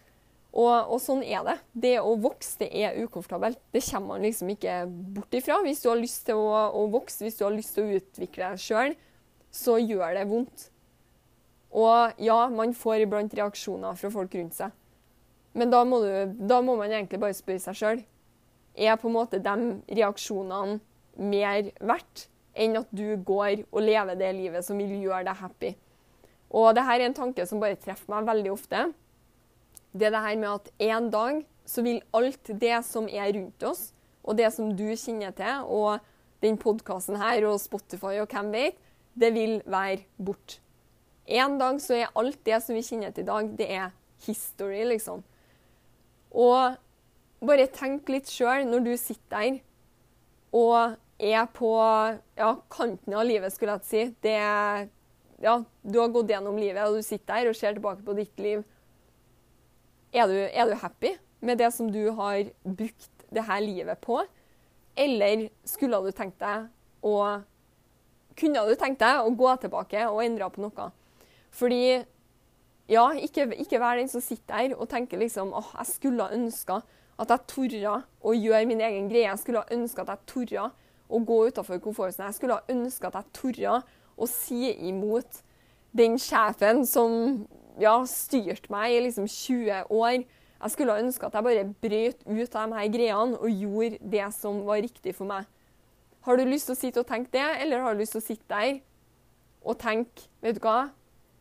Og, 0.51 0.73
og, 0.91 0.97
sånn 0.99 1.23
er 1.23 1.45
det. 1.47 1.57
Det 1.85 1.93
å 2.03 2.17
vokse, 2.19 2.57
det 2.65 2.71
er 2.75 2.99
ukomfortabelt. 3.05 3.61
Det 3.71 3.85
kommer 3.87 4.17
man 4.17 4.27
liksom 4.27 4.51
ikke 4.51 4.81
bort 5.15 5.37
ifra. 5.39 5.61
Hvis 5.63 5.85
du 5.85 5.91
har 5.93 6.01
lyst 6.01 6.25
til 6.27 6.41
å, 6.41 6.51
å 6.75 6.89
vokse, 6.91 7.23
hvis 7.23 7.39
du 7.39 7.45
har 7.47 7.55
lyst 7.55 7.77
til 7.77 7.87
å 7.87 8.01
utvikle 8.01 8.51
deg 8.51 8.65
sjøl, 8.65 8.97
så 9.55 9.79
gjør 9.79 10.19
det 10.19 10.27
vondt. 10.31 10.67
Og 11.71 12.19
ja, 12.19 12.41
man 12.51 12.75
får 12.75 13.05
iblant 13.05 13.35
reaksjoner 13.39 13.99
fra 13.99 14.11
folk 14.11 14.35
rundt 14.35 14.59
seg. 14.59 14.75
Men 15.55 15.71
da 15.71 15.85
må, 15.87 16.01
du, 16.03 16.35
da 16.51 16.61
må 16.63 16.77
man 16.79 16.91
egentlig 16.91 17.21
bare 17.23 17.37
spørre 17.39 17.63
seg 17.63 17.79
sjøl. 17.79 18.03
Er 18.75 18.99
på 18.99 19.11
en 19.11 19.17
måte 19.17 19.39
de 19.43 19.57
reaksjonene 19.91 20.81
mer 21.21 21.71
verdt 21.79 22.27
enn 22.55 22.81
at 22.81 22.91
du 22.91 23.15
går 23.27 23.67
og 23.71 23.85
lever 23.85 24.19
det 24.19 24.33
livet 24.37 24.67
som 24.67 24.79
vil 24.81 24.97
gjøre 25.03 25.27
deg 25.29 25.41
happy? 25.43 25.75
Og 26.51 26.73
det 26.75 26.83
her 26.87 26.99
er 26.99 27.07
en 27.11 27.15
tanke 27.15 27.47
som 27.47 27.63
bare 27.63 27.79
treffer 27.79 28.11
meg 28.11 28.27
veldig 28.27 28.53
ofte 28.53 28.89
det 29.93 30.07
er 30.07 30.15
det 30.15 30.23
her 30.23 30.39
med 30.39 30.51
at 30.53 30.71
en 30.79 31.11
dag 31.11 31.41
så 31.67 31.83
vil 31.83 32.03
alt 32.15 32.51
det 32.61 32.79
som 32.87 33.09
er 33.09 33.33
rundt 33.35 33.63
oss, 33.67 33.91
og 34.23 34.39
det 34.39 34.51
som 34.55 34.71
du 34.77 34.87
kjenner 34.95 35.35
til, 35.35 35.65
og 35.67 35.99
den 36.43 36.59
podkasten 36.61 37.19
her 37.21 37.45
og 37.49 37.61
Spotify 37.61 38.21
og 38.23 38.31
hvem 38.31 38.53
vet, 38.55 38.79
det 39.19 39.33
vil 39.35 39.59
være 39.67 40.05
bort. 40.17 40.61
En 41.27 41.59
dag 41.59 41.81
så 41.83 41.99
er 41.99 42.15
alt 42.19 42.39
det 42.47 42.61
som 42.63 42.75
vi 42.75 42.85
kjenner 42.87 43.11
til 43.15 43.27
i 43.27 43.31
dag, 43.31 43.51
det 43.59 43.67
er 43.71 43.91
history, 44.27 44.85
liksom. 44.87 45.25
Og 46.31 46.77
bare 47.43 47.67
tenk 47.75 48.09
litt 48.13 48.31
sjøl 48.31 48.67
når 48.69 48.87
du 48.87 48.95
sitter 49.01 49.31
der 49.35 49.61
og 50.55 50.97
er 51.21 51.47
på 51.53 51.71
ja, 52.39 52.51
kanten 52.73 53.15
av 53.15 53.27
livet, 53.29 53.53
skulle 53.53 53.77
jeg 53.79 53.89
si. 53.89 54.03
Det, 54.25 54.37
ja, 55.45 55.55
du 55.83 55.99
har 56.01 56.13
gått 56.15 56.33
gjennom 56.33 56.59
livet, 56.59 56.83
og 56.87 57.01
du 57.01 57.07
sitter 57.07 57.41
der 57.41 57.51
og 57.53 57.59
ser 57.59 57.77
tilbake 57.77 58.05
på 58.07 58.17
ditt 58.19 58.41
liv 58.41 58.65
er 60.11 60.27
du, 60.27 60.35
er 60.35 60.67
du, 60.67 60.75
happy 60.75 61.15
med 61.41 61.59
det 61.59 61.71
som 61.75 61.91
du 61.93 62.11
har 62.19 62.51
brukt 62.65 63.27
det 63.31 63.45
her 63.47 63.61
livet 63.63 64.01
på? 64.03 64.19
Eller 64.99 65.49
skulle 65.65 66.01
du 66.03 66.11
tenkt 66.13 66.41
deg 66.43 66.69
å 67.07 67.15
Kunne 68.41 68.63
du 68.65 68.73
tenkt 68.79 69.03
deg 69.03 69.21
å 69.21 69.33
gå 69.37 69.51
tilbake 69.61 70.07
og 70.09 70.23
endre 70.25 70.49
på 70.51 70.63
noe? 70.63 70.87
Fordi 71.53 72.01
ja, 72.91 73.05
ikke, 73.13 73.51
ikke 73.63 73.81
vær 73.83 73.99
den 73.99 74.09
som 74.09 74.23
sitter 74.25 74.71
der 74.71 74.79
og 74.79 74.89
tenker 74.91 75.21
liksom 75.21 75.53
åh, 75.55 75.75
jeg 75.77 75.91
skulle 75.91 76.31
ønska 76.35 76.79
at 77.21 77.35
jeg 77.35 77.47
torde 77.51 77.97
å 78.01 78.33
gjøre 78.33 78.67
min 78.71 78.81
egen 78.81 79.11
greie. 79.11 79.29
Jeg 79.29 79.43
skulle 79.43 79.67
ønske 79.75 80.03
at 80.03 80.15
jeg 80.15 80.31
torde 80.31 80.71
å 81.11 81.21
gå 81.27 81.39
utafor 81.51 81.81
komfortsonen. 81.83 82.31
Jeg 82.31 82.39
skulle 82.39 82.59
ha 82.59 82.73
ønska 82.73 83.11
at 83.11 83.21
jeg 83.21 83.37
torde 83.37 83.79
å 84.21 84.29
si 84.31 84.71
imot 84.89 85.41
den 85.97 86.19
sjefen 86.21 86.85
som 86.87 87.47
ja, 87.81 87.97
styrt 88.07 88.69
meg 88.73 88.95
i 88.95 89.01
liksom 89.07 89.27
20 89.31 89.91
år. 89.91 90.23
Jeg 90.61 90.75
skulle 90.75 90.95
ha 90.95 91.03
ønska 91.03 91.29
at 91.29 91.39
jeg 91.39 91.47
bare 91.47 91.67
brøt 91.83 92.23
ut 92.29 92.55
av 92.55 92.69
de 92.69 92.79
her 92.79 92.93
greiene 92.93 93.41
og 93.41 93.65
gjorde 93.65 94.13
det 94.13 94.29
som 94.37 94.63
var 94.67 94.83
riktig 94.85 95.15
for 95.17 95.29
meg. 95.31 95.49
Har 96.27 96.37
du 96.37 96.45
lyst 96.45 96.69
til 96.69 96.77
å 96.77 96.81
sitte 96.81 97.01
og 97.01 97.09
tenke 97.09 97.33
det, 97.33 97.47
eller 97.63 97.81
har 97.81 97.97
du 97.97 98.03
lyst 98.03 98.13
til 98.13 98.21
å 98.21 98.27
sitte 98.27 98.49
der 98.53 98.81
og 99.61 99.79
tenke 99.81 100.29
Vet 100.41 100.57
du 100.57 100.65
hva? 100.65 100.91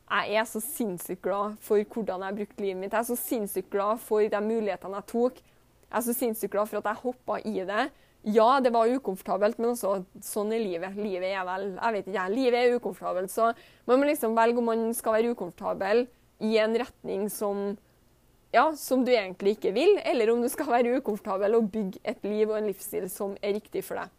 Jeg 0.10 0.40
er 0.42 0.46
så 0.50 0.60
sinnssykt 0.64 1.22
glad 1.22 1.60
for 1.62 1.84
hvordan 1.94 2.24
jeg 2.26 2.38
brukte 2.40 2.64
livet 2.64 2.80
mitt. 2.82 2.94
Jeg 2.96 3.04
er 3.04 3.10
så 3.12 3.18
sinnssykt 3.20 3.70
glad 3.70 4.00
for 4.02 4.26
de 4.26 4.40
mulighetene 4.42 4.98
jeg 4.98 5.08
tok. 5.12 5.42
Jeg 5.86 5.98
er 6.00 6.06
så 6.08 6.16
sinnssykt 6.18 6.54
glad 6.56 6.70
for 6.72 6.80
at 6.80 6.90
jeg 6.90 7.02
hoppa 7.04 7.38
i 7.46 7.62
det. 7.70 7.84
Ja, 8.28 8.60
det 8.60 8.74
var 8.76 8.92
ukomfortabelt, 8.92 9.60
men 9.62 9.72
også 9.72 10.02
sånn 10.24 10.52
er 10.52 10.60
livet. 10.60 10.98
Livet 11.00 11.32
er 11.32 11.46
vel 11.48 11.70
Jeg 11.78 11.96
vet 11.96 12.10
ikke, 12.12 12.26
livet 12.34 12.60
er 12.60 12.76
ukomfortabelt, 12.76 13.32
så 13.32 13.54
man 13.88 14.02
må 14.02 14.10
liksom 14.10 14.36
velge 14.36 14.60
om 14.60 14.68
man 14.68 14.90
skal 14.94 15.16
være 15.16 15.32
ukomfortabel 15.36 16.04
i 16.44 16.58
en 16.60 16.76
retning 16.80 17.30
som, 17.32 17.78
ja, 18.52 18.66
som 18.76 19.06
du 19.08 19.14
egentlig 19.14 19.56
ikke 19.56 19.72
vil, 19.76 19.96
eller 20.04 20.34
om 20.34 20.44
du 20.44 20.50
skal 20.52 20.68
være 20.72 21.00
ukomfortabel 21.00 21.56
og 21.56 21.72
bygge 21.72 22.04
et 22.04 22.24
liv 22.28 22.50
og 22.50 22.60
en 22.60 22.68
livsstil 22.68 23.08
som 23.12 23.38
er 23.40 23.56
riktig 23.56 23.86
for 23.88 24.02
deg. 24.02 24.12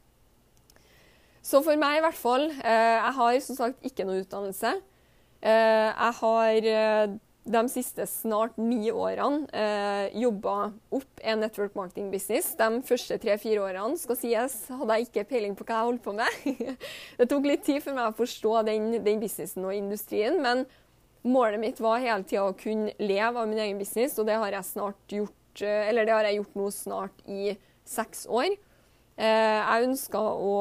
Så 1.44 1.60
for 1.64 1.76
meg 1.80 1.98
i 1.98 2.02
hvert 2.04 2.18
fall 2.20 2.50
eh, 2.52 2.96
Jeg 3.00 3.12
har 3.16 3.36
som 3.40 3.56
sagt 3.56 3.86
ikke 3.88 4.04
noe 4.04 4.20
utdannelse. 4.20 4.74
Eh, 5.40 5.88
jeg 5.88 6.16
har 6.18 6.68
eh, 6.72 7.14
de 7.44 7.62
siste 7.72 8.04
snart 8.06 8.58
ni 8.60 8.90
årene 8.92 9.46
eh, 9.56 10.18
jobba 10.20 10.72
opp 10.92 11.22
en 11.24 11.40
network 11.40 11.74
marketing 11.78 12.10
business. 12.12 12.52
De 12.58 12.82
første 12.86 13.16
tre-fire 13.22 13.62
årene 13.64 13.96
skal 13.98 14.18
sies, 14.20 14.58
hadde 14.68 14.98
jeg 14.98 15.08
ikke 15.08 15.26
peiling 15.32 15.56
på 15.56 15.64
hva 15.64 15.78
jeg 15.78 15.88
holdt 15.88 16.04
på 16.04 16.14
med. 16.18 16.76
det 17.18 17.30
tok 17.30 17.48
litt 17.48 17.64
tid 17.66 17.80
for 17.84 17.96
meg 17.96 18.12
å 18.12 18.18
forstå 18.18 18.60
den, 18.68 18.92
den 19.00 19.24
businessen 19.24 19.66
og 19.66 19.76
industrien, 19.76 20.38
men 20.44 20.66
Målet 21.22 21.60
mitt 21.60 21.80
var 21.84 22.00
hele 22.00 22.24
tida 22.24 22.46
å 22.48 22.56
kunne 22.56 22.94
leve 22.96 23.42
av 23.42 23.48
min 23.48 23.60
egen 23.60 23.80
business, 23.80 24.16
og 24.16 24.24
det 24.28 24.38
har 24.40 24.54
jeg 24.56 24.68
snart 24.70 25.12
gjort 25.12 25.62
eh, 25.66 25.88
eller 25.90 26.08
det 26.08 26.14
har 26.16 26.28
jeg 26.28 26.38
gjort 26.38 26.56
nå 26.56 26.68
snart 26.72 27.26
i 27.28 27.52
seks 27.84 28.24
år. 28.24 28.54
Eh, 29.20 29.58
jeg 29.58 29.88
ønska 29.90 30.20
å, 30.20 30.54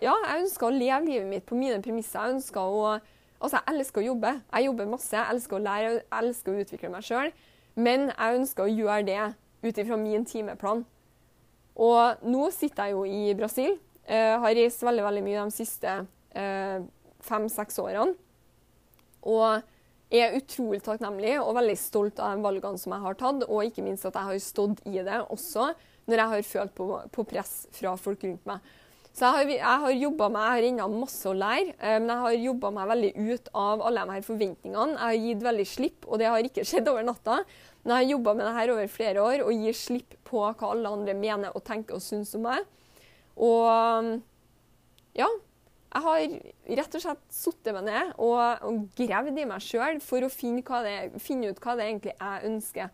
ja, 0.00 0.14
å 0.16 0.70
leve 0.72 1.02
livet 1.04 1.28
mitt 1.28 1.44
på 1.48 1.58
mine 1.58 1.82
premisser. 1.84 2.22
Jeg 2.22 2.38
ønska 2.38 2.64
å 2.64 2.94
Altså, 3.46 3.60
jeg 3.62 3.78
elsker 3.78 4.02
å 4.02 4.06
jobbe. 4.08 4.30
Jeg 4.50 4.66
jobber 4.66 4.88
masse. 4.90 5.14
Jeg 5.14 5.30
elsker 5.30 5.54
å 5.54 5.62
lære, 5.62 5.90
jeg 6.00 6.18
elsker 6.18 6.50
å 6.50 6.62
utvikle 6.64 6.88
meg 6.90 7.04
sjøl. 7.06 7.28
Men 7.78 8.08
jeg 8.10 8.40
ønsker 8.40 8.64
å 8.64 8.72
gjøre 8.72 9.04
det 9.06 9.20
ut 9.62 9.78
ifra 9.78 9.98
min 10.00 10.24
timeplan. 10.26 10.82
Og 11.86 12.26
nå 12.26 12.48
sitter 12.50 12.88
jeg 12.88 12.96
jo 12.96 13.04
i 13.06 13.36
Brasil. 13.38 13.76
Jeg 14.08 14.40
har 14.42 14.58
reist 14.58 14.82
veldig 14.82 15.04
veldig 15.06 15.22
mye 15.28 15.44
de 15.46 15.54
siste 15.54 15.94
uh, 16.02 16.78
fem-seks 17.28 17.78
årene. 17.84 18.16
Og 19.26 19.62
er 20.16 20.34
utrolig 20.38 20.82
takknemlig 20.86 21.36
og 21.40 21.54
veldig 21.58 21.76
stolt 21.78 22.18
av 22.22 22.34
de 22.34 22.42
valgene 22.46 22.82
som 22.82 22.94
jeg 22.94 23.04
har 23.06 23.18
tatt, 23.18 23.46
og 23.46 23.66
ikke 23.66 23.84
minst 23.86 24.06
at 24.06 24.14
jeg 24.14 24.30
har 24.30 24.42
stått 24.42 24.82
i 24.86 24.98
det 25.06 25.22
også 25.34 25.72
når 26.06 26.20
jeg 26.22 26.32
har 26.32 26.44
følt 26.50 26.74
på, 26.78 26.86
på 27.10 27.24
press 27.26 27.54
fra 27.74 27.94
folk 27.98 28.22
rundt 28.26 28.46
meg. 28.46 28.74
Så 29.16 29.24
jeg 29.24 29.32
har, 29.32 29.50
jeg 29.54 29.82
har 29.82 29.94
jobba 29.96 30.26
meg, 30.28 30.42
jeg 30.44 30.52
har 30.52 30.66
ennå 30.68 31.00
masse 31.00 31.24
å 31.30 31.32
lære, 31.32 31.72
eh, 31.80 31.94
men 32.02 32.10
jeg 32.12 32.22
har 32.24 32.34
jobba 32.36 32.70
meg 32.76 32.90
veldig 32.90 33.12
ut 33.16 33.46
av 33.56 33.84
alle 33.88 34.02
de 34.04 34.16
her 34.18 34.26
forventningene. 34.26 34.92
Jeg 34.92 35.00
har 35.06 35.24
gitt 35.24 35.46
veldig 35.46 35.66
slipp, 35.70 36.04
og 36.04 36.20
det 36.20 36.28
har 36.28 36.48
ikke 36.48 36.64
skjedd 36.68 36.90
over 36.92 37.06
natta. 37.06 37.38
Men 37.80 37.94
jeg 37.94 38.02
har 38.02 38.12
jobba 38.12 38.34
med 38.36 38.44
det 38.44 38.54
her 38.58 38.72
over 38.74 38.92
flere 38.92 39.24
år 39.24 39.44
og 39.46 39.64
gir 39.64 39.78
slipp 39.78 40.18
på 40.28 40.42
hva 40.44 40.70
alle 40.74 40.92
andre 40.98 41.14
mener 41.16 41.56
og 41.56 41.64
tenker 41.64 41.96
og 41.96 42.04
syns 42.04 42.34
om 42.36 42.44
meg. 42.44 42.66
Og 43.40 44.12
ja, 45.16 45.28
jeg 45.96 46.04
har 46.04 46.36
rett 46.80 46.98
og 46.98 47.04
slett 47.06 47.24
satt 47.32 47.72
meg 47.72 47.86
ned 47.86 48.12
og, 48.20 48.66
og 48.68 48.82
gravd 48.98 49.38
i 49.40 49.48
meg 49.48 49.64
sjøl 49.64 50.00
for 50.04 50.26
å 50.26 50.32
finne, 50.32 50.82
det, 50.84 51.22
finne, 51.24 51.54
ut 51.54 51.62
hva 51.62 51.76
det 51.78 51.88
egentlig 51.88 52.12
jeg 52.18 52.50
ønsker 52.50 52.92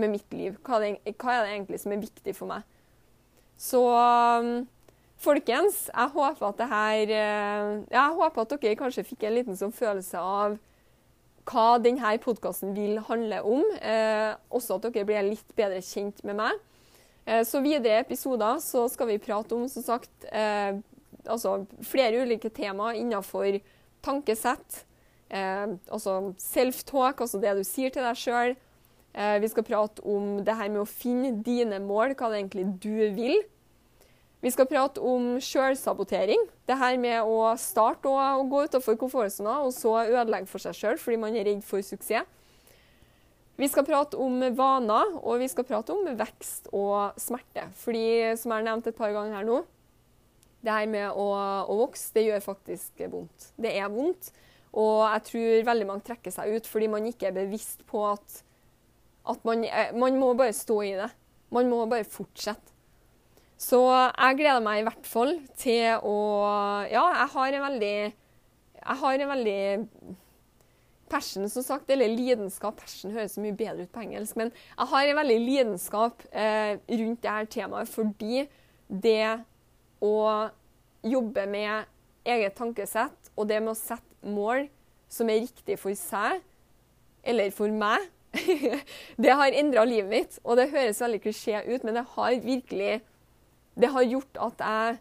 med 0.00 0.14
mitt 0.16 0.34
liv. 0.34 0.58
Hva, 0.66 0.80
det, 0.82 0.96
hva 1.14 1.36
er 1.36 1.44
det 1.44 1.54
egentlig 1.54 1.82
som 1.82 1.94
er 1.94 2.02
viktig 2.02 2.34
for 2.34 2.50
meg. 2.50 2.66
Så 3.60 3.84
um, 3.86 4.64
folkens, 5.20 5.86
jeg 5.90 6.12
håper 6.14 6.48
at 6.48 6.58
det 6.58 6.66
her 6.70 7.10
ja, 7.12 7.76
Jeg 7.92 8.18
håper 8.18 8.42
at 8.42 8.52
dere 8.56 8.78
kanskje 8.80 9.06
fikk 9.06 9.24
en 9.28 9.36
liten 9.36 9.58
sånn 9.58 9.74
følelse 9.74 10.20
av 10.20 10.58
hva 11.50 11.78
denne 11.82 12.12
podkasten 12.22 12.74
vil 12.76 13.00
handle 13.06 13.40
om. 13.46 13.64
Eh, 13.80 14.32
også 14.52 14.76
at 14.76 14.88
dere 14.88 15.06
blir 15.08 15.30
litt 15.32 15.56
bedre 15.58 15.80
kjent 15.84 16.22
med 16.26 16.38
meg. 16.40 16.60
Eh, 17.26 17.42
så 17.46 17.62
videre 17.64 18.02
episoder 18.04 18.60
så 18.62 18.86
skal 18.92 19.10
vi 19.10 19.20
prate 19.22 19.56
om 19.56 19.66
som 19.68 19.84
sagt, 19.84 20.12
eh, 20.30 20.78
altså 21.26 21.60
flere 21.86 22.22
ulike 22.24 22.50
temaer 22.54 23.00
innenfor 23.00 23.60
tankesett. 24.04 24.84
Eh, 25.30 25.76
altså 25.90 26.34
self-talk, 26.40 27.20
altså 27.20 27.40
det 27.40 27.56
du 27.58 27.64
sier 27.64 27.92
til 27.94 28.06
deg 28.06 28.18
sjøl. 28.18 28.56
Eh, 29.14 29.38
vi 29.42 29.50
skal 29.50 29.66
prate 29.66 30.04
om 30.06 30.38
det 30.44 30.54
her 30.54 30.70
med 30.70 30.84
å 30.84 30.88
finne 30.88 31.34
dine 31.42 31.80
mål, 31.82 32.14
hva 32.14 32.30
det 32.30 32.44
egentlig 32.44 32.66
du 32.82 33.10
vil. 33.16 33.40
Vi 34.40 34.50
skal 34.52 34.68
prate 34.68 35.02
om 35.04 35.34
sjølsabotering. 35.44 36.46
Det 36.64 36.76
her 36.80 36.96
med 37.00 37.28
å 37.28 37.52
starte 37.60 38.08
og 38.08 38.46
gå 38.48 38.62
utenfor 38.70 38.96
komfortsona, 39.00 39.58
og 39.66 39.74
så 39.76 39.98
ødelegge 40.06 40.48
for 40.48 40.62
seg 40.62 40.78
sjøl 40.78 41.00
fordi 41.00 41.18
man 41.20 41.36
er 41.36 41.44
redd 41.50 41.64
for 41.66 41.84
suksess. 41.84 42.28
Vi 43.60 43.68
skal 43.68 43.84
prate 43.84 44.16
om 44.16 44.38
vaner, 44.56 45.18
og 45.20 45.42
vi 45.42 45.50
skal 45.52 45.66
prate 45.68 45.92
om 45.92 46.06
vekst 46.16 46.70
og 46.72 47.18
smerte. 47.20 47.66
Fordi, 47.76 48.32
som 48.40 48.54
jeg 48.54 48.62
har 48.62 48.64
nevnt 48.70 48.88
et 48.88 48.96
par 48.96 49.12
ganger 49.12 49.36
her 49.36 49.44
nå, 49.44 49.58
det 50.64 50.72
her 50.72 50.88
med 50.88 51.12
å, 51.12 51.26
å 51.68 51.76
vokse, 51.82 52.08
det 52.16 52.24
gjør 52.24 52.40
faktisk 52.44 53.02
vondt. 53.12 53.50
Det 53.60 53.74
er 53.76 53.92
vondt. 53.92 54.30
Og 54.80 55.02
jeg 55.04 55.26
tror 55.28 55.68
veldig 55.68 55.88
mange 55.88 56.06
trekker 56.06 56.32
seg 56.32 56.56
ut 56.56 56.68
fordi 56.70 56.88
man 56.92 57.08
ikke 57.08 57.28
er 57.28 57.36
bevisst 57.36 57.84
på 57.90 58.04
at, 58.06 58.40
at 59.28 59.44
man, 59.44 59.64
eh, 59.66 59.92
man 59.98 60.16
må 60.20 60.32
bare 60.38 60.56
stå 60.56 60.76
i 60.86 60.92
det. 60.96 61.10
Man 61.52 61.68
må 61.72 61.82
bare 61.90 62.08
fortsette. 62.08 62.69
Så 63.60 63.80
jeg 63.84 64.38
gleder 64.38 64.64
meg 64.64 64.80
i 64.80 64.86
hvert 64.86 65.06
fall 65.08 65.34
til 65.60 66.00
å 66.06 66.16
Ja, 66.88 67.04
jeg 67.18 67.28
har 67.34 67.56
en 67.56 67.64
veldig 67.66 67.94
Jeg 68.80 69.00
har 69.02 69.20
en 69.20 69.32
veldig 69.34 69.60
passion, 71.10 71.48
som 71.50 71.64
sagt, 71.66 71.90
eller 71.90 72.06
lidenskap. 72.06 72.78
Passion 72.78 73.10
høres 73.10 73.34
så 73.34 73.42
mye 73.42 73.56
bedre 73.58 73.82
ut 73.82 73.90
på 73.90 74.04
engelsk, 74.04 74.36
men 74.38 74.52
jeg 74.54 74.86
har 74.92 75.08
en 75.08 75.18
veldig 75.18 75.38
lidenskap 75.42 76.22
eh, 76.30 76.78
rundt 76.86 77.24
dette 77.24 77.50
temaet 77.50 77.90
fordi 77.90 78.44
det 78.86 79.42
å 80.00 80.14
jobbe 81.02 81.48
med 81.50 81.90
eget 82.30 82.54
tankesett 82.54 83.32
og 83.34 83.48
det 83.50 83.58
med 83.58 83.72
å 83.74 83.80
sette 83.80 84.30
mål 84.30 84.68
som 85.10 85.30
er 85.34 85.42
riktig 85.42 85.80
for 85.82 85.98
seg, 85.98 86.38
eller 87.26 87.50
for 87.52 87.74
meg, 87.74 88.06
det 89.24 89.34
har 89.34 89.58
endra 89.58 89.82
livet 89.84 90.10
mitt. 90.14 90.38
Og 90.44 90.60
det 90.60 90.70
høres 90.70 91.02
veldig 91.02 91.22
klisjé 91.26 91.64
ut, 91.66 91.82
men 91.82 91.98
det 91.98 92.06
har 92.14 92.38
virkelig 92.44 93.00
Det 93.80 93.88
har 93.94 94.04
gjort 94.04 94.40
at 94.48 94.64
jeg 94.64 94.98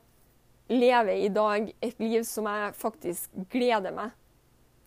lever 0.79 1.23
i 1.25 1.31
dag 1.33 1.71
et 1.81 1.99
liv 1.99 2.23
som 2.27 2.47
jeg 2.47 2.75
faktisk 2.77 3.33
gleder 3.51 3.95
meg 3.95 4.13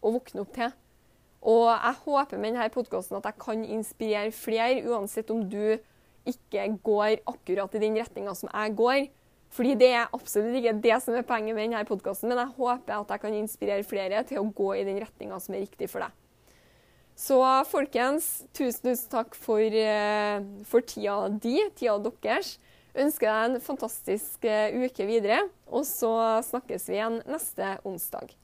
å 0.02 0.12
våkne 0.14 0.44
opp 0.44 0.52
til. 0.56 0.72
Og 1.42 1.66
jeg 1.72 1.98
håper 2.04 2.38
med 2.38 2.54
denne 2.54 2.68
podkasten 2.72 3.18
at 3.18 3.26
jeg 3.26 3.40
kan 3.42 3.64
inspirere 3.66 4.30
flere, 4.34 4.84
uansett 4.86 5.30
om 5.34 5.42
du 5.50 5.74
ikke 6.28 6.68
går 6.86 7.18
akkurat 7.26 7.74
i 7.74 7.82
den 7.82 7.98
retninga 7.98 8.34
som 8.38 8.50
jeg 8.52 8.76
går. 8.78 9.00
Fordi 9.52 9.74
det 9.76 9.90
er 9.92 10.14
absolutt 10.16 10.56
ikke 10.56 10.78
det 10.80 10.96
som 11.04 11.16
er 11.18 11.26
poenget 11.28 11.56
med 11.56 11.66
denne 11.66 11.84
podkasten, 11.84 12.30
men 12.30 12.40
jeg 12.40 12.56
håper 12.56 12.94
at 12.96 13.10
jeg 13.12 13.24
kan 13.26 13.36
inspirere 13.36 13.84
flere 13.84 14.22
til 14.28 14.40
å 14.40 14.48
gå 14.48 14.70
i 14.78 14.86
den 14.86 15.02
retninga 15.02 15.40
som 15.42 15.58
er 15.58 15.66
riktig 15.66 15.90
for 15.92 16.06
deg. 16.06 16.14
Så 17.18 17.36
folkens, 17.68 18.46
tusen, 18.56 18.86
tusen 18.86 19.10
takk 19.12 19.36
for, 19.36 19.60
eh, 19.60 20.40
for 20.64 20.80
tida 20.80 21.28
di, 21.28 21.58
tida 21.76 21.98
deres. 22.00 22.56
Ønsker 22.92 23.30
deg 23.30 23.44
en 23.48 23.64
fantastisk 23.64 24.44
eh, 24.44 24.74
uke 24.84 25.06
videre, 25.08 25.40
og 25.72 25.86
så 25.88 26.12
snakkes 26.44 26.90
vi 26.90 26.98
igjen 26.98 27.22
neste 27.24 27.76
onsdag. 27.88 28.34